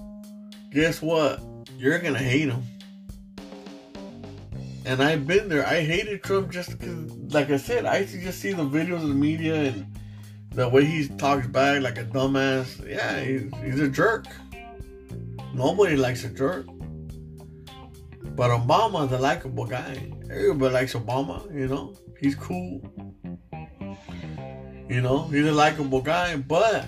guess 0.72 1.02
what? 1.02 1.42
You're 1.78 2.00
gonna 2.00 2.20
hate 2.20 2.50
him. 2.50 2.64
And 4.86 5.02
I've 5.02 5.26
been 5.26 5.48
there. 5.48 5.66
I 5.66 5.82
hated 5.82 6.24
Trump 6.24 6.52
just 6.52 6.78
because, 6.78 7.12
like 7.34 7.50
I 7.50 7.58
said, 7.58 7.86
I 7.86 8.00
used 8.00 8.14
to 8.14 8.22
just 8.22 8.40
see 8.40 8.52
the 8.52 8.64
videos 8.64 9.02
of 9.02 9.08
the 9.08 9.16
media 9.16 9.56
and 9.56 9.86
the 10.52 10.68
way 10.68 10.84
he 10.84 11.08
talks 11.08 11.48
back 11.48 11.82
like 11.82 11.98
a 11.98 12.04
dumbass. 12.04 12.86
Yeah, 12.88 13.20
he's, 13.22 13.52
he's 13.64 13.80
a 13.80 13.88
jerk. 13.88 14.26
Nobody 15.54 15.96
likes 15.96 16.24
a 16.26 16.30
jerk. 16.30 16.66
But 18.36 18.50
Obama's 18.50 19.12
a 19.12 19.20
likable 19.20 19.66
guy. 19.66 20.12
Everybody 20.30 20.74
likes 20.74 20.94
Obama, 20.94 21.54
you 21.54 21.68
know. 21.68 21.94
He's 22.24 22.36
cool. 22.36 22.82
You 24.88 25.02
know, 25.02 25.28
he's 25.28 25.46
a 25.46 25.52
likable 25.52 26.00
guy, 26.00 26.38
but 26.38 26.86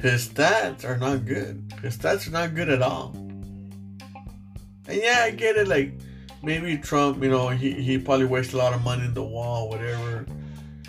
his 0.00 0.28
stats 0.28 0.84
are 0.84 0.96
not 0.96 1.24
good. 1.24 1.72
His 1.80 1.96
stats 1.96 2.26
are 2.26 2.32
not 2.32 2.56
good 2.56 2.68
at 2.68 2.82
all. 2.82 3.12
And 3.14 5.00
yeah, 5.00 5.20
I 5.22 5.30
get 5.30 5.56
it. 5.56 5.68
Like 5.68 5.92
maybe 6.42 6.78
Trump, 6.78 7.22
you 7.22 7.30
know, 7.30 7.50
he, 7.50 7.70
he 7.70 7.96
probably 7.96 8.26
wasted 8.26 8.54
a 8.54 8.58
lot 8.58 8.72
of 8.72 8.82
money 8.82 9.04
in 9.04 9.14
the 9.14 9.22
wall, 9.22 9.68
whatever. 9.68 10.26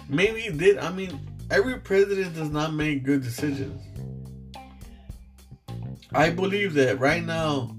Maybe 0.09 0.41
he 0.41 0.49
did. 0.49 0.79
I 0.79 0.91
mean, 0.91 1.19
every 1.51 1.79
president 1.79 2.34
does 2.34 2.49
not 2.49 2.73
make 2.73 3.03
good 3.03 3.21
decisions. 3.21 3.79
I 6.13 6.32
believe 6.32 6.73
that 6.73 6.99
right 6.99 7.23
now, 7.23 7.75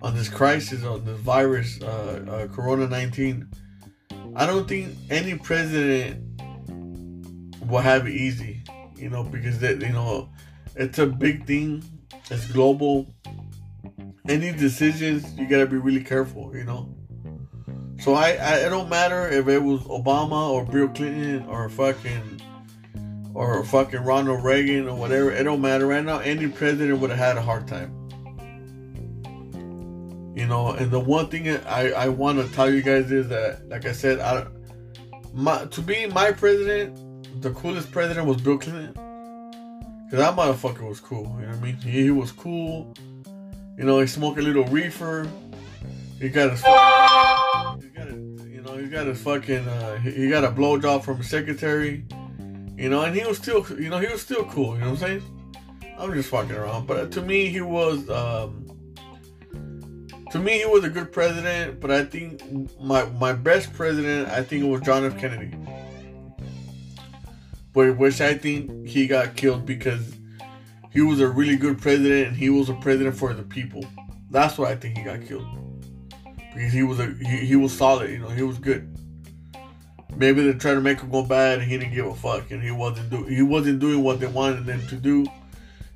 on 0.00 0.14
this 0.14 0.28
crisis, 0.28 0.84
on 0.84 1.04
this 1.04 1.18
virus, 1.18 1.82
uh, 1.82 2.24
uh, 2.30 2.54
Corona 2.54 2.86
19, 2.86 3.50
I 4.38 4.46
don't 4.46 4.68
think 4.68 4.94
any 5.10 5.36
president 5.36 6.40
will 7.66 7.80
have 7.80 8.06
it 8.06 8.12
easy, 8.12 8.62
you 8.94 9.10
know, 9.10 9.24
because 9.24 9.58
that 9.58 9.80
you 9.80 9.88
know 9.88 10.28
it's 10.76 11.00
a 11.00 11.06
big 11.06 11.44
thing. 11.44 11.82
It's 12.30 12.46
global. 12.52 13.12
Any 14.28 14.52
decisions 14.52 15.36
you 15.36 15.48
gotta 15.48 15.66
be 15.66 15.76
really 15.76 16.04
careful, 16.04 16.54
you 16.54 16.62
know. 16.62 16.94
So 17.98 18.14
I, 18.14 18.38
I 18.40 18.54
it 18.58 18.70
don't 18.70 18.88
matter 18.88 19.28
if 19.28 19.48
it 19.48 19.58
was 19.58 19.80
Obama 19.80 20.50
or 20.50 20.64
Bill 20.64 20.86
Clinton 20.86 21.44
or 21.48 21.68
fucking 21.68 22.40
or 23.34 23.64
fucking 23.64 24.04
Ronald 24.04 24.44
Reagan 24.44 24.86
or 24.86 24.94
whatever. 24.94 25.32
It 25.32 25.42
don't 25.42 25.60
matter 25.60 25.88
right 25.88 26.04
now. 26.04 26.20
Any 26.20 26.46
president 26.46 27.00
would 27.00 27.10
have 27.10 27.18
had 27.18 27.36
a 27.38 27.42
hard 27.42 27.66
time. 27.66 27.97
You 30.38 30.46
know, 30.46 30.70
and 30.70 30.88
the 30.88 31.00
one 31.00 31.26
thing 31.26 31.48
I, 31.66 31.90
I 31.90 32.08
want 32.08 32.38
to 32.38 32.54
tell 32.54 32.72
you 32.72 32.80
guys 32.80 33.10
is 33.10 33.26
that, 33.26 33.68
like 33.68 33.86
I 33.86 33.92
said, 33.92 34.20
I, 34.20 34.46
my 35.34 35.64
to 35.64 35.82
be 35.82 36.06
my 36.06 36.30
president, 36.30 37.42
the 37.42 37.50
coolest 37.50 37.90
president 37.90 38.24
was 38.24 38.40
Bill 38.40 38.56
Clinton. 38.56 38.94
Cause 38.94 40.20
that 40.20 40.36
motherfucker 40.36 40.88
was 40.88 41.00
cool. 41.00 41.24
You 41.40 41.46
know 41.46 41.48
what 41.48 41.56
I 41.56 41.60
mean? 41.60 41.76
He, 41.78 42.04
he 42.04 42.10
was 42.12 42.30
cool. 42.30 42.94
You 43.76 43.82
know, 43.82 43.98
he 43.98 44.06
smoked 44.06 44.38
a 44.38 44.42
little 44.42 44.62
reefer. 44.66 45.28
He 46.20 46.28
got 46.28 46.52
his, 46.52 46.60
he 46.60 47.88
got 47.88 48.08
a, 48.08 48.14
you 48.48 48.62
know, 48.64 48.76
he 48.76 48.86
got 48.86 49.08
his 49.08 49.20
fucking, 49.20 49.66
uh, 49.66 49.98
he, 49.98 50.12
he 50.12 50.28
got 50.28 50.44
a 50.44 50.52
blowjob 50.52 51.02
from 51.02 51.16
his 51.16 51.28
secretary. 51.28 52.04
You 52.76 52.90
know, 52.90 53.02
and 53.02 53.12
he 53.12 53.26
was 53.26 53.38
still, 53.38 53.66
you 53.76 53.88
know, 53.88 53.98
he 53.98 54.06
was 54.06 54.22
still 54.22 54.44
cool. 54.44 54.74
You 54.74 54.82
know 54.82 54.90
what 54.92 55.02
I'm 55.02 55.20
saying? 55.20 55.96
I'm 55.98 56.14
just 56.14 56.28
fucking 56.30 56.54
around, 56.54 56.86
but 56.86 57.10
to 57.10 57.22
me, 57.22 57.48
he 57.48 57.60
was. 57.60 58.08
Um, 58.08 58.67
to 60.30 60.38
me, 60.38 60.58
he 60.58 60.66
was 60.66 60.84
a 60.84 60.90
good 60.90 61.12
president, 61.12 61.80
but 61.80 61.90
I 61.90 62.04
think 62.04 62.42
my 62.80 63.04
my 63.06 63.32
best 63.32 63.72
president, 63.72 64.28
I 64.28 64.42
think 64.42 64.64
it 64.64 64.68
was 64.68 64.82
John 64.82 65.04
F. 65.04 65.18
Kennedy. 65.18 65.56
But 67.72 67.96
which 67.96 68.20
I 68.20 68.34
think 68.34 68.86
he 68.86 69.06
got 69.06 69.36
killed 69.36 69.64
because 69.64 70.14
he 70.90 71.00
was 71.00 71.20
a 71.20 71.28
really 71.28 71.56
good 71.56 71.80
president 71.80 72.28
and 72.28 72.36
he 72.36 72.50
was 72.50 72.68
a 72.68 72.74
president 72.74 73.16
for 73.16 73.32
the 73.32 73.42
people. 73.42 73.84
That's 74.30 74.58
why 74.58 74.70
I 74.70 74.76
think 74.76 74.98
he 74.98 75.04
got 75.04 75.26
killed. 75.26 75.46
Because 76.54 76.72
he 76.72 76.82
was 76.82 76.98
a 76.98 77.14
he, 77.24 77.46
he 77.46 77.56
was 77.56 77.72
solid, 77.72 78.10
you 78.10 78.18
know, 78.18 78.28
he 78.28 78.42
was 78.42 78.58
good. 78.58 78.94
Maybe 80.16 80.42
they 80.42 80.58
tried 80.58 80.74
to 80.74 80.80
make 80.80 81.00
him 81.00 81.10
go 81.10 81.22
bad 81.22 81.60
and 81.60 81.70
he 81.70 81.78
didn't 81.78 81.94
give 81.94 82.06
a 82.06 82.14
fuck 82.14 82.50
and 82.50 82.62
he 82.62 82.70
wasn't 82.70 83.10
do 83.10 83.24
he 83.24 83.42
wasn't 83.42 83.78
doing 83.78 84.02
what 84.02 84.20
they 84.20 84.26
wanted 84.26 84.66
him 84.66 84.86
to 84.88 84.96
do. 84.96 85.26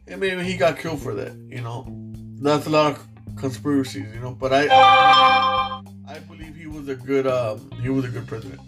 And 0.06 0.20
maybe 0.20 0.42
he 0.44 0.56
got 0.56 0.78
killed 0.78 1.02
for 1.02 1.14
that, 1.14 1.32
you 1.48 1.60
know. 1.60 1.86
That's 2.40 2.66
a 2.66 2.70
lot 2.70 2.92
of 2.92 3.11
conspiracies, 3.42 4.06
you 4.14 4.20
know. 4.20 4.32
But 4.32 4.52
I, 4.54 4.68
I 4.70 6.18
believe 6.20 6.54
he 6.54 6.66
was 6.66 6.88
a 6.88 6.94
good, 6.94 7.26
um, 7.26 7.70
he 7.82 7.88
was 7.90 8.04
a 8.04 8.08
good 8.08 8.26
president. 8.26 8.60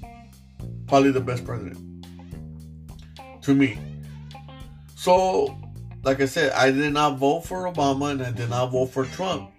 Probably 0.86 1.12
the 1.12 1.20
best 1.20 1.46
president 1.46 1.78
to 3.42 3.54
me. 3.54 3.78
So, 4.96 5.56
like 6.02 6.20
I 6.20 6.26
said, 6.26 6.52
I 6.52 6.70
did 6.70 6.92
not 6.92 7.18
vote 7.18 7.42
for 7.42 7.70
Obama 7.72 8.10
and 8.10 8.22
I 8.22 8.32
did 8.32 8.50
not 8.50 8.66
vote 8.72 8.86
for 8.86 9.04
Trump. 9.06 9.50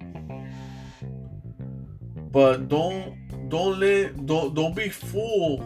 But 2.31 2.67
don't 2.67 3.15
don't 3.49 3.79
let 3.79 4.25
don't 4.25 4.53
don't 4.53 4.75
be 4.75 4.89
fooled. 4.89 5.61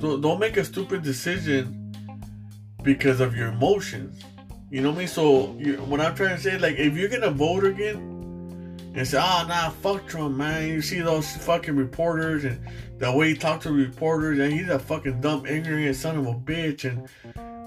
Don't, 0.00 0.20
don't 0.20 0.38
make 0.40 0.56
a 0.56 0.64
stupid 0.64 1.02
decision 1.02 1.92
because 2.82 3.20
of 3.20 3.36
your 3.36 3.48
emotions. 3.48 4.22
You 4.70 4.80
know 4.80 4.90
what 4.90 4.96
I 4.96 4.98
mean? 5.00 5.08
So 5.08 5.54
you, 5.58 5.76
what 5.76 6.00
I'm 6.00 6.14
trying 6.14 6.36
to 6.36 6.42
say, 6.42 6.58
like, 6.58 6.76
if 6.76 6.96
you're 6.96 7.08
gonna 7.08 7.30
vote 7.30 7.64
again, 7.64 8.13
and 8.94 9.06
say, 9.06 9.18
"Oh, 9.18 9.44
nah, 9.46 9.70
fuck 9.70 10.06
Trump, 10.06 10.36
man." 10.36 10.68
You 10.68 10.80
see 10.80 11.00
those 11.00 11.30
fucking 11.38 11.76
reporters 11.76 12.44
and 12.44 12.60
the 12.98 13.12
way 13.12 13.30
he 13.30 13.34
talks 13.34 13.64
to 13.64 13.72
reporters, 13.72 14.38
and 14.38 14.52
he's 14.52 14.68
a 14.68 14.78
fucking 14.78 15.20
dumb, 15.20 15.46
ignorant 15.46 15.96
son 15.96 16.16
of 16.16 16.26
a 16.26 16.34
bitch. 16.34 16.84
And 16.84 17.08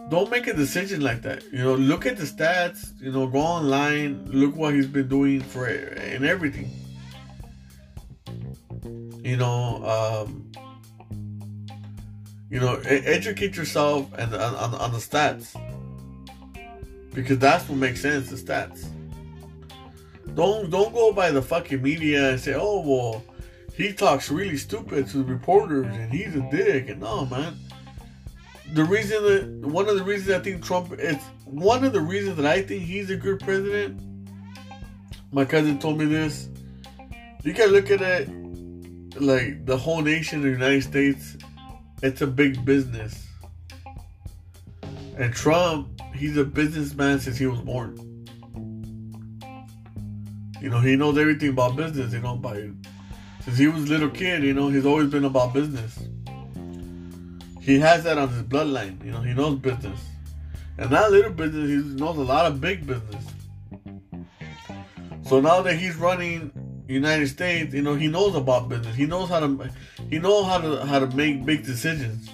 don't 0.09 0.32
make 0.32 0.47
a 0.47 0.53
decision 0.53 1.01
like 1.01 1.21
that. 1.23 1.43
You 1.51 1.59
know, 1.59 1.75
look 1.75 2.05
at 2.05 2.17
the 2.17 2.23
stats. 2.23 2.99
You 3.01 3.11
know, 3.11 3.28
go 3.28 3.39
online, 3.39 4.25
look 4.32 4.55
what 4.55 4.73
he's 4.73 4.88
been 4.88 5.07
doing 5.07 5.41
for 5.41 5.65
and 5.67 6.25
everything. 6.25 6.71
You 9.23 9.36
know, 9.36 10.25
um, 10.25 10.51
you 12.49 12.61
know, 12.61 12.75
educate 12.86 13.57
yourself 13.57 14.11
and 14.17 14.34
on, 14.34 14.55
on, 14.55 14.73
on 14.75 14.91
the 14.93 14.99
stats 14.99 15.55
because 17.13 17.39
that's 17.39 17.67
what 17.67 17.78
makes 17.78 18.01
sense. 18.01 18.30
The 18.30 18.38
stats. 18.38 18.86
Don't 20.38 20.69
don't 20.69 20.93
go 20.93 21.11
by 21.11 21.31
the 21.31 21.41
fucking 21.41 21.81
media 21.81 22.29
and 22.29 22.39
say, 22.39 22.53
oh 22.53 22.81
well, 22.85 23.23
he 23.75 23.91
talks 23.91 24.29
really 24.29 24.55
stupid 24.55 25.07
to 25.07 25.17
the 25.17 25.23
reporters 25.23 25.88
and 25.88 26.13
he's 26.13 26.35
a 26.35 26.47
dick. 26.51 26.89
And 26.89 27.01
no, 27.01 27.25
man. 27.25 27.57
The 28.73 28.83
reason 28.83 29.23
that 29.23 29.67
one 29.67 29.89
of 29.89 29.97
the 29.97 30.03
reasons 30.03 30.29
I 30.29 30.39
think 30.39 30.63
Trump 30.63 30.93
it's 30.93 31.25
one 31.45 31.83
of 31.83 31.91
the 31.91 32.01
reasons 32.01 32.38
that 32.38 32.45
I 32.45 32.61
think 32.61 32.83
he's 32.83 33.09
a 33.09 33.15
good 33.15 33.39
president. 33.39 33.99
My 35.31 35.43
cousin 35.43 35.79
told 35.79 35.97
me 35.97 36.05
this. 36.05 36.49
You 37.43 37.55
can 37.55 37.69
look 37.69 37.89
at 37.89 38.01
it 38.01 38.29
like 39.19 39.65
the 39.65 39.75
whole 39.75 40.01
nation, 40.01 40.43
the 40.43 40.49
United 40.49 40.83
States. 40.83 41.35
It's 42.03 42.21
a 42.21 42.27
big 42.27 42.63
business, 42.63 43.25
and 45.17 45.33
Trump, 45.33 45.99
he's 46.13 46.38
a 46.38 46.45
businessman 46.45 47.19
since 47.19 47.38
he 47.38 47.47
was 47.47 47.59
born. 47.61 48.07
You 50.62 50.70
know, 50.70 50.80
he 50.80 50.95
knows 50.95 51.18
everything 51.18 51.49
about 51.49 51.76
business. 51.76 52.14
You 52.14 52.20
know, 52.20 52.36
by 52.36 52.70
since 53.43 53.58
he 53.58 53.68
was 53.68 53.84
a 53.84 53.88
little 53.88 54.10
kid, 54.10 54.43
you 54.43 54.53
know, 54.53 54.68
he's 54.70 54.86
always 54.86 55.10
been 55.10 55.26
about 55.26 55.53
business. 55.53 55.99
He 57.62 57.80
has 57.80 58.03
that 58.05 58.18
on 58.18 58.30
his 58.30 58.43
bloodline. 58.43 59.03
You 59.05 59.12
know, 59.12 59.22
he 59.22 59.34
knows 59.34 59.60
business. 59.60 59.99
And 60.78 60.91
not 60.91 61.12
little 61.12 61.32
business, 61.32 61.70
he 61.70 61.99
knows 61.99 62.18
a 62.18 62.22
lot 62.22 62.45
of 62.45 62.62
big 62.62 62.86
business. 62.86 63.24
So 65.24 65.41
now 65.41 65.62
that 65.62 65.76
he's 65.76 65.95
running 65.95 66.51
United 66.88 67.28
States, 67.28 67.74
you 67.74 67.82
know, 67.82 67.95
he 67.95 68.08
knows 68.08 68.36
about 68.36 68.70
business. 68.70 68.95
He 68.95 69.05
knows 69.05 69.30
how 69.30 69.41
to 69.41 69.70
he 70.10 70.20
knows 70.20 70.45
how 70.45 70.60
to 70.60 70.86
how 70.86 70.99
to 70.99 71.08
make 71.08 71.45
big 71.45 71.66
decisions. 71.66 72.30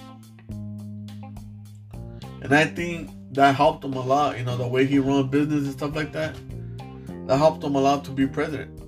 And 2.42 2.54
I 2.54 2.66
think 2.66 3.10
that 3.32 3.56
helped 3.56 3.84
him 3.84 3.94
a 3.94 4.00
lot, 4.00 4.38
you 4.38 4.44
know, 4.44 4.56
the 4.56 4.68
way 4.68 4.86
he 4.86 4.98
runs 4.98 5.30
business 5.30 5.64
and 5.64 5.72
stuff 5.72 5.96
like 5.96 6.12
that. 6.12 6.36
That 7.26 7.38
helped 7.38 7.64
him 7.64 7.74
lot 7.74 8.04
to 8.04 8.10
be 8.10 8.26
president 8.26 8.80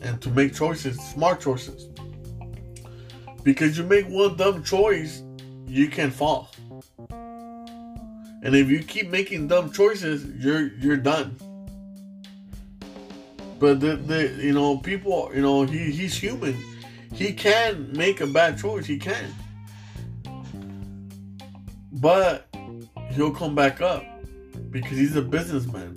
and 0.00 0.20
to 0.22 0.30
make 0.30 0.54
choices, 0.54 0.98
smart 1.00 1.40
choices. 1.40 1.88
Because 3.42 3.76
you 3.76 3.84
make 3.84 4.06
one 4.06 4.36
dumb 4.36 4.64
choice, 4.64 5.22
you 5.66 5.88
can 5.88 6.10
fall. 6.10 6.50
And 7.10 8.54
if 8.54 8.68
you 8.68 8.82
keep 8.82 9.10
making 9.10 9.48
dumb 9.48 9.70
choices, 9.72 10.24
you're 10.42 10.68
you're 10.76 10.96
done. 10.96 11.36
But 13.58 13.80
the, 13.80 13.96
the 13.96 14.28
you 14.42 14.52
know 14.52 14.78
people 14.78 15.30
you 15.34 15.42
know 15.42 15.64
he 15.64 15.90
he's 15.90 16.16
human. 16.16 16.56
He 17.12 17.32
can 17.32 17.92
make 17.92 18.20
a 18.20 18.26
bad 18.26 18.58
choice. 18.58 18.86
He 18.86 18.98
can. 18.98 19.34
But 21.92 22.48
he'll 23.12 23.30
come 23.30 23.54
back 23.54 23.80
up 23.80 24.04
because 24.70 24.98
he's 24.98 25.16
a 25.16 25.22
businessman. 25.22 25.96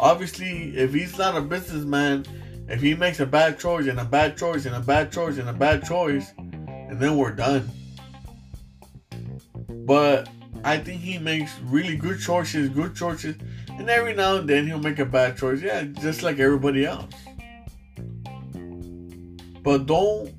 Obviously, 0.00 0.74
if 0.74 0.94
he's 0.94 1.18
not 1.18 1.36
a 1.36 1.42
businessman, 1.42 2.24
if 2.68 2.80
he 2.80 2.94
makes 2.94 3.20
a 3.20 3.26
bad 3.26 3.58
choice 3.58 3.86
and 3.86 4.00
a 4.00 4.04
bad 4.04 4.38
choice 4.38 4.64
and 4.64 4.74
a 4.74 4.80
bad 4.80 5.12
choice 5.12 5.36
and 5.36 5.46
a 5.46 5.52
bad 5.52 5.84
choice, 5.84 6.32
and 6.38 6.98
then 6.98 7.18
we're 7.18 7.32
done. 7.32 7.68
But 9.68 10.30
I 10.64 10.78
think 10.78 11.02
he 11.02 11.18
makes 11.18 11.58
really 11.64 11.96
good 11.96 12.18
choices, 12.18 12.70
good 12.70 12.96
choices, 12.96 13.36
and 13.68 13.90
every 13.90 14.14
now 14.14 14.36
and 14.36 14.48
then 14.48 14.66
he'll 14.66 14.78
make 14.78 15.00
a 15.00 15.04
bad 15.04 15.36
choice. 15.36 15.60
Yeah, 15.60 15.82
just 15.82 16.22
like 16.22 16.38
everybody 16.38 16.86
else. 16.86 17.12
But 19.62 19.84
don't 19.84 20.32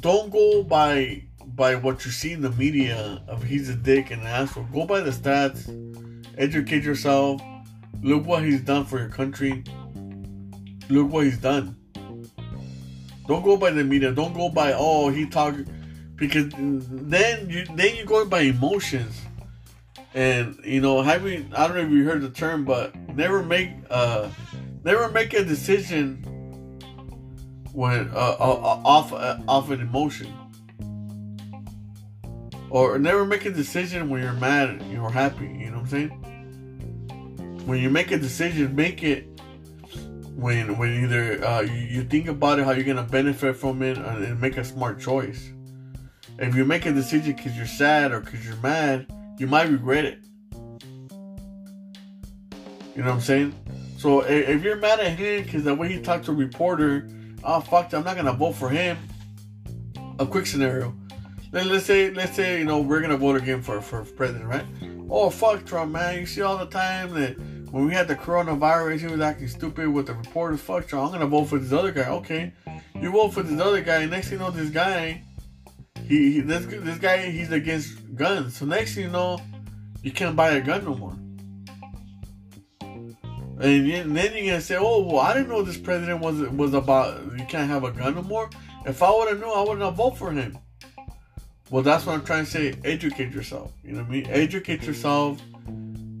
don't 0.00 0.30
go 0.32 0.64
by 0.64 1.22
by 1.54 1.76
what 1.76 2.04
you 2.04 2.10
see 2.10 2.32
in 2.32 2.42
the 2.42 2.50
media 2.50 3.22
of 3.28 3.44
he's 3.44 3.68
a 3.68 3.76
dick 3.76 4.10
and 4.10 4.22
an 4.22 4.26
asshole. 4.26 4.66
Go 4.72 4.86
by 4.86 5.02
the 5.02 5.12
stats. 5.12 5.68
Educate 6.36 6.82
yourself. 6.82 7.40
Look 8.02 8.26
what 8.26 8.44
he's 8.44 8.62
done 8.62 8.84
for 8.84 8.98
your 8.98 9.08
country. 9.08 9.64
Look 10.88 11.10
what 11.10 11.24
he's 11.24 11.38
done. 11.38 11.76
Don't 13.26 13.44
go 13.44 13.56
by 13.56 13.70
the 13.70 13.84
media. 13.84 14.10
Don't 14.10 14.34
go 14.34 14.48
by 14.48 14.72
oh 14.72 15.08
he 15.10 15.26
talked 15.26 15.60
because 16.16 16.52
then 16.56 17.48
you 17.48 17.64
then 17.76 17.96
you're 17.96 18.06
going 18.06 18.28
by 18.28 18.40
emotions, 18.40 19.18
and 20.14 20.58
you 20.64 20.80
know 20.80 21.02
having 21.02 21.52
I 21.54 21.66
don't 21.66 21.76
know 21.76 21.82
if 21.82 21.90
you 21.90 22.04
heard 22.04 22.22
the 22.22 22.30
term, 22.30 22.64
but 22.64 22.94
never 23.14 23.42
make 23.42 23.70
uh 23.88 24.28
never 24.84 25.08
make 25.10 25.32
a 25.32 25.44
decision 25.44 26.24
when 27.72 28.10
uh, 28.10 28.36
uh 28.38 28.80
off 28.84 29.12
uh, 29.12 29.38
off 29.46 29.70
an 29.70 29.80
emotion, 29.80 30.32
or 32.68 32.98
never 32.98 33.24
make 33.24 33.44
a 33.46 33.50
decision 33.50 34.10
when 34.10 34.22
you're 34.22 34.32
mad 34.34 34.82
you're 34.90 35.08
happy. 35.08 35.46
You 35.46 35.70
know 35.70 35.78
what 35.78 35.82
I'm 35.82 35.86
saying? 35.86 36.39
When 37.66 37.80
you 37.80 37.90
make 37.90 38.10
a 38.10 38.18
decision, 38.18 38.74
make 38.74 39.02
it 39.02 39.26
when 40.40 40.78
when 40.78 41.04
either 41.04 41.44
uh, 41.44 41.60
you, 41.60 41.72
you 41.72 42.04
think 42.04 42.28
about 42.28 42.58
it 42.58 42.64
how 42.64 42.70
you're 42.72 42.84
gonna 42.84 43.02
benefit 43.02 43.56
from 43.56 43.82
it 43.82 43.98
and, 43.98 44.40
make 44.40 44.56
a 44.56 44.64
smart 44.64 44.98
choice. 44.98 45.50
If 46.38 46.54
you 46.54 46.64
make 46.64 46.86
a 46.86 46.92
decision 46.92 47.34
because 47.34 47.56
you're 47.56 47.66
sad 47.66 48.12
or 48.12 48.20
because 48.20 48.46
you're 48.46 48.56
mad, 48.56 49.12
you 49.38 49.46
might 49.46 49.68
regret 49.68 50.06
it. 50.06 50.20
You 52.96 53.02
know 53.02 53.10
what 53.10 53.14
I'm 53.16 53.20
saying? 53.20 53.54
So 53.98 54.20
if 54.22 54.64
you're 54.64 54.76
mad 54.76 55.00
at 55.00 55.18
him 55.18 55.44
because 55.44 55.64
the 55.64 55.74
way 55.74 55.92
he 55.92 56.00
talked 56.00 56.24
to 56.24 56.30
a 56.30 56.34
reporter, 56.34 57.06
oh 57.44 57.60
fuck, 57.60 57.92
I'm 57.92 58.04
not 58.04 58.16
gonna 58.16 58.32
vote 58.32 58.52
for 58.52 58.70
him. 58.70 58.96
A 60.18 60.26
quick 60.26 60.46
scenario. 60.46 60.94
Let's 61.52 61.84
say, 61.84 62.10
let's 62.10 62.36
say, 62.36 62.60
you 62.60 62.64
know, 62.64 62.80
we're 62.80 63.00
gonna 63.00 63.18
vote 63.18 63.36
again 63.36 63.60
for 63.60 63.82
for 63.82 64.04
president, 64.04 64.46
right? 64.46 64.64
Oh 65.10 65.28
fuck 65.28 65.66
Trump, 65.66 65.92
man! 65.92 66.20
You 66.20 66.26
see 66.26 66.40
all 66.40 66.56
the 66.56 66.66
time 66.66 67.12
that 67.14 67.36
when 67.70 67.86
we 67.86 67.92
had 67.92 68.08
the 68.08 68.16
coronavirus, 68.16 69.00
he 69.00 69.06
was 69.06 69.20
acting 69.20 69.48
stupid 69.48 69.88
with 69.88 70.06
the 70.06 70.14
reporters. 70.14 70.60
Fuck 70.60 70.88
Trump. 70.88 71.06
I'm 71.06 71.12
gonna 71.12 71.26
vote 71.26 71.44
for 71.46 71.58
this 71.58 71.72
other 71.72 71.92
guy. 71.92 72.08
Okay, 72.08 72.52
you 72.94 73.10
vote 73.10 73.34
for 73.34 73.42
this 73.42 73.60
other 73.60 73.80
guy. 73.80 74.06
Next 74.06 74.28
thing 74.28 74.38
you 74.38 74.44
know, 74.44 74.50
this 74.50 74.70
guy 74.70 75.22
he, 76.10 76.32
he 76.32 76.40
this 76.40 76.66
this 76.66 76.98
guy 76.98 77.30
he's 77.30 77.52
against 77.52 78.16
guns. 78.16 78.56
So 78.56 78.66
next 78.66 78.94
thing 78.94 79.04
you 79.04 79.10
know, 79.10 79.40
you 80.02 80.10
can't 80.10 80.34
buy 80.34 80.50
a 80.52 80.60
gun 80.60 80.84
no 80.84 80.94
more. 80.94 81.16
And 83.62 84.16
then 84.16 84.34
you're 84.34 84.46
gonna 84.46 84.60
say, 84.60 84.76
"Oh, 84.78 85.06
well, 85.06 85.20
I 85.20 85.34
didn't 85.34 85.50
know 85.50 85.62
this 85.62 85.76
president 85.76 86.20
was 86.20 86.40
was 86.40 86.74
about 86.74 87.22
you 87.38 87.44
can't 87.44 87.68
have 87.68 87.84
a 87.84 87.92
gun 87.92 88.14
no 88.14 88.22
more." 88.22 88.50
If 88.86 89.02
I 89.02 89.10
would 89.10 89.28
have 89.28 89.40
known, 89.40 89.56
I 89.56 89.68
would 89.68 89.78
not 89.78 89.94
vote 89.94 90.16
for 90.16 90.32
him. 90.32 90.58
Well, 91.70 91.82
that's 91.82 92.06
what 92.06 92.14
I'm 92.14 92.24
trying 92.24 92.46
to 92.46 92.50
say. 92.50 92.74
Educate 92.84 93.32
yourself. 93.32 93.72
You 93.84 93.92
know 93.92 94.00
what 94.00 94.08
I 94.08 94.12
mean? 94.12 94.26
Educate 94.28 94.82
yourself. 94.82 95.40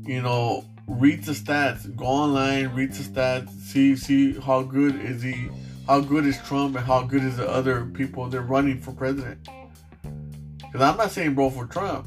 You 0.04 0.22
know, 0.22 0.64
read 0.90 1.24
the 1.24 1.32
stats. 1.32 1.94
Go 1.96 2.04
online, 2.04 2.68
read 2.68 2.92
the 2.92 3.02
stats. 3.02 3.50
See 3.60 3.96
see 3.96 4.38
how 4.40 4.62
good 4.62 4.96
is 4.96 5.22
he? 5.22 5.48
How 5.86 6.00
good 6.00 6.26
is 6.26 6.38
Trump 6.42 6.76
and 6.76 6.84
how 6.84 7.02
good 7.02 7.24
is 7.24 7.36
the 7.36 7.48
other 7.48 7.86
people 7.86 8.28
they're 8.28 8.42
running 8.42 8.80
for 8.80 8.92
president? 8.92 9.48
Because 10.58 10.82
I'm 10.82 10.96
not 10.96 11.10
saying 11.10 11.34
vote 11.34 11.50
for 11.50 11.66
Trump. 11.66 12.06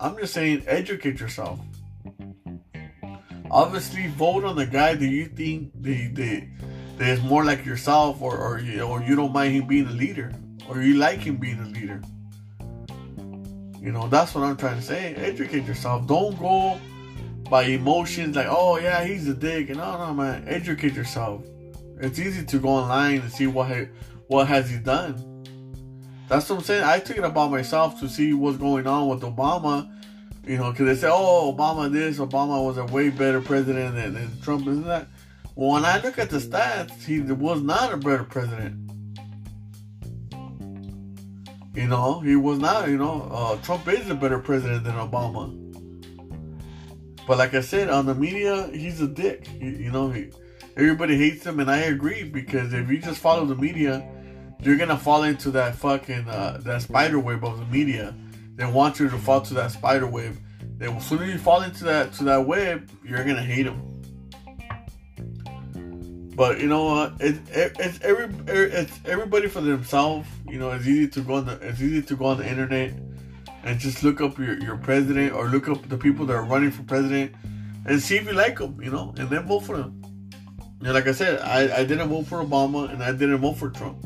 I'm 0.00 0.16
just 0.18 0.34
saying 0.34 0.64
educate 0.66 1.20
yourself. 1.20 1.60
Obviously, 3.50 4.06
vote 4.08 4.44
on 4.44 4.56
the 4.56 4.66
guy 4.66 4.94
that 4.94 5.06
you 5.06 5.26
think 5.26 5.70
the, 5.74 6.08
the, 6.08 6.48
that 6.96 7.08
is 7.08 7.22
more 7.22 7.44
like 7.44 7.66
yourself, 7.66 8.22
or 8.22 8.36
or 8.36 8.58
you, 8.58 8.82
or 8.82 9.02
you 9.02 9.14
don't 9.14 9.32
mind 9.32 9.54
him 9.54 9.66
being 9.66 9.86
a 9.86 9.92
leader, 9.92 10.32
or 10.68 10.80
you 10.80 10.94
like 10.94 11.20
him 11.20 11.36
being 11.36 11.60
a 11.60 11.66
leader. 11.66 12.00
You 13.78 13.92
know, 13.92 14.08
that's 14.08 14.34
what 14.34 14.44
I'm 14.44 14.56
trying 14.56 14.76
to 14.76 14.82
say. 14.82 15.14
Educate 15.16 15.64
yourself. 15.64 16.06
Don't 16.06 16.38
go 16.38 16.78
by 17.52 17.64
emotions 17.64 18.34
like, 18.34 18.46
oh 18.48 18.78
yeah, 18.78 19.04
he's 19.04 19.28
a 19.28 19.34
dick. 19.34 19.68
And 19.68 19.76
no, 19.76 19.98
no, 19.98 20.14
man. 20.14 20.42
Educate 20.48 20.94
yourself. 20.94 21.44
It's 22.00 22.18
easy 22.18 22.46
to 22.46 22.58
go 22.58 22.70
online 22.70 23.20
and 23.20 23.30
see 23.30 23.46
what 23.46 23.68
what 24.28 24.48
has 24.48 24.70
he 24.70 24.78
done. 24.78 25.44
That's 26.30 26.48
what 26.48 26.60
I'm 26.60 26.64
saying. 26.64 26.82
I 26.82 26.98
took 26.98 27.18
it 27.18 27.24
about 27.24 27.50
myself 27.50 28.00
to 28.00 28.08
see 28.08 28.32
what's 28.32 28.56
going 28.56 28.86
on 28.86 29.06
with 29.06 29.20
Obama. 29.20 29.86
You 30.46 30.56
know, 30.56 30.70
because 30.70 30.86
they 30.86 31.06
say, 31.06 31.10
oh, 31.12 31.54
Obama 31.54 31.92
this, 31.92 32.16
Obama 32.16 32.64
was 32.64 32.78
a 32.78 32.86
way 32.86 33.10
better 33.10 33.42
president 33.42 33.96
than, 33.96 34.14
than 34.14 34.40
Trump, 34.40 34.66
isn't 34.66 34.86
that? 34.86 35.08
Well, 35.54 35.72
when 35.72 35.84
I 35.84 36.00
look 36.00 36.18
at 36.18 36.30
the 36.30 36.38
stats, 36.38 37.04
he 37.04 37.20
was 37.20 37.60
not 37.60 37.92
a 37.92 37.98
better 37.98 38.24
president. 38.24 38.90
You 41.74 41.86
know, 41.86 42.20
he 42.20 42.34
was 42.34 42.58
not, 42.58 42.88
you 42.88 42.96
know, 42.96 43.28
uh, 43.30 43.56
Trump 43.62 43.86
is 43.88 44.08
a 44.08 44.14
better 44.14 44.38
president 44.38 44.84
than 44.84 44.94
Obama. 44.94 45.61
But 47.26 47.38
like 47.38 47.54
I 47.54 47.60
said, 47.60 47.88
on 47.88 48.06
the 48.06 48.14
media, 48.14 48.68
he's 48.72 49.00
a 49.00 49.08
dick. 49.08 49.48
You, 49.60 49.70
you 49.70 49.90
know, 49.90 50.10
he, 50.10 50.30
everybody 50.76 51.16
hates 51.16 51.46
him, 51.46 51.60
and 51.60 51.70
I 51.70 51.78
agree 51.78 52.24
because 52.24 52.72
if 52.72 52.90
you 52.90 52.98
just 52.98 53.20
follow 53.20 53.44
the 53.44 53.54
media, 53.54 54.06
you're 54.60 54.76
gonna 54.76 54.98
fall 54.98 55.22
into 55.24 55.50
that 55.52 55.74
fucking 55.76 56.28
uh, 56.28 56.58
that 56.62 56.82
spider 56.82 57.18
web 57.18 57.44
of 57.44 57.58
the 57.58 57.66
media. 57.66 58.14
They 58.54 58.66
want 58.66 59.00
you 59.00 59.08
to 59.08 59.18
fall 59.18 59.40
to 59.42 59.54
that 59.54 59.72
spider 59.72 60.06
web. 60.06 60.36
Then 60.76 60.96
as 60.96 61.06
soon 61.06 61.22
as 61.22 61.30
you 61.30 61.38
fall 61.38 61.62
into 61.62 61.84
that 61.84 62.12
to 62.14 62.24
that 62.24 62.46
web, 62.46 62.90
you're 63.04 63.24
gonna 63.24 63.42
hate 63.42 63.64
them. 63.64 63.88
But 66.34 66.60
you 66.60 66.66
know 66.66 66.84
what? 66.84 67.20
It, 67.20 67.36
it, 67.50 67.76
it's 67.78 68.00
every 68.02 68.34
it's 68.46 68.98
everybody 69.04 69.48
for 69.48 69.60
themselves. 69.60 70.28
You 70.48 70.58
know, 70.58 70.70
it's 70.70 70.86
easy 70.86 71.08
to 71.08 71.20
go 71.20 71.34
on 71.34 71.46
the 71.46 71.52
it's 71.60 71.80
easy 71.80 72.02
to 72.02 72.16
go 72.16 72.26
on 72.26 72.38
the 72.38 72.48
internet 72.48 72.94
and 73.64 73.78
just 73.78 74.02
look 74.02 74.20
up 74.20 74.38
your, 74.38 74.58
your 74.62 74.76
president 74.76 75.32
or 75.32 75.48
look 75.48 75.68
up 75.68 75.88
the 75.88 75.96
people 75.96 76.26
that 76.26 76.34
are 76.34 76.44
running 76.44 76.70
for 76.70 76.82
president 76.82 77.34
and 77.86 78.00
see 78.00 78.16
if 78.16 78.26
you 78.26 78.32
like 78.32 78.58
them, 78.58 78.80
you 78.82 78.90
know, 78.90 79.14
and 79.18 79.28
then 79.30 79.46
vote 79.46 79.60
for 79.60 79.76
them. 79.76 80.02
And 80.80 80.94
like 80.94 81.06
I 81.06 81.12
said, 81.12 81.40
I, 81.40 81.80
I 81.80 81.84
didn't 81.84 82.08
vote 82.08 82.26
for 82.26 82.42
Obama 82.42 82.90
and 82.92 83.02
I 83.02 83.12
didn't 83.12 83.38
vote 83.38 83.54
for 83.56 83.70
Trump. 83.70 84.02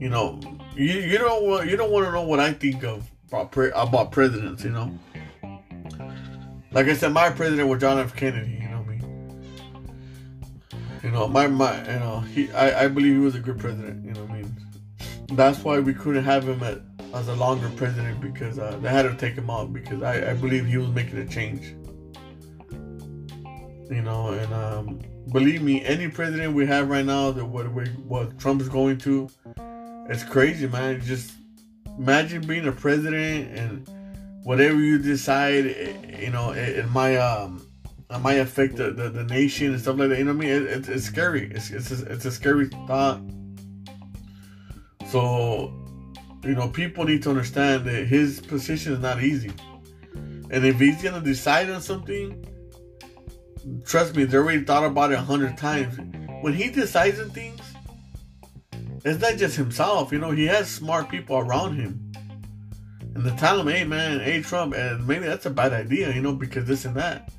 You 0.00 0.08
know, 0.08 0.40
you, 0.74 0.92
you 0.92 1.18
don't 1.18 1.44
want 1.44 1.68
you 1.68 1.76
don't 1.76 1.90
want 1.90 2.06
to 2.06 2.12
know 2.12 2.22
what 2.22 2.38
I 2.38 2.52
think 2.52 2.84
of 2.84 3.10
about, 3.26 3.50
pre, 3.50 3.70
about 3.74 4.12
presidents, 4.12 4.62
you 4.64 4.70
know. 4.70 4.96
Like 6.70 6.86
I 6.86 6.94
said, 6.94 7.12
my 7.12 7.30
president 7.30 7.68
was 7.68 7.80
John 7.80 7.98
F. 7.98 8.14
Kennedy. 8.14 8.60
You 8.62 8.68
know 8.68 8.84
me. 8.84 9.00
You 11.02 11.10
know 11.10 11.26
my 11.26 11.48
my 11.48 11.80
you 11.92 11.98
know 11.98 12.20
he 12.20 12.50
I, 12.52 12.84
I 12.84 12.88
believe 12.88 13.14
he 13.14 13.18
was 13.18 13.34
a 13.34 13.40
good 13.40 13.58
president. 13.58 14.04
You 14.04 14.12
know 14.12 14.24
I 14.24 14.32
mean. 14.32 14.37
That's 15.32 15.62
why 15.62 15.78
we 15.80 15.92
couldn't 15.92 16.24
have 16.24 16.48
him 16.48 16.62
at, 16.62 16.80
as 17.14 17.28
a 17.28 17.34
longer 17.34 17.70
president 17.76 18.20
because 18.20 18.58
uh, 18.58 18.78
they 18.80 18.88
had 18.88 19.02
to 19.02 19.14
take 19.14 19.34
him 19.34 19.50
out 19.50 19.72
because 19.72 20.02
I, 20.02 20.30
I 20.30 20.34
believe 20.34 20.66
he 20.66 20.78
was 20.78 20.88
making 20.88 21.18
a 21.18 21.26
change. 21.26 21.74
You 23.90 24.02
know, 24.02 24.28
and 24.32 24.52
um, 24.52 25.00
believe 25.32 25.62
me, 25.62 25.82
any 25.84 26.08
president 26.08 26.54
we 26.54 26.66
have 26.66 26.88
right 26.88 27.04
now 27.04 27.30
that 27.30 27.44
what 27.44 27.66
what 28.06 28.38
Trump 28.38 28.60
is 28.60 28.68
going 28.68 28.98
to, 28.98 29.30
it's 30.08 30.24
crazy, 30.24 30.66
man. 30.66 31.00
Just 31.00 31.32
imagine 31.98 32.46
being 32.46 32.66
a 32.66 32.72
president 32.72 33.56
and 33.58 33.88
whatever 34.44 34.78
you 34.78 34.98
decide, 34.98 35.66
eh, 35.66 36.20
you 36.20 36.30
know, 36.30 36.52
it, 36.52 36.78
it 36.78 36.90
might 36.90 37.16
um, 37.16 37.66
it 38.10 38.18
might 38.18 38.38
affect 38.38 38.76
the, 38.76 38.90
the, 38.90 39.10
the, 39.10 39.24
nation 39.24 39.72
and 39.72 39.80
stuff 39.80 39.98
like 39.98 40.08
that. 40.08 40.18
You 40.18 40.24
know 40.24 40.32
what 40.32 40.46
I 40.46 40.48
mean? 40.48 40.62
It, 40.62 40.62
it, 40.62 40.88
it's 40.88 41.04
scary. 41.04 41.50
It's 41.50 41.70
it's 41.70 41.90
a, 41.90 42.04
it's 42.06 42.24
a 42.24 42.32
scary 42.32 42.68
thought. 42.86 43.20
So, 45.10 45.72
you 46.44 46.54
know, 46.54 46.68
people 46.68 47.04
need 47.04 47.22
to 47.22 47.30
understand 47.30 47.84
that 47.86 48.06
his 48.06 48.40
position 48.40 48.92
is 48.92 48.98
not 49.00 49.22
easy, 49.22 49.52
and 50.50 50.64
if 50.64 50.78
he's 50.78 51.02
gonna 51.02 51.20
decide 51.20 51.70
on 51.70 51.80
something, 51.80 52.44
trust 53.84 54.14
me, 54.14 54.24
they 54.24 54.36
already 54.36 54.64
thought 54.64 54.84
about 54.84 55.12
it 55.12 55.18
a 55.18 55.22
hundred 55.22 55.56
times. 55.56 55.98
When 56.42 56.52
he 56.52 56.70
decides 56.70 57.18
on 57.18 57.30
things, 57.30 57.60
it's 59.04 59.20
not 59.20 59.36
just 59.36 59.56
himself. 59.56 60.12
You 60.12 60.18
know, 60.18 60.30
he 60.30 60.46
has 60.46 60.70
smart 60.70 61.08
people 61.08 61.38
around 61.38 61.76
him. 61.76 62.12
And 63.14 63.24
to 63.24 63.34
tell 63.36 63.60
him, 63.60 63.68
hey 63.68 63.84
man, 63.84 64.20
hey 64.20 64.42
Trump, 64.42 64.74
and 64.74 65.06
maybe 65.06 65.26
that's 65.26 65.46
a 65.46 65.50
bad 65.50 65.72
idea, 65.72 66.14
you 66.14 66.20
know, 66.20 66.34
because 66.34 66.66
this 66.66 66.84
and 66.84 66.94
that. 66.96 67.32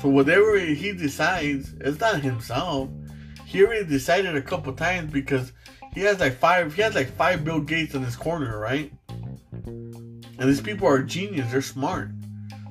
So 0.00 0.08
whatever 0.08 0.58
he 0.58 0.92
decides, 0.92 1.72
it's 1.80 1.98
not 1.98 2.20
himself. 2.20 2.90
He 3.46 3.64
already 3.64 3.86
decided 3.86 4.36
a 4.36 4.42
couple 4.42 4.72
times 4.74 5.12
because 5.12 5.52
he 5.96 6.02
has 6.02 6.20
like 6.20 6.36
five 6.36 6.74
he 6.74 6.82
has 6.82 6.94
like 6.94 7.10
five 7.16 7.42
Bill 7.42 7.58
Gates 7.58 7.94
in 7.94 8.02
his 8.02 8.16
corner, 8.16 8.58
right? 8.58 8.92
And 9.64 10.36
these 10.38 10.60
people 10.60 10.86
are 10.86 11.02
genius, 11.02 11.50
they're 11.50 11.62
smart. 11.62 12.10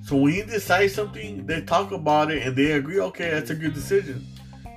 So 0.04 0.16
when 0.16 0.34
he 0.34 0.44
decides 0.44 0.94
something, 0.94 1.48
they 1.48 1.62
talk 1.62 1.92
about 1.92 2.30
it 2.30 2.46
and 2.46 2.56
they 2.56 2.74
agree, 2.74 3.00
okay, 3.00 3.32
that's 3.32 3.50
a 3.50 3.56
good 3.56 3.74
decision. 3.74 4.24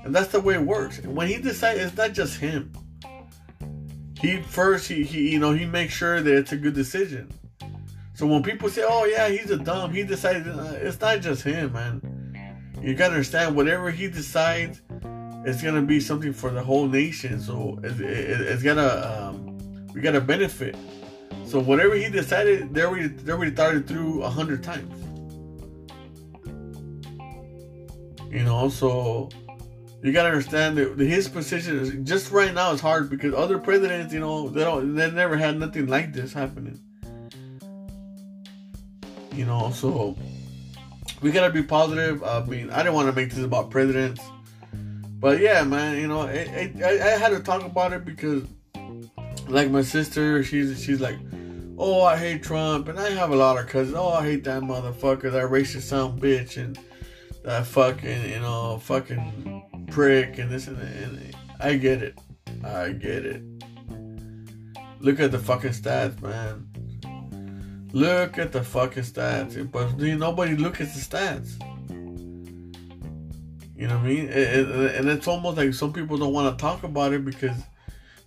And 0.03 0.15
that's 0.15 0.29
the 0.29 0.41
way 0.41 0.55
it 0.55 0.63
works. 0.63 0.99
And 0.99 1.15
when 1.15 1.29
he 1.29 1.37
decides, 1.37 1.79
it's 1.79 1.95
not 1.95 2.15
just 2.15 2.39
him. 2.39 2.73
He 4.19 4.41
first, 4.41 4.89
he, 4.89 5.05
he 5.05 5.33
you 5.33 5.39
know, 5.39 5.53
he 5.53 5.67
makes 5.67 5.93
sure 5.93 6.23
that 6.23 6.35
it's 6.35 6.53
a 6.53 6.57
good 6.57 6.75
decision. 6.75 7.31
So 8.15 8.27
when 8.27 8.43
people 8.43 8.71
say, 8.71 8.83
"Oh 8.85 9.05
yeah, 9.05 9.29
he's 9.29 9.51
a 9.51 9.59
dumb," 9.59 9.93
he 9.93 10.03
decided 10.03 10.49
uh, 10.49 10.73
it's 10.73 11.01
not 11.01 11.21
just 11.21 11.43
him, 11.43 11.73
man. 11.73 12.73
You 12.83 12.95
gotta 12.95 13.13
understand 13.13 13.55
whatever 13.55 13.91
he 13.91 14.09
decides, 14.09 14.81
it's 15.45 15.63
gonna 15.63 15.83
be 15.83 16.01
something 16.01 16.33
for 16.33 16.51
the 16.51 16.63
whole 16.63 16.87
nation. 16.87 17.41
So 17.41 17.79
it, 17.83 18.01
it, 18.01 18.41
it's 18.41 18.63
gonna 18.63 19.31
um, 19.33 19.59
we 19.95 20.01
gotta 20.01 20.21
benefit. 20.21 20.77
So 21.45 21.61
whatever 21.61 21.95
he 21.95 22.11
decided, 22.11 22.75
they 22.75 22.83
already 22.83 23.09
they 23.09 23.33
already 23.33 23.53
thought 23.53 23.75
it 23.75 23.87
through 23.87 24.23
a 24.23 24.29
hundred 24.29 24.63
times. 24.63 24.95
You 28.31 28.45
know, 28.45 28.69
so 28.69 29.31
you 30.03 30.13
gotta 30.13 30.29
understand 30.29 30.77
that 30.77 30.99
his 30.99 31.29
position 31.29 31.79
is 31.79 31.95
just 32.09 32.31
right 32.31 32.53
now 32.53 32.73
is 32.73 32.81
hard 32.81 33.09
because 33.09 33.35
other 33.35 33.59
presidents, 33.59 34.13
you 34.13 34.21
know, 34.21 34.49
they 34.49 34.63
don't 34.63 34.95
they 34.95 35.11
never 35.11 35.37
had 35.37 35.59
nothing 35.59 35.87
like 35.87 36.13
this 36.13 36.33
happening. 36.33 36.79
You 39.33 39.47
know, 39.47 39.71
so 39.71 40.17
we 41.23 41.31
gotta 41.31 41.53
be 41.53 41.63
positive. 41.63 42.23
I 42.23 42.45
mean, 42.45 42.71
I 42.71 42.79
didn't 42.79 42.95
want 42.95 43.09
to 43.09 43.13
make 43.13 43.31
this 43.31 43.45
about 43.45 43.71
presidents, 43.71 44.21
but 45.19 45.41
yeah, 45.41 45.65
man, 45.65 45.99
you 45.99 46.07
know, 46.07 46.23
it, 46.23 46.83
I, 46.83 46.91
I 46.91 47.19
had 47.19 47.31
to 47.31 47.41
talk 47.41 47.65
about 47.65 47.93
it 47.93 48.05
because, 48.05 48.45
like 49.49 49.71
my 49.71 49.83
sister, 49.83 50.43
she's 50.45 50.83
she's 50.83 51.01
like, 51.01 51.19
oh, 51.77 52.03
I 52.03 52.17
hate 52.17 52.43
Trump, 52.43 52.89
and 52.89 52.99
I 52.99 53.11
have 53.11 53.31
a 53.31 53.37
lot 53.37 53.59
of 53.59 53.67
cousins. 53.67 53.97
Oh, 53.97 54.11
I 54.11 54.23
hate 54.23 54.45
that 54.45 54.63
motherfucker, 54.63 55.33
that 55.33 55.51
racist 55.51 55.83
son 55.83 56.19
bitch, 56.19 56.57
and 56.57 56.79
that 57.45 57.67
fucking, 57.67 58.31
you 58.31 58.41
know, 58.41 58.79
fucking 58.79 59.87
prick, 59.91 60.39
and 60.39 60.51
this 60.51 60.69
and 60.69 60.77
that. 60.79 60.87
And 60.87 61.37
I 61.61 61.77
get 61.77 62.03
it, 62.03 62.19
I 62.65 62.91
get 62.91 63.27
it. 63.27 63.43
Look 65.01 65.21
at 65.21 65.33
the 65.33 65.39
fucking 65.39 65.71
stats, 65.71 66.21
man. 66.21 66.69
Look 67.93 68.39
at 68.39 68.53
the 68.53 68.63
fucking 68.63 69.05
stats. 69.05 69.71
But 69.71 69.97
nobody 69.97 70.57
look 70.57 70.81
at 70.81 70.93
the 70.93 71.01
stats. 71.01 71.61
You 73.79 73.87
know 73.87 73.97
what 73.97 74.07
I 74.07 74.09
mean? 74.09 74.29
It, 74.29 74.97
and 74.97 75.09
it's 75.09 75.29
almost 75.29 75.57
like 75.57 75.73
some 75.73 75.93
people 75.93 76.19
don't 76.19 76.33
want 76.33 76.59
to 76.59 76.61
talk 76.61 76.83
about 76.83 77.13
it 77.13 77.25
because 77.25 77.57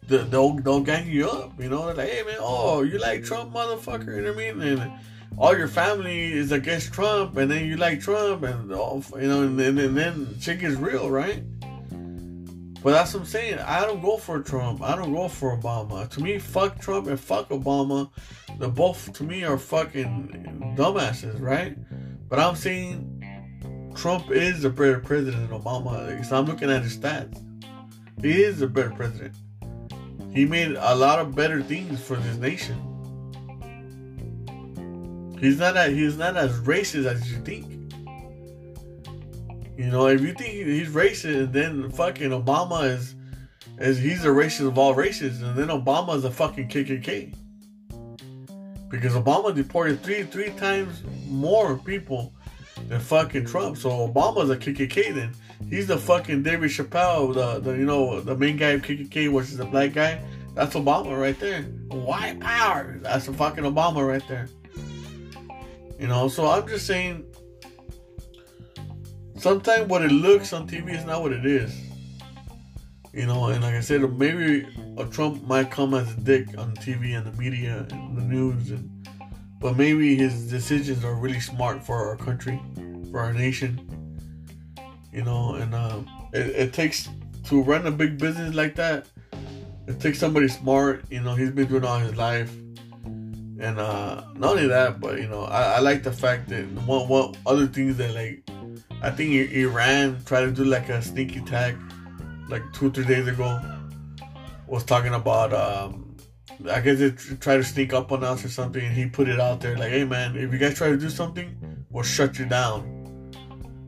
they'll 0.08 0.54
they'll 0.54 0.80
gang 0.80 1.08
you 1.08 1.30
up. 1.30 1.60
You 1.60 1.68
know, 1.68 1.88
They're 1.88 1.95
like, 1.95 2.10
hey 2.10 2.24
man, 2.24 2.38
oh 2.39 2.84
you 2.84 2.97
like 2.97 3.26
Trump, 3.26 3.54
motherfucker. 3.54 4.16
You 4.16 4.22
know 4.22 4.34
what 4.34 4.45
I 4.45 4.54
mean? 4.54 4.80
And 4.80 4.91
all 5.38 5.58
your 5.58 5.68
family 5.68 6.32
is 6.32 6.54
against 6.54 6.93
Trump, 6.93 7.36
and 7.36 7.52
then 7.52 7.66
you 7.66 7.76
like 7.76 7.99
Trump, 7.99 8.43
and 8.43 8.72
all, 8.72 9.04
you 9.20 9.28
know, 9.28 9.43
and, 9.43 9.60
and, 9.60 9.78
and 9.78 9.97
then 9.97 10.39
shit 10.39 10.64
is 10.64 10.78
real, 10.78 11.10
right? 11.10 11.43
But 12.82 12.91
that's 12.91 13.14
what 13.14 13.22
I'm 13.22 13.26
saying. 13.26 13.60
I 13.60 13.82
don't 13.82 14.02
go 14.02 14.18
for 14.18 14.39
Trump. 14.39 14.82
I 14.82 14.95
don't 14.95 15.14
go 15.14 15.28
for 15.28 15.56
Obama. 15.56 16.10
To 16.10 16.22
me, 16.22 16.39
fuck 16.39 16.80
Trump 16.80 17.08
and 17.08 17.20
fuck 17.20 17.49
Obama. 17.49 18.10
The 18.58 18.70
both 18.70 19.12
to 19.14 19.24
me 19.24 19.43
are 19.43 19.58
fucking 19.58 20.76
dumbasses, 20.78 21.39
right? 21.41 21.78
But 22.28 22.39
I'm 22.39 22.56
saying 22.56 23.21
Trump 24.02 24.32
is 24.32 24.66
a 24.66 24.70
better 24.72 24.97
president 24.97 25.47
than 25.47 25.62
Obama. 25.62 26.26
So 26.26 26.36
I'm 26.36 26.45
looking 26.45 26.72
at 26.72 26.82
his 26.82 26.97
stats. 26.97 27.39
He 28.20 28.41
is 28.41 28.60
a 28.64 28.68
better 28.68 28.89
president. 28.89 29.36
He 30.34 30.43
made 30.43 30.72
a 30.72 30.95
lot 30.95 31.20
of 31.20 31.36
better 31.36 31.62
things 31.62 32.02
for 32.02 32.16
this 32.16 32.36
nation. 32.38 32.80
He's 35.39 35.60
not 35.60 35.78
as, 35.78 35.93
he's 35.93 36.18
not 36.18 36.36
as 36.36 36.60
racist 36.62 37.06
as 37.06 37.32
you 37.32 37.38
think. 37.41 37.93
You 39.78 39.91
know, 39.91 40.08
if 40.08 40.22
you 40.22 40.34
think 40.34 40.52
he's 40.52 40.89
racist, 40.89 41.52
then 41.52 41.91
fucking 41.91 42.32
Obama 42.32 42.86
is, 42.86 43.14
is 43.78 43.99
he's 43.99 44.26
a 44.26 44.30
racist 44.30 44.68
of 44.68 44.80
all 44.80 44.95
races, 44.95 45.43
and 45.43 45.56
then 45.56 45.68
Obama 45.68 46.16
is 46.16 46.26
a 46.26 46.32
fucking 46.32 46.70
KKK. 46.70 47.36
Because 48.89 49.14
Obama 49.14 49.54
deported 49.54 50.02
three 50.02 50.24
three 50.24 50.49
times 50.49 51.04
more 51.28 51.78
people 51.78 52.34
than 52.88 53.00
fucking 53.00 53.46
Trump. 53.46 53.78
So 53.78 53.90
Obama's 53.90 54.50
a 54.50 54.58
KKK 54.58 55.14
then. 55.14 55.34
He's 55.70 55.88
the 55.88 55.98
fucking 55.98 56.44
David 56.44 56.70
Chappelle, 56.70 57.34
the, 57.34 57.60
the 57.60 57.78
you 57.78 57.86
know 57.86 58.20
the 58.22 58.36
main 58.36 58.58
guy 58.58 58.70
of 58.70 58.82
KKK, 58.82 59.32
which 59.32 59.46
is 59.46 59.58
the 59.58 59.66
black 59.66 59.94
guy. 59.94 60.24
That's 60.54 60.76
Obama 60.76 61.20
right 61.20 61.40
there. 61.40 61.64
White 61.90 62.40
power. 62.40 63.00
That's 63.02 63.26
the 63.28 63.34
fucking 63.34 63.64
Obama 63.64 64.06
right 64.08 64.24
there. 64.28 64.50
You 66.00 66.08
know, 66.08 66.28
so 66.28 66.48
I'm 66.48 66.68
just 66.68 66.88
saying 66.88 67.26
sometimes 69.38 69.88
what 69.88 70.04
it 70.04 70.12
looks 70.12 70.52
on 70.52 70.68
TV 70.68 70.98
is 70.98 71.06
not 71.06 71.22
what 71.22 71.32
it 71.32 71.46
is. 71.46 71.80
You 73.14 73.26
know, 73.26 73.48
and 73.48 73.62
like 73.62 73.76
I 73.76 73.82
said, 73.82 74.02
maybe 74.18 74.68
a 74.98 75.06
Trump 75.06 75.44
might 75.44 75.70
come 75.70 75.94
as 75.94 76.12
a 76.14 76.16
dick 76.22 76.48
on 76.58 76.74
TV 76.76 77.18
and 77.18 77.26
the 77.26 77.38
media 77.38 77.86
and 77.92 78.18
the 78.18 78.22
news, 78.22 78.72
and 78.72 78.90
but 79.62 79.78
maybe 79.78 80.16
his 80.16 80.49
decisions 80.49 81.05
are 81.05 81.14
really 81.14 81.39
smart 81.39 81.84
for 81.84 81.95
our 81.95 82.18
country, 82.18 82.59
for 83.12 83.20
our 83.20 83.32
nation. 83.32 83.80
You 85.14 85.24
know, 85.24 85.53
and 85.55 85.74
uh, 85.76 85.99
it, 86.34 86.47
it 86.47 86.74
takes 86.74 87.07
to 87.45 87.62
run 87.62 87.86
a 87.86 87.91
big 87.91 88.18
business 88.18 88.55
like 88.55 88.76
that. 88.76 89.05
It 89.88 89.99
takes 89.99 90.18
somebody 90.20 90.47
smart. 90.47 91.05
You 91.12 91.22
know, 91.22 91.36
he's 91.36 91.51
been 91.51 91.68
doing 91.68 91.86
all 91.86 91.99
his 91.99 92.16
life, 92.16 92.51
and 93.05 93.80
uh, 93.80 94.24
not 94.36 94.51
only 94.51 94.68
that, 94.68 94.99
but 94.99 95.20
you 95.20 95.28
know, 95.28 95.43
I, 95.43 95.76
I 95.76 95.80
like 95.80 96.01
the 96.01 96.12
fact 96.12 96.49
that 96.49 96.66
one 96.88 97.07
one 97.07 97.36
other 97.45 97.68
things 97.68 97.97
that 97.97 98.16
like 98.16 98.43
I 99.03 99.12
think 99.12 99.51
Iran 99.51 100.24
tried 100.26 100.41
to 100.41 100.51
do 100.51 100.64
like 100.64 100.89
a 100.89 101.01
sneaky 101.01 101.39
attack 101.39 101.76
like 102.49 102.64
two 102.74 102.91
three 102.91 103.05
days 103.05 103.28
ago. 103.28 103.62
Was 104.68 104.86
talking 104.86 105.14
about 105.14 105.51
um, 105.53 106.11
I 106.70 106.82
guess 106.82 107.00
they 107.00 107.12
tried 107.38 107.58
to 107.58 107.64
sneak 107.64 107.94
up 107.94 108.12
on 108.12 108.24
us 108.24 108.44
or 108.44 108.50
something, 108.50 108.84
and 108.84 108.94
he 108.94 109.06
put 109.06 109.28
it 109.30 109.39
out 109.39 109.62
there 109.62 109.78
like, 109.78 109.92
"Hey 109.92 110.04
man, 110.04 110.36
if 110.36 110.52
you 110.52 110.60
guys 110.60 110.76
try 110.76 110.89
to 110.89 110.98
do 110.98 111.10
something, 111.10 111.86
we'll 111.89 112.04
shut 112.04 112.39
you 112.39 112.46
down." 112.46 113.02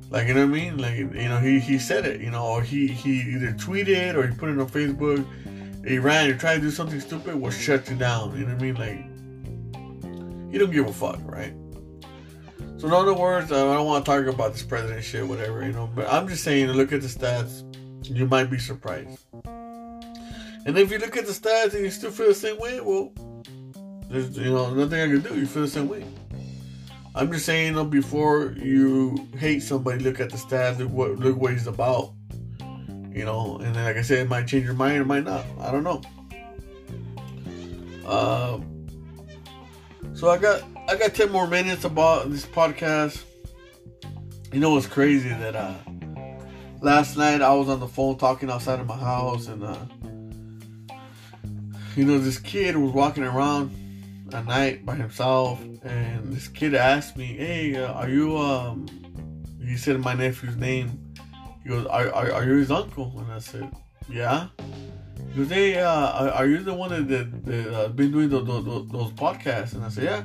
Like 0.10 0.28
you 0.28 0.36
know 0.36 0.45
what 0.45 0.56
I 0.56 0.62
mean? 0.62 0.78
Like 0.78 0.95
you 0.95 1.08
know 1.08 1.39
he 1.39 1.60
he 1.60 1.80
said 1.80 2.06
it, 2.06 2.22
you 2.22 2.30
know, 2.30 2.45
or 2.45 2.62
he 2.62 2.88
he 2.88 3.22
either 3.34 3.51
tweeted 3.54 4.16
or 4.16 4.28
he 4.28 4.36
put 4.36 4.49
it 4.49 4.60
on 4.60 4.70
Facebook. 4.70 5.26
Iran, 5.86 6.28
you 6.28 6.36
try 6.36 6.56
to 6.56 6.62
do 6.62 6.72
something 6.72 6.99
stupid, 6.99 7.36
we'll 7.36 7.51
shut 7.51 7.89
you 7.89 7.95
down. 7.95 8.38
You 8.38 8.45
know 8.45 8.54
what 8.54 8.62
I 8.62 8.72
mean? 8.72 8.76
Like 8.76 10.51
he 10.51 10.58
don't 10.60 10.72
give 10.72 10.88
a 10.88 10.93
fuck, 10.93 11.20
right? 11.26 11.54
So 12.78 12.88
in 12.88 12.93
other 12.93 13.14
words, 13.14 13.51
I 13.51 13.56
don't 13.56 13.86
want 13.86 14.06
to 14.06 14.12
talk 14.12 14.26
about 14.28 14.54
this 14.54 14.62
president 14.64 15.04
shit, 15.04 15.28
whatever, 15.28 15.66
you 15.66 15.72
know. 15.72 15.89
But 15.93 16.08
I'm 16.12 16.28
just 16.28 16.43
saying, 16.43 16.68
look 16.68 16.91
at 16.91 17.01
the 17.01 17.08
stats. 17.08 17.64
You 18.06 18.28
might 18.28 18.51
be 18.51 18.60
surprised. 18.60 19.26
And 20.66 20.78
if 20.78 20.91
you 20.91 20.97
look 20.97 21.18
at 21.18 21.26
the 21.26 21.34
stats 21.34 21.74
and 21.74 21.84
you 21.84 21.91
still 21.91 22.11
feel 22.11 22.28
the 22.28 22.36
same 22.36 22.57
way, 22.57 22.80
well, 22.80 23.11
there's 24.09 24.38
you 24.38 24.51
know 24.51 24.74
nothing 24.74 24.99
I 25.01 25.07
can 25.07 25.22
do. 25.22 25.39
You 25.39 25.45
feel 25.45 25.64
the 25.64 25.68
same 25.68 25.89
way. 25.89 26.05
I'm 27.16 27.32
just 27.32 27.45
saying, 27.45 27.76
know, 27.76 27.84
before 27.84 28.55
you 28.57 29.28
hate 29.38 29.61
somebody, 29.61 30.03
look 30.03 30.20
at 30.20 30.30
the 30.30 30.38
stats, 30.38 30.80
look 30.80 30.89
what 30.89 31.11
look 31.20 31.38
what 31.38 31.51
he's 31.51 31.68
about. 31.68 32.14
You 33.11 33.26
know, 33.26 33.57
and 33.57 33.76
then 33.76 33.84
like 33.84 33.97
I 33.97 34.01
said, 34.01 34.20
it 34.20 34.30
might 34.30 34.47
change 34.47 34.66
your 34.66 34.74
mind, 34.74 35.01
it 35.01 35.05
might 35.05 35.26
not. 35.26 35.45
I 35.59 35.72
don't 35.72 35.84
know. 35.84 36.01
Um, 38.09 38.88
so 40.14 40.30
I 40.30 40.38
got 40.38 40.64
I 40.88 40.95
got 40.95 41.14
ten 41.14 41.32
more 41.32 41.47
minutes 41.47 41.84
about 41.84 42.32
this 42.32 42.45
podcast. 42.45 43.24
You 44.51 44.59
know 44.59 44.72
what's 44.72 44.88
crazy 44.88 45.30
that 45.30 45.55
uh 45.55 45.74
last 46.82 47.18
night 47.18 47.41
I 47.41 47.53
was 47.53 47.70
on 47.70 47.80
the 47.80 47.88
phone 47.88 48.18
talking 48.18 48.49
outside 48.49 48.80
of 48.80 48.88
my 48.88 48.97
house 48.97 49.47
and 49.47 49.64
uh 49.64 49.78
you 51.96 52.06
know 52.06 52.20
this 52.20 52.39
kid 52.39 52.76
was 52.76 52.91
walking 52.91 53.24
around 53.24 53.72
at 54.34 54.46
night 54.46 54.86
by 54.86 54.96
himself 54.96 55.62
and 55.84 56.34
this 56.34 56.48
kid 56.48 56.74
asked 56.74 57.18
me, 57.18 57.26
"Hey, 57.26 57.76
uh, 57.76 57.94
are 57.94 58.10
you 58.10 58.38
um?" 58.38 58.88
He 59.64 59.78
said 59.78 60.00
my 60.00 60.14
nephew's 60.14 60.56
name. 60.56 61.14
He 61.64 61.70
goes, 61.70 61.86
"Are 61.88 62.12
are, 62.12 62.32
are 62.32 62.44
you 62.46 62.58
his 62.58 62.72
uncle?" 62.72 63.14
And 63.18 63.32
I 63.32 63.39
said, 63.39 63.70
"Yeah." 64.10 64.48
He 65.34 65.39
goes, 65.39 65.50
"Hey, 65.50 65.78
uh, 65.78 66.30
are, 66.32 66.46
you 66.46 66.60
the 66.60 66.74
one 66.74 66.89
that 66.89 67.08
that, 67.08 67.46
that 67.46 67.74
uh, 67.74 67.88
been 67.89 68.12
doing 68.12 68.30
those, 68.30 68.46
those, 68.46 68.88
those 68.88 69.12
podcasts?" 69.12 69.74
And 69.74 69.84
I 69.84 69.89
said, 69.89 70.04
"Yeah, 70.04 70.24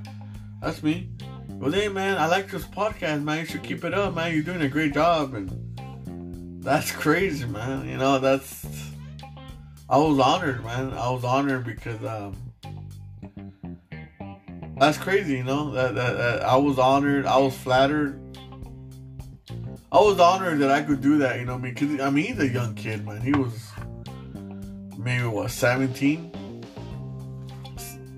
that's 0.61 0.83
me." 0.83 1.11
He 1.49 1.55
goes, 1.55 1.75
"Hey, 1.75 1.89
man, 1.89 2.19
I 2.19 2.27
like 2.27 2.51
this 2.51 2.65
podcast, 2.65 3.23
man. 3.23 3.41
You 3.41 3.47
should 3.47 3.63
keep 3.63 3.85
it 3.85 3.95
up, 3.95 4.15
man. 4.15 4.33
You're 4.33 4.43
doing 4.43 4.63
a 4.63 4.69
great 4.69 4.95
job." 4.95 5.35
And 5.35 6.63
that's 6.63 6.91
crazy, 7.05 7.47
man. 7.47 7.89
You 7.89 7.99
know, 7.99 8.19
that's. 8.19 8.88
I 9.91 9.97
was 9.97 10.19
honored, 10.19 10.63
man. 10.65 10.93
I 10.93 11.11
was 11.11 11.25
honored 11.25 11.65
because 11.65 12.05
um, 12.05 12.37
that's 14.77 14.99
crazy, 14.99 15.39
you 15.39 15.45
know. 15.45 15.71
That, 15.71 15.95
that, 15.95 16.17
that 16.19 16.43
I 16.43 16.57
was 16.57 16.79
honored. 16.79 17.25
I 17.25 17.39
was 17.39 17.57
flattered. 17.57 18.21
I 19.91 20.01
was 20.01 20.21
honored 20.21 20.59
that 20.59 20.71
I 20.71 20.83
could 20.83 21.01
do 21.01 21.17
that, 21.19 21.39
you 21.39 21.47
know. 21.47 21.55
I 21.55 21.59
mean, 21.59 21.75
cause, 21.75 22.01
I 22.01 22.11
mean, 22.11 22.27
he's 22.27 22.39
a 22.39 22.49
young 22.49 22.75
kid, 22.75 23.07
man. 23.07 23.23
He 23.23 23.33
was 23.33 23.71
maybe 24.99 25.25
what 25.25 25.51
17, 25.51 26.65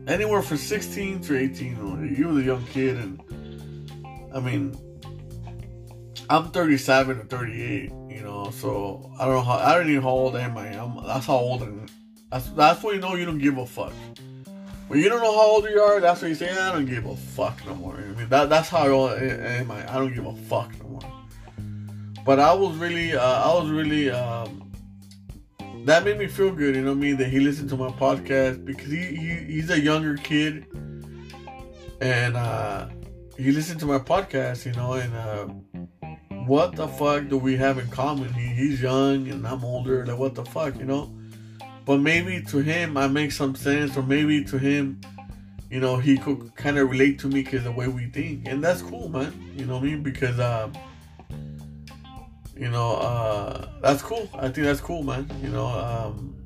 anywhere 0.09 0.43
from 0.43 0.57
16 0.57 1.21
to 1.21 1.39
18. 1.39 2.15
He 2.17 2.25
was 2.25 2.39
a 2.39 2.43
young 2.43 2.65
kid, 2.67 2.97
and 2.97 4.31
I 4.35 4.41
mean, 4.41 4.77
I'm 6.31 6.53
37 6.53 7.19
or 7.19 7.25
38, 7.25 7.91
you 8.09 8.23
know. 8.23 8.51
So 8.53 9.13
I 9.19 9.25
don't 9.25 9.35
know 9.35 9.43
how. 9.43 9.59
I 9.59 9.77
don't 9.77 9.91
even 9.91 10.03
how 10.03 10.11
old 10.11 10.37
am 10.37 10.57
I. 10.57 10.69
am 10.69 11.03
that's 11.05 11.27
how 11.27 11.35
old 11.35 11.63
I 11.63 11.67
am. 11.67 11.87
That's 12.31 12.49
that's 12.51 12.83
when 12.85 12.95
you 12.95 13.01
know 13.01 13.17
you 13.17 13.27
don't 13.27 13.39
give 13.39 13.59
a 13.59 13.67
fuck. 13.67 13.93
When 14.87 15.01
you 15.01 15.09
don't 15.09 15.23
know 15.23 15.33
how 15.33 15.47
old 15.47 15.65
you 15.65 15.81
are, 15.81 16.01
that's 16.01 16.21
when 16.21 16.31
you 16.31 16.35
say, 16.35 16.51
I 16.51 16.73
don't 16.73 16.87
give 16.87 17.07
a 17.07 17.17
fuck 17.17 17.65
no 17.65 17.75
more. 17.77 17.95
I 17.95 18.19
mean, 18.19 18.29
that, 18.29 18.49
that's 18.49 18.69
how 18.69 19.05
I 19.05 19.19
am. 19.23 19.71
I, 19.71 19.89
I 19.89 19.99
don't 19.99 20.13
give 20.13 20.27
a 20.27 20.35
fuck 20.35 20.73
no 20.83 20.89
more. 20.89 21.13
But 22.27 22.41
I 22.41 22.53
was 22.53 22.77
really, 22.77 23.15
uh, 23.15 23.23
I 23.23 23.55
was 23.55 23.71
really, 23.71 24.11
um, 24.11 24.73
that 25.85 26.05
made 26.05 26.19
me 26.19 26.27
feel 26.27 26.51
good, 26.51 26.75
you 26.75 26.83
know 26.83 26.91
what 26.91 26.97
I 26.97 27.01
mean? 27.01 27.17
That 27.19 27.29
he 27.29 27.39
listened 27.39 27.69
to 27.71 27.77
my 27.77 27.91
podcast 27.91 28.65
because 28.65 28.91
he, 28.91 28.99
he 28.99 29.35
he's 29.35 29.71
a 29.71 29.81
younger 29.81 30.17
kid. 30.17 30.67
And 32.01 32.37
uh, 32.37 32.89
he 33.39 33.53
listened 33.53 33.79
to 33.81 33.87
my 33.87 33.99
podcast, 33.99 34.67
you 34.67 34.73
know, 34.73 34.95
and 34.95 35.15
uh, 35.15 35.47
what 36.47 36.77
the 36.77 36.89
fuck 36.89 37.29
do 37.29 37.39
we 37.39 37.57
have 37.57 37.79
in 37.79 37.89
common? 37.89 38.33
He, 38.33 38.47
he's 38.49 38.81
young 38.83 39.29
and 39.29 39.47
I'm 39.47 39.65
older. 39.65 40.05
Like, 40.07 40.19
what 40.19 40.35
the 40.35 40.45
fuck, 40.45 40.77
you 40.79 40.85
know? 40.85 41.11
But 41.85 41.99
maybe 41.99 42.43
to 42.43 42.59
him, 42.59 42.97
I 42.97 43.09
make 43.09 43.33
some 43.33 43.55
sense, 43.55 43.97
or 43.97 44.03
maybe 44.03 44.45
to 44.45 44.59
him, 44.59 45.01
you 45.71 45.81
know, 45.81 45.97
he 45.97 46.19
could 46.19 46.55
kind 46.57 46.79
of 46.79 46.91
relate 46.91 47.19
to 47.21 47.29
me 47.29 47.43
because 47.43 47.65
the 47.65 47.73
way 47.73 47.89
we 47.89 48.07
think, 48.07 48.47
and 48.47 48.63
that's 48.63 48.83
cool, 48.83 49.09
man. 49.09 49.33
You 49.57 49.67
know 49.67 49.75
what 49.75 49.85
I 49.85 49.87
mean? 49.87 50.03
Because, 50.03 50.39
uh, 50.39 50.69
you 52.57 52.69
know, 52.69 52.97
uh, 52.97 53.69
that's 53.81 54.03
cool. 54.03 54.29
I 54.35 54.49
think 54.49 54.67
that's 54.67 54.81
cool, 54.81 55.03
man. 55.03 55.31
You 55.43 55.49
know, 55.49 55.67
um, 55.67 56.37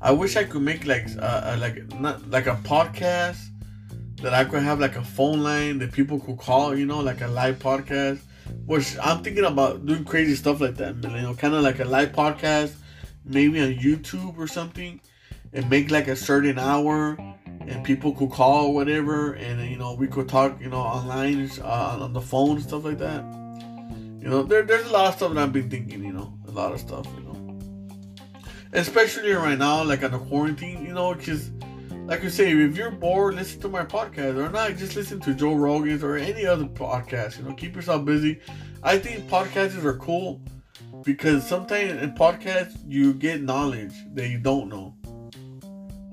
I 0.00 0.12
wish 0.12 0.36
I 0.36 0.44
could 0.44 0.62
make 0.62 0.86
like, 0.86 1.08
uh, 1.18 1.56
like 1.58 1.98
not 1.98 2.28
like 2.30 2.46
a 2.46 2.56
podcast 2.62 3.40
that 4.22 4.34
I 4.34 4.44
could 4.44 4.62
have 4.62 4.78
like 4.78 4.96
a 4.96 5.04
phone 5.04 5.42
line 5.42 5.78
that 5.80 5.92
people 5.92 6.20
could 6.20 6.38
call. 6.38 6.76
You 6.76 6.86
know, 6.86 7.00
like 7.00 7.20
a 7.20 7.28
live 7.28 7.58
podcast. 7.58 8.20
Which 8.66 8.96
I'm 9.02 9.22
thinking 9.22 9.44
about 9.44 9.84
doing 9.86 10.04
crazy 10.04 10.34
stuff 10.34 10.60
like 10.60 10.76
that, 10.76 10.96
you 10.96 11.08
know, 11.08 11.34
kind 11.34 11.54
of 11.54 11.62
like 11.62 11.80
a 11.80 11.84
live 11.84 12.12
podcast 12.12 12.74
maybe 13.24 13.60
on 13.60 13.74
YouTube 13.74 14.38
or 14.38 14.46
something 14.46 15.00
and 15.52 15.68
make 15.68 15.90
like 15.90 16.08
a 16.08 16.16
certain 16.16 16.58
hour 16.58 17.16
and 17.60 17.84
people 17.84 18.12
could 18.12 18.30
call 18.30 18.66
or 18.66 18.74
whatever 18.74 19.34
and 19.34 19.70
you 19.70 19.76
know 19.76 19.94
we 19.94 20.06
could 20.06 20.28
talk 20.28 20.60
you 20.60 20.68
know 20.68 20.78
online 20.78 21.48
uh, 21.60 21.98
on 22.00 22.12
the 22.12 22.20
phone 22.20 22.56
and 22.56 22.62
stuff 22.62 22.84
like 22.84 22.98
that. 22.98 23.22
You 24.20 24.28
know 24.28 24.42
there, 24.42 24.62
there's 24.62 24.86
a 24.86 24.92
lot 24.92 25.08
of 25.08 25.14
stuff 25.14 25.34
that 25.34 25.42
i've 25.42 25.52
been 25.52 25.68
thinking 25.68 26.04
you 26.04 26.12
know 26.12 26.32
a 26.48 26.50
lot 26.50 26.72
of 26.72 26.80
stuff 26.80 27.06
you 27.16 27.24
know. 27.24 27.58
Especially 28.72 29.32
right 29.32 29.58
now 29.58 29.84
like 29.84 30.02
on 30.02 30.12
the 30.12 30.18
quarantine 30.18 30.84
you 30.84 30.94
know 30.94 31.14
because 31.14 31.50
like 32.06 32.24
I 32.24 32.28
say, 32.28 32.50
if 32.50 32.76
you're 32.76 32.90
bored, 32.90 33.34
listen 33.34 33.60
to 33.60 33.68
my 33.68 33.84
podcast 33.84 34.36
or 34.36 34.50
not. 34.50 34.76
Just 34.76 34.96
listen 34.96 35.20
to 35.20 35.34
Joe 35.34 35.54
Rogan's 35.54 36.02
or 36.02 36.16
any 36.16 36.44
other 36.44 36.64
podcast. 36.64 37.38
You 37.38 37.44
know, 37.44 37.54
keep 37.54 37.76
yourself 37.76 38.04
busy. 38.04 38.40
I 38.82 38.98
think 38.98 39.28
podcasts 39.28 39.82
are 39.84 39.96
cool 39.96 40.40
because 41.04 41.46
sometimes 41.46 42.02
in 42.02 42.12
podcasts 42.14 42.78
you 42.86 43.14
get 43.14 43.42
knowledge 43.42 43.94
that 44.14 44.28
you 44.28 44.38
don't 44.38 44.68
know. 44.68 44.94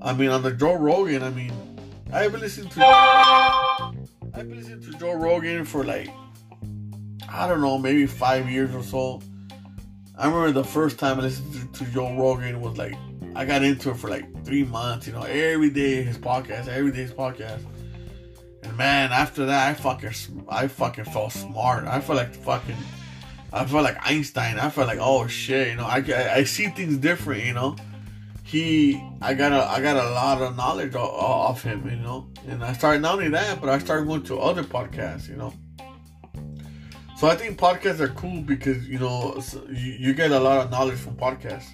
I 0.00 0.12
mean, 0.14 0.30
on 0.30 0.42
the 0.42 0.52
Joe 0.52 0.74
Rogan, 0.74 1.22
I 1.22 1.30
mean, 1.30 1.52
I've 2.12 2.34
listened 2.34 2.70
to 2.72 2.84
I've 2.84 4.46
listened 4.46 4.82
to 4.84 4.92
Joe 4.98 5.14
Rogan 5.14 5.64
for 5.64 5.84
like 5.84 6.08
I 7.28 7.48
don't 7.48 7.60
know, 7.60 7.78
maybe 7.78 8.06
five 8.06 8.48
years 8.48 8.74
or 8.74 8.82
so. 8.82 9.20
I 10.16 10.26
remember 10.26 10.52
the 10.52 10.64
first 10.64 10.98
time 10.98 11.18
I 11.18 11.22
listened 11.22 11.74
to, 11.74 11.84
to 11.84 11.90
Joe 11.90 12.14
Rogan 12.14 12.60
was 12.60 12.76
like 12.78 12.94
I 13.34 13.44
got 13.44 13.62
into 13.62 13.90
it 13.90 13.96
for 13.96 14.10
like 14.10 14.44
three 14.44 14.64
months. 14.64 15.06
You 15.06 15.12
know, 15.12 15.22
every 15.22 15.70
day 15.70 16.02
his 16.02 16.18
podcast, 16.18 16.68
every 16.68 16.92
day 16.92 17.02
his 17.02 17.12
podcast. 17.12 17.64
And 18.62 18.76
man, 18.76 19.12
after 19.12 19.46
that, 19.46 19.68
I 19.68 19.74
fucking 19.74 20.46
I 20.48 20.68
fucking 20.68 21.04
felt 21.04 21.32
smart. 21.32 21.84
I 21.84 22.00
felt 22.00 22.18
like 22.18 22.34
fucking 22.34 22.76
I 23.52 23.64
felt 23.64 23.84
like 23.84 23.98
Einstein. 24.08 24.58
I 24.58 24.70
felt 24.70 24.86
like, 24.86 24.98
oh 25.00 25.26
shit, 25.26 25.68
you 25.68 25.76
know, 25.76 25.84
I, 25.84 26.04
I, 26.08 26.34
I 26.36 26.44
see 26.44 26.68
things 26.68 26.96
different, 26.98 27.44
you 27.44 27.52
know. 27.54 27.76
He, 28.44 29.02
I 29.22 29.34
got 29.34 29.52
a, 29.52 29.64
I 29.64 29.80
got 29.80 29.96
a 29.96 30.10
lot 30.10 30.42
of 30.42 30.56
knowledge 30.56 30.94
off 30.94 31.62
him, 31.62 31.88
you 31.88 31.96
know. 31.96 32.28
And 32.48 32.64
I 32.64 32.72
started 32.72 33.02
not 33.02 33.14
only 33.14 33.28
that, 33.28 33.60
but 33.60 33.68
I 33.68 33.78
started 33.78 34.06
going 34.06 34.24
to 34.24 34.38
other 34.38 34.64
podcasts, 34.64 35.28
you 35.28 35.36
know. 35.36 35.52
So 37.16 37.28
I 37.28 37.36
think 37.36 37.58
podcasts 37.58 38.00
are 38.00 38.08
cool 38.08 38.40
because 38.40 38.88
you 38.88 38.98
know 38.98 39.42
you, 39.68 39.92
you 39.92 40.14
get 40.14 40.30
a 40.30 40.38
lot 40.40 40.64
of 40.64 40.70
knowledge 40.70 40.98
from 40.98 41.16
podcasts. 41.16 41.68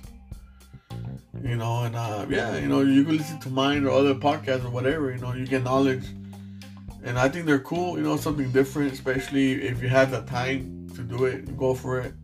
You 1.43 1.57
know, 1.57 1.85
and 1.85 1.95
uh, 1.95 2.27
yeah, 2.29 2.57
you 2.57 2.69
know, 2.69 2.81
you 2.81 3.05
can 3.05 3.17
listen 3.17 3.39
to 3.41 3.51
mine 3.51 3.85
or 3.85 3.91
other 3.91 4.15
podcasts 4.15 4.65
or 4.65 4.71
whatever. 4.71 5.11
You 5.13 5.19
know, 5.19 5.33
you 5.33 5.47
get 5.47 5.63
knowledge, 5.63 6.05
and 7.05 7.19
I 7.19 7.29
think 7.29 7.47
they're 7.47 7.61
cool. 7.61 7.97
You 7.97 8.05
know, 8.05 8.17
something 8.17 8.51
different, 8.51 8.93
especially 8.93 9.63
if 9.63 9.83
you 9.83 9.89
have 9.89 10.11
the 10.11 10.23
time 10.23 10.89
to 10.97 11.03
do 11.03 11.27
it, 11.27 11.57
go 11.57 11.75
for 11.75 12.01
it. 12.01 12.15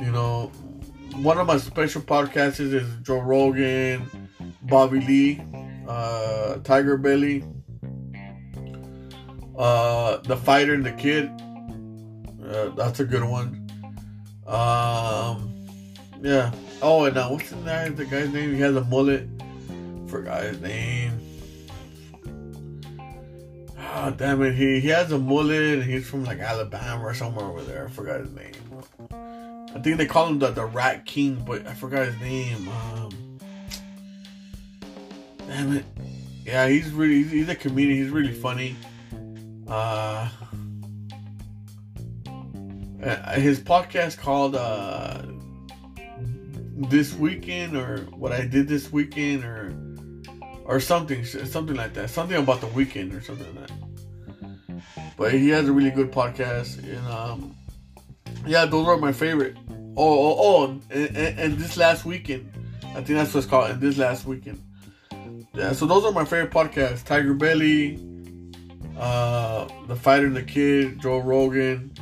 You 0.00 0.10
know, 0.10 0.52
one 1.22 1.38
of 1.38 1.46
my 1.46 1.56
special 1.58 2.02
podcasts 2.02 2.60
is 2.60 2.86
Joe 3.02 3.20
Rogan, 3.20 4.28
Bobby 4.62 5.00
Lee, 5.00 5.42
uh, 5.88 6.56
Tiger 6.56 6.96
Belly, 6.96 7.44
uh, 9.56 10.18
The 10.18 10.36
Fighter 10.36 10.74
and 10.74 10.84
the 10.84 10.92
Kid. 10.92 11.30
Uh, 12.44 12.68
that's 12.70 13.00
a 13.00 13.04
good 13.04 13.24
one. 13.24 13.68
Um, 14.46 15.54
yeah. 16.20 16.52
Oh, 16.82 17.04
and 17.04 17.16
uh, 17.16 17.28
what's 17.28 17.50
the 17.50 17.56
guy? 17.56 17.88
The 17.88 18.04
guy's 18.04 18.32
name? 18.32 18.54
He 18.54 18.60
has 18.60 18.76
a 18.76 18.84
mullet. 18.84 19.28
Forgot 20.08 20.42
his 20.42 20.60
name. 20.60 21.20
Oh, 23.78 24.10
damn 24.10 24.42
it. 24.42 24.54
He, 24.54 24.80
he 24.80 24.88
has 24.88 25.10
a 25.10 25.18
mullet 25.18 25.82
he's 25.84 26.06
from 26.06 26.24
like 26.24 26.38
Alabama 26.38 27.02
or 27.02 27.14
somewhere 27.14 27.46
over 27.46 27.62
there. 27.62 27.86
I 27.86 27.90
forgot 27.90 28.20
his 28.20 28.30
name. 28.32 28.52
I 29.74 29.80
think 29.80 29.96
they 29.96 30.06
call 30.06 30.28
him 30.28 30.38
the, 30.38 30.50
the 30.50 30.64
Rat 30.64 31.06
King, 31.06 31.42
but 31.46 31.66
I 31.66 31.74
forgot 31.74 32.06
his 32.06 32.20
name. 32.20 32.68
Um, 32.68 33.38
damn 35.46 35.76
it. 35.76 35.84
Yeah, 36.44 36.68
he's 36.68 36.90
really, 36.90 37.22
he's, 37.22 37.30
he's 37.30 37.48
a 37.48 37.54
comedian. 37.54 37.98
He's 37.98 38.10
really 38.10 38.32
funny. 38.32 38.76
Uh, 39.66 40.28
uh, 43.02 43.32
his 43.34 43.60
podcast 43.60 44.18
called 44.18 44.54
uh, 44.54 45.22
This 46.76 47.14
Weekend 47.14 47.76
or 47.76 47.98
What 48.10 48.32
I 48.32 48.46
Did 48.46 48.68
This 48.68 48.92
Weekend 48.92 49.44
or 49.44 49.74
or 50.66 50.80
something, 50.80 51.24
something 51.24 51.76
like 51.76 51.94
that. 51.94 52.10
Something 52.10 52.36
about 52.36 52.60
the 52.60 52.66
weekend 52.68 53.14
or 53.14 53.20
something 53.22 53.46
like 53.54 53.68
that. 53.68 53.86
But 55.16 55.32
he 55.32 55.48
has 55.50 55.68
a 55.68 55.72
really 55.72 55.90
good 55.90 56.12
podcast, 56.12 56.78
and 56.78 57.06
um, 57.06 57.56
yeah, 58.46 58.66
those 58.66 58.86
are 58.86 58.98
my 58.98 59.12
favorite. 59.12 59.56
Oh, 59.96 59.96
oh, 59.96 60.36
oh 60.38 60.64
and, 60.64 61.16
and, 61.16 61.38
and 61.38 61.58
this 61.58 61.76
last 61.76 62.04
weekend, 62.04 62.52
I 62.90 62.94
think 62.96 63.18
that's 63.18 63.32
what 63.32 63.40
it's 63.40 63.46
called. 63.46 63.70
And 63.70 63.80
this 63.80 63.96
last 63.96 64.26
weekend, 64.26 64.62
yeah. 65.54 65.72
So 65.72 65.86
those 65.86 66.04
are 66.04 66.12
my 66.12 66.24
favorite 66.24 66.50
podcasts: 66.50 67.04
Tiger 67.04 67.32
Belly, 67.32 67.98
uh, 68.98 69.68
The 69.86 69.96
Fighter 69.96 70.26
and 70.26 70.36
the 70.36 70.42
Kid, 70.42 71.00
Joe 71.00 71.18
Rogan, 71.18 71.94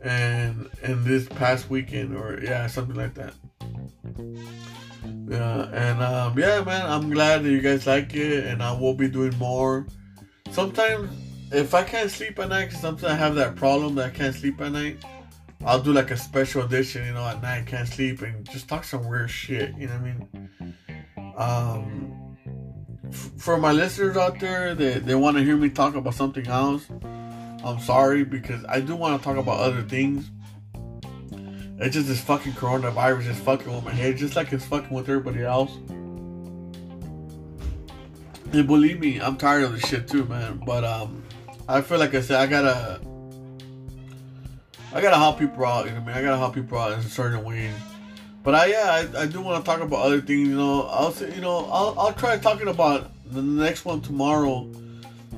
and 0.00 0.70
and 0.82 1.04
this 1.04 1.26
past 1.26 1.68
weekend, 1.70 2.16
or 2.16 2.38
yeah, 2.40 2.68
something 2.68 2.96
like 2.96 3.14
that. 3.14 3.34
Yeah, 5.28 5.68
and 5.72 6.02
um, 6.02 6.38
yeah, 6.38 6.62
man, 6.62 6.86
I'm 6.90 7.10
glad 7.10 7.42
that 7.44 7.50
you 7.50 7.60
guys 7.60 7.86
like 7.86 8.14
it, 8.14 8.46
and 8.46 8.62
I 8.62 8.72
will 8.72 8.94
be 8.94 9.08
doing 9.08 9.36
more. 9.38 9.86
Sometimes, 10.50 11.10
if 11.50 11.74
I 11.74 11.82
can't 11.82 12.10
sleep 12.10 12.38
at 12.38 12.48
night, 12.48 12.72
sometimes 12.72 13.04
I 13.04 13.14
have 13.14 13.34
that 13.36 13.56
problem 13.56 13.94
that 13.96 14.06
I 14.06 14.10
can't 14.10 14.34
sleep 14.34 14.60
at 14.60 14.72
night. 14.72 14.98
I'll 15.64 15.80
do 15.80 15.92
like 15.92 16.10
a 16.10 16.16
special 16.16 16.62
edition, 16.62 17.06
you 17.06 17.12
know, 17.12 17.24
at 17.26 17.40
night, 17.40 17.66
can't 17.66 17.88
sleep, 17.88 18.22
and 18.22 18.48
just 18.50 18.68
talk 18.68 18.84
some 18.84 19.08
weird 19.08 19.30
shit. 19.30 19.74
You 19.76 19.86
know 19.86 19.94
what 19.94 20.02
I 20.02 20.04
mean? 20.04 21.34
Um, 21.36 22.36
f- 23.08 23.30
for 23.38 23.56
my 23.56 23.72
listeners 23.72 24.16
out 24.16 24.40
there 24.40 24.74
that 24.74 25.06
they 25.06 25.14
want 25.14 25.36
to 25.36 25.44
hear 25.44 25.56
me 25.56 25.70
talk 25.70 25.94
about 25.94 26.14
something 26.14 26.46
else, 26.46 26.86
I'm 27.64 27.78
sorry 27.80 28.24
because 28.24 28.64
I 28.68 28.80
do 28.80 28.96
want 28.96 29.20
to 29.20 29.24
talk 29.24 29.36
about 29.36 29.60
other 29.60 29.82
things. 29.82 30.30
It's 31.82 31.94
just 31.96 32.06
this 32.06 32.20
fucking 32.20 32.52
coronavirus 32.52 33.30
is 33.30 33.38
fucking 33.40 33.74
with 33.74 33.84
my 33.84 33.90
head, 33.90 34.16
just 34.16 34.36
like 34.36 34.52
it's 34.52 34.64
fucking 34.64 34.90
with 34.90 35.08
everybody 35.08 35.42
else. 35.42 35.72
And 38.52 38.66
believe 38.68 39.00
me, 39.00 39.20
I'm 39.20 39.36
tired 39.36 39.64
of 39.64 39.72
this 39.72 39.88
shit 39.88 40.06
too, 40.06 40.24
man. 40.26 40.62
But 40.64 40.84
um, 40.84 41.24
I 41.68 41.80
feel 41.80 41.98
like 41.98 42.14
I 42.14 42.20
said 42.20 42.40
I 42.40 42.46
gotta, 42.46 43.00
I 44.94 45.00
gotta 45.00 45.16
help 45.16 45.40
people 45.40 45.66
out. 45.66 45.86
You 45.86 45.90
know, 45.90 46.00
what 46.02 46.10
I 46.10 46.14
mean, 46.14 46.16
I 46.18 46.22
gotta 46.22 46.38
help 46.38 46.54
people 46.54 46.78
out 46.78 46.92
in 46.92 47.00
a 47.00 47.02
certain 47.02 47.42
ways. 47.42 47.74
But 48.44 48.54
I, 48.54 48.66
yeah, 48.66 49.08
I, 49.16 49.22
I 49.22 49.26
do 49.26 49.40
want 49.40 49.64
to 49.64 49.68
talk 49.68 49.80
about 49.80 50.04
other 50.04 50.20
things. 50.20 50.48
You 50.48 50.56
know, 50.56 50.82
I'll 50.82 51.10
say, 51.10 51.34
you 51.34 51.40
know, 51.40 51.68
I'll, 51.70 51.98
I'll 51.98 52.12
try 52.12 52.36
talking 52.38 52.68
about 52.68 53.10
the 53.32 53.42
next 53.42 53.84
one 53.84 54.00
tomorrow. 54.00 54.70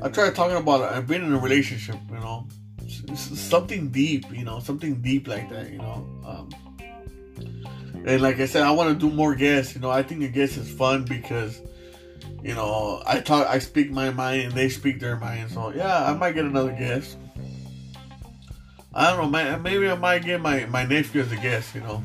I 0.02 0.10
try 0.10 0.30
talking 0.30 0.56
about 0.56 0.82
it. 0.82 0.94
I've 0.94 1.06
been 1.06 1.24
in 1.24 1.32
a 1.32 1.38
relationship. 1.38 1.96
You 2.10 2.16
know, 2.16 2.46
something 3.16 3.90
deep. 3.90 4.24
You 4.32 4.44
know, 4.44 4.60
something 4.60 5.00
deep 5.00 5.28
like 5.28 5.48
that. 5.50 5.70
You 5.70 5.78
know. 5.78 6.06
Um, 6.26 6.50
and 8.06 8.20
like 8.20 8.38
I 8.38 8.46
said, 8.46 8.62
I 8.62 8.70
want 8.70 8.90
to 8.90 9.08
do 9.08 9.14
more 9.14 9.34
guests. 9.34 9.74
You 9.74 9.80
know, 9.80 9.90
I 9.90 10.02
think 10.02 10.20
the 10.20 10.28
guest 10.28 10.56
is 10.58 10.70
fun 10.70 11.04
because 11.04 11.60
you 12.44 12.54
know, 12.54 13.02
I 13.06 13.20
talk, 13.20 13.46
I 13.48 13.58
speak 13.58 13.90
my 13.90 14.10
mind, 14.10 14.42
and 14.42 14.52
they 14.52 14.68
speak 14.68 15.00
their 15.00 15.16
mind. 15.16 15.50
So 15.50 15.72
yeah, 15.72 16.04
I 16.04 16.12
might 16.12 16.32
get 16.32 16.44
another 16.44 16.72
guest. 16.72 17.16
I 18.92 19.10
don't 19.10 19.32
know, 19.32 19.58
maybe 19.58 19.88
I 19.88 19.94
might 19.94 20.24
get 20.24 20.40
my 20.40 20.66
my 20.66 20.84
nephew 20.84 21.22
as 21.22 21.32
a 21.32 21.36
guest. 21.36 21.74
You 21.74 21.80
know, 21.80 22.02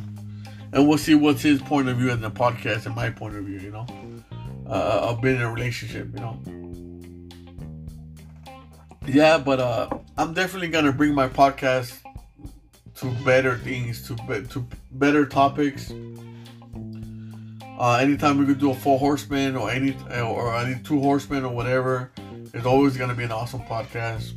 and 0.71 0.87
we'll 0.87 0.97
see 0.97 1.13
what's 1.13 1.41
his 1.41 1.61
point 1.61 1.89
of 1.89 1.97
view 1.97 2.09
in 2.11 2.21
the 2.21 2.31
podcast 2.31 2.85
and 2.85 2.95
my 2.95 3.09
point 3.09 3.35
of 3.35 3.43
view. 3.43 3.59
You 3.59 3.71
know, 3.71 3.85
uh, 4.65 5.09
of 5.09 5.21
being 5.21 5.35
in 5.35 5.41
a 5.41 5.51
relationship. 5.51 6.07
You 6.13 6.21
know. 6.21 6.68
Yeah, 9.09 9.37
but 9.37 9.59
uh, 9.59 9.89
I'm 10.17 10.33
definitely 10.33 10.69
gonna 10.69 10.91
bring 10.91 11.13
my 11.13 11.27
podcast 11.27 11.99
to 12.95 13.11
better 13.25 13.57
things, 13.57 14.07
to 14.07 14.15
be, 14.27 14.45
to 14.47 14.67
better 14.91 15.25
topics 15.25 15.91
uh, 17.79 17.95
anytime 17.95 18.37
we 18.37 18.45
could 18.45 18.59
do 18.59 18.71
a 18.71 18.75
four 18.75 18.99
horseman 18.99 19.55
or 19.55 19.71
any 19.71 19.95
or 20.11 20.53
any 20.57 20.77
two 20.83 20.99
horsemen 20.99 21.45
or 21.45 21.53
whatever, 21.53 22.11
it's 22.53 22.65
always 22.65 22.97
gonna 22.97 23.15
be 23.15 23.23
an 23.23 23.31
awesome 23.31 23.61
podcast. 23.61 24.33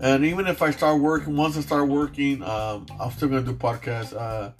And 0.00 0.26
even 0.26 0.46
if 0.46 0.60
I 0.60 0.70
start 0.72 1.00
working, 1.00 1.36
once 1.36 1.56
I 1.56 1.62
start 1.62 1.88
working, 1.88 2.42
um, 2.42 2.84
I'm 3.00 3.10
still 3.12 3.28
gonna 3.28 3.40
do 3.40 3.54
podcasts. 3.54 4.14
Uh, 4.14 4.52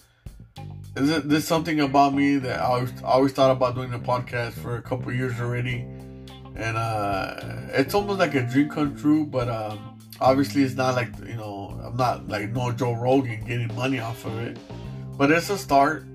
is 0.96 1.10
it 1.10 1.28
this 1.28 1.46
something 1.46 1.80
about 1.80 2.14
me 2.14 2.36
that 2.38 2.60
I 2.60 2.64
always, 2.64 3.02
I 3.02 3.08
always 3.08 3.32
thought 3.32 3.50
about 3.50 3.74
doing 3.74 3.92
a 3.92 3.98
podcast 3.98 4.52
for 4.52 4.76
a 4.76 4.82
couple 4.82 5.12
years 5.12 5.38
already, 5.38 5.86
and 6.56 6.76
uh, 6.76 7.36
it's 7.72 7.94
almost 7.94 8.18
like 8.18 8.34
a 8.34 8.42
dream 8.42 8.68
come 8.68 8.96
true. 8.96 9.24
But 9.26 9.48
um, 9.48 9.98
obviously, 10.20 10.62
it's 10.62 10.74
not 10.74 10.94
like 10.94 11.10
you 11.26 11.36
know 11.36 11.80
I'm 11.84 11.96
not 11.96 12.28
like 12.28 12.50
no 12.50 12.72
Joe 12.72 12.94
Rogan 12.94 13.44
getting 13.44 13.74
money 13.74 14.00
off 14.00 14.24
of 14.24 14.38
it, 14.38 14.58
but 15.16 15.30
it's 15.30 15.50
a 15.50 15.58
start 15.58 16.06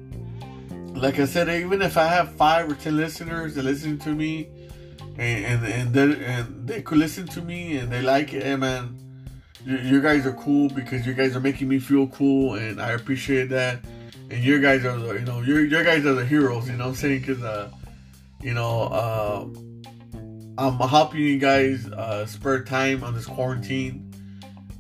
like 0.96 1.20
I 1.20 1.26
said, 1.26 1.50
even 1.50 1.82
if 1.82 1.98
I 1.98 2.08
have 2.08 2.32
five 2.34 2.70
or 2.70 2.76
ten 2.76 2.98
listeners 2.98 3.56
that 3.56 3.64
listen 3.64 3.98
to 4.00 4.10
me, 4.10 4.50
and 5.18 5.64
and 5.64 5.66
and 5.66 5.94
they, 5.94 6.26
and 6.26 6.68
they 6.68 6.82
could 6.82 6.98
listen 6.98 7.28
to 7.28 7.42
me 7.42 7.78
and 7.78 7.92
they 7.92 8.02
like 8.02 8.34
it, 8.34 8.44
hey 8.44 8.56
man, 8.56 8.98
you, 9.66 9.78
you, 9.78 10.02
guys 10.02 10.26
are 10.26 10.34
cool 10.34 10.70
because 10.70 11.06
you 11.06 11.14
guys 11.14 11.36
are 11.36 11.40
making 11.40 11.68
me 11.68 11.80
feel 11.80 12.08
cool, 12.08 12.56
and 12.56 12.82
I 12.82 12.92
appreciate 12.92 13.50
that. 13.50 13.80
And 14.32 14.44
you 14.44 14.62
guys 14.62 14.86
are 14.86 14.98
the, 14.98 15.14
you 15.14 15.26
know, 15.26 15.42
you 15.42 15.58
you 15.58 15.84
guys 15.84 16.06
are 16.06 16.14
the 16.14 16.26
heroes. 16.26 16.68
You 16.68 16.78
know 16.78 16.86
what 16.86 16.90
I'm 16.92 16.96
saying? 16.96 17.22
Because 17.22 17.44
uh, 17.44 17.72
you 18.42 18.54
know, 18.54 18.82
uh, 18.84 19.46
I'm 20.60 20.78
helping 20.78 21.22
you 21.22 21.38
guys 21.40 21.88
uh, 21.88 22.26
spare 22.26 22.64
time 22.64 23.04
on 23.04 23.14
this 23.14 23.26
quarantine, 23.26 24.14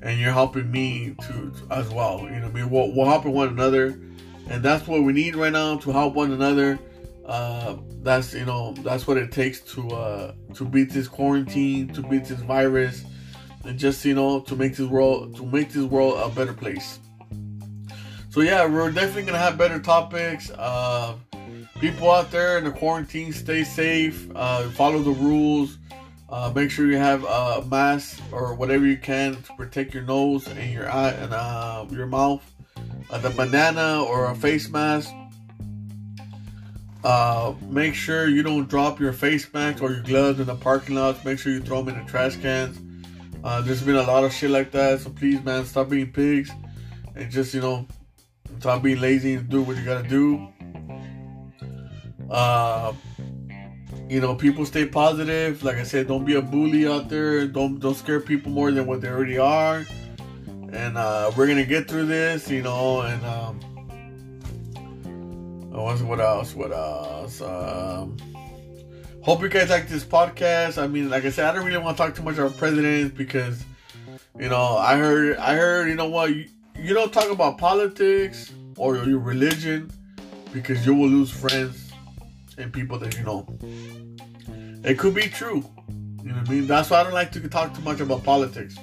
and 0.02 0.20
you're 0.20 0.34
helping 0.34 0.70
me 0.72 1.16
to, 1.22 1.52
to 1.52 1.68
as 1.72 1.90
well. 1.90 2.22
You 2.24 2.40
know, 2.40 2.48
I 2.48 2.52
mean, 2.52 2.70
we'll, 2.70 2.94
we're 2.94 3.06
helping 3.06 3.34
one 3.34 3.48
another 3.48 4.00
and 4.50 4.64
that's 4.64 4.88
what 4.88 5.04
we 5.04 5.14
need 5.14 5.36
right 5.36 5.54
now 5.54 5.78
to 5.78 5.92
help 5.92 6.16
one 6.16 6.32
another. 6.32 6.80
Uh, 7.26 7.78
that's 8.02 8.34
you 8.34 8.46
know 8.46 8.74
that's 8.80 9.06
what 9.06 9.18
it 9.18 9.32
takes 9.32 9.62
to 9.62 9.88
uh, 9.92 10.34
to 10.56 10.66
beat 10.66 10.90
this 10.90 11.08
quarantine, 11.08 11.88
to 11.94 12.02
beat 12.02 12.26
this 12.26 12.40
virus, 12.40 13.06
and 13.64 13.78
just 13.78 14.04
you 14.04 14.16
know 14.16 14.40
to 14.42 14.56
make 14.56 14.76
this 14.76 14.88
world 14.88 15.36
to 15.36 15.46
make 15.46 15.70
this 15.72 15.84
world 15.84 16.20
a 16.20 16.34
better 16.34 16.54
place. 16.54 17.00
So 18.30 18.42
yeah, 18.42 18.66
we're 18.66 18.92
definitely 18.92 19.24
gonna 19.24 19.38
have 19.38 19.58
better 19.58 19.80
topics. 19.80 20.50
Uh, 20.50 21.16
people 21.80 22.12
out 22.12 22.32
there 22.32 22.58
in 22.58 22.64
the 22.64 22.72
quarantine, 22.72 23.32
stay 23.32 23.64
safe. 23.64 24.30
Uh, 24.36 24.70
follow 24.72 25.00
the 25.00 25.12
rules. 25.12 25.78
Uh, 26.30 26.52
make 26.54 26.70
sure 26.70 26.86
you 26.86 26.98
have 26.98 27.24
a 27.24 27.66
mask 27.66 28.22
or 28.32 28.54
whatever 28.54 28.86
you 28.86 28.98
can 28.98 29.42
to 29.42 29.54
protect 29.54 29.94
your 29.94 30.04
nose 30.04 30.48
and 30.48 30.72
your 30.72 30.90
eye 30.90 31.10
and 31.10 31.34
uh, 31.34 31.86
your 31.90 32.06
mouth 32.06 32.44
uh, 33.10 33.18
the 33.18 33.30
banana 33.32 34.04
or 34.04 34.30
a 34.30 34.36
face 34.36 34.70
mask. 34.70 35.12
Uh, 37.04 37.54
make 37.62 37.96
sure 37.96 38.28
you 38.28 38.44
don't 38.44 38.70
drop 38.70 39.00
your 39.00 39.14
face 39.14 39.52
mask 39.54 39.82
or 39.82 39.92
your 39.92 40.04
gloves 40.04 40.40
in 40.40 40.46
the 40.46 40.56
parking 40.56 40.96
lots. 40.96 41.24
Make 41.24 41.40
sure 41.40 41.52
you 41.52 41.62
throw 41.62 41.82
them 41.82 41.96
in 41.96 42.06
the 42.06 42.12
trash 42.12 42.36
cans. 42.36 42.80
Uh, 43.44 43.62
there's 43.62 43.82
been 43.82 43.96
a 43.96 44.04
lot 44.04 44.24
of 44.24 44.34
shit 44.34 44.52
like 44.52 44.72
that, 44.72 45.00
so 45.00 45.10
please, 45.10 45.42
man, 45.44 45.66
stop 45.66 45.90
being 45.90 46.12
pigs 46.12 46.52
and 47.16 47.32
just 47.32 47.54
you 47.54 47.62
know 47.62 47.88
stop 48.60 48.84
being 48.84 49.00
lazy 49.00 49.36
and 49.36 49.50
do 49.50 49.62
what 49.62 49.78
you 49.78 49.86
gotta 49.86 50.08
do. 50.08 50.48
Uh, 52.30 52.94
you 54.08 54.20
know, 54.20 54.36
people 54.36 54.66
stay 54.66 54.86
positive. 54.86 55.64
Like 55.64 55.78
I 55.78 55.84
said, 55.84 56.08
don't 56.08 56.26
be 56.26 56.36
a 56.36 56.42
bully 56.42 56.88
out 56.88 57.10
there. 57.10 57.48
Don't 57.48 57.80
don't 57.80 57.96
scare 57.96 58.20
people 58.20 58.52
more 58.52 58.72
than 58.72 58.86
what 58.86 59.02
they 59.02 59.10
already 59.10 59.38
are 59.38 59.86
and 60.74 60.98
uh, 60.98 61.32
we're 61.36 61.48
gonna 61.48 61.66
get 61.66 61.88
through 61.88 62.06
this, 62.06 62.50
you 62.50 62.62
know. 62.62 63.02
And 63.02 63.26
um, 63.26 63.60
what 65.72 66.20
else? 66.20 66.54
What 66.54 66.72
else? 66.72 67.42
Um, 67.42 68.18
hope 69.22 69.42
you 69.42 69.50
guys 69.50 69.70
like 69.70 69.88
this 69.88 70.04
podcast. 70.04 70.82
I 70.82 70.88
mean, 70.88 71.10
like 71.10 71.26
I 71.26 71.30
said, 71.30 71.46
I 71.46 71.56
don't 71.56 71.66
really 71.66 71.78
want 71.78 71.98
to 71.98 72.04
talk 72.04 72.16
too 72.16 72.24
much 72.24 72.38
about 72.38 72.58
presidents 72.58 73.16
because, 73.16 73.64
you 74.38 74.50
know, 74.50 74.78
I 74.78 74.98
heard, 74.98 75.38
I 75.38 75.56
heard, 75.56 75.88
you 75.88 75.96
know 75.96 76.10
what, 76.10 76.36
you, 76.36 76.46
you 76.78 76.94
don't 76.94 77.12
talk 77.12 77.30
about 77.32 77.58
politics 77.58 78.52
or 78.78 78.98
your 78.98 79.20
religion 79.20 79.92
because 80.54 80.86
you 80.86 80.94
will 80.94 81.10
lose 81.10 81.32
friends 81.32 81.89
and 82.60 82.72
people 82.72 83.00
that 83.00 83.18
you 83.18 83.24
know. 83.24 83.48
It 84.84 84.98
could 84.98 85.16
be 85.16 85.24
true. 85.24 85.64
You 86.24 86.32
know 86.32 86.40
what 86.40 86.50
I 86.50 86.52
mean? 86.52 86.68
That's 86.68 86.90
why 86.90 87.00
I 87.00 87.04
don't 87.04 87.14
like 87.14 87.32
to 87.32 87.48
talk 87.48 87.74
too 87.74 87.82
much 87.82 88.00
about 88.00 88.24
politics. 88.24 88.76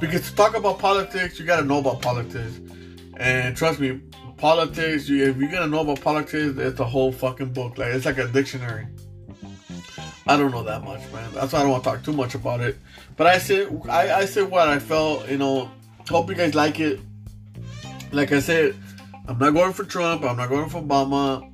Because 0.00 0.28
to 0.28 0.34
talk 0.34 0.56
about 0.56 0.78
politics, 0.78 1.38
you 1.38 1.46
gotta 1.46 1.64
know 1.64 1.78
about 1.78 2.02
politics. 2.02 2.60
And 3.16 3.56
trust 3.56 3.80
me, 3.80 4.00
politics, 4.36 5.08
you, 5.08 5.24
if 5.24 5.36
you're 5.36 5.50
gonna 5.50 5.68
know 5.68 5.80
about 5.80 6.00
politics, 6.00 6.58
it's 6.58 6.80
a 6.80 6.84
whole 6.84 7.12
fucking 7.12 7.52
book. 7.52 7.78
Like 7.78 7.94
it's 7.94 8.06
like 8.06 8.18
a 8.18 8.26
dictionary. 8.26 8.86
I 10.26 10.36
don't 10.36 10.50
know 10.50 10.62
that 10.62 10.82
much, 10.82 11.00
man. 11.12 11.30
That's 11.34 11.52
why 11.52 11.60
I 11.60 11.62
don't 11.62 11.72
want 11.72 11.84
to 11.84 11.90
talk 11.90 12.02
too 12.02 12.14
much 12.14 12.34
about 12.34 12.60
it. 12.60 12.78
But 13.16 13.26
I 13.26 13.38
said, 13.38 13.68
I, 13.88 14.20
I 14.20 14.24
said 14.24 14.50
what 14.50 14.68
I 14.68 14.78
felt. 14.78 15.28
You 15.28 15.36
know, 15.38 15.70
hope 16.08 16.28
you 16.30 16.34
guys 16.34 16.54
like 16.54 16.80
it. 16.80 16.98
Like 18.10 18.32
I 18.32 18.40
said, 18.40 18.74
I'm 19.28 19.38
not 19.38 19.52
going 19.52 19.74
for 19.74 19.84
Trump. 19.84 20.24
I'm 20.24 20.36
not 20.36 20.48
going 20.48 20.70
for 20.70 20.82
Obama. 20.82 21.53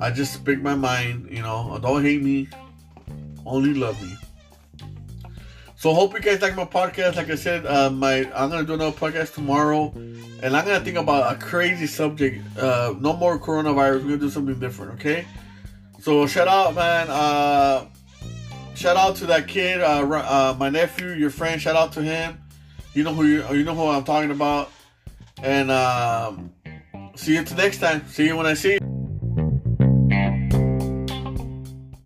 I 0.00 0.10
just 0.10 0.34
speak 0.34 0.60
my 0.60 0.74
mind. 0.74 1.28
You 1.30 1.42
know, 1.42 1.78
don't 1.82 2.02
hate 2.02 2.22
me. 2.22 2.48
Only 3.44 3.74
love 3.74 4.00
me. 4.02 4.16
So 5.76 5.92
hope 5.92 6.14
you 6.14 6.20
guys 6.20 6.40
like 6.40 6.56
my 6.56 6.64
podcast. 6.64 7.16
Like 7.16 7.30
I 7.30 7.34
said, 7.34 7.66
uh, 7.66 7.90
my 7.90 8.30
I'm 8.34 8.50
gonna 8.50 8.64
do 8.64 8.74
another 8.74 8.96
podcast 8.96 9.34
tomorrow, 9.34 9.92
and 9.94 10.56
I'm 10.56 10.64
gonna 10.64 10.80
think 10.80 10.96
about 10.96 11.34
a 11.34 11.38
crazy 11.38 11.86
subject. 11.86 12.42
Uh, 12.58 12.94
no 12.98 13.12
more 13.12 13.38
coronavirus. 13.38 13.96
We're 13.96 14.00
gonna 14.00 14.16
do 14.18 14.30
something 14.30 14.58
different. 14.58 14.94
Okay. 14.94 15.26
So 16.00 16.26
shout 16.26 16.48
out, 16.48 16.74
man. 16.74 17.08
Uh, 17.10 17.86
shout 18.74 18.96
out 18.96 19.16
to 19.16 19.26
that 19.26 19.48
kid, 19.48 19.80
uh, 19.80 20.00
uh, 20.00 20.56
my 20.58 20.70
nephew, 20.70 21.08
your 21.10 21.30
friend. 21.30 21.60
Shout 21.60 21.76
out 21.76 21.92
to 21.92 22.02
him. 22.02 22.40
You 22.94 23.04
know 23.04 23.12
who 23.12 23.26
you, 23.26 23.44
you 23.52 23.64
know 23.64 23.74
who 23.74 23.86
I'm 23.88 24.04
talking 24.04 24.30
about. 24.30 24.72
And 25.42 25.70
um, 25.70 26.52
see 27.14 27.34
you 27.34 27.42
next 27.42 27.78
time. 27.78 28.06
See 28.08 28.26
you 28.26 28.36
when 28.36 28.46
I 28.46 28.54
see 28.54 28.74
you. 28.74 28.95
Yeah. 30.10 30.45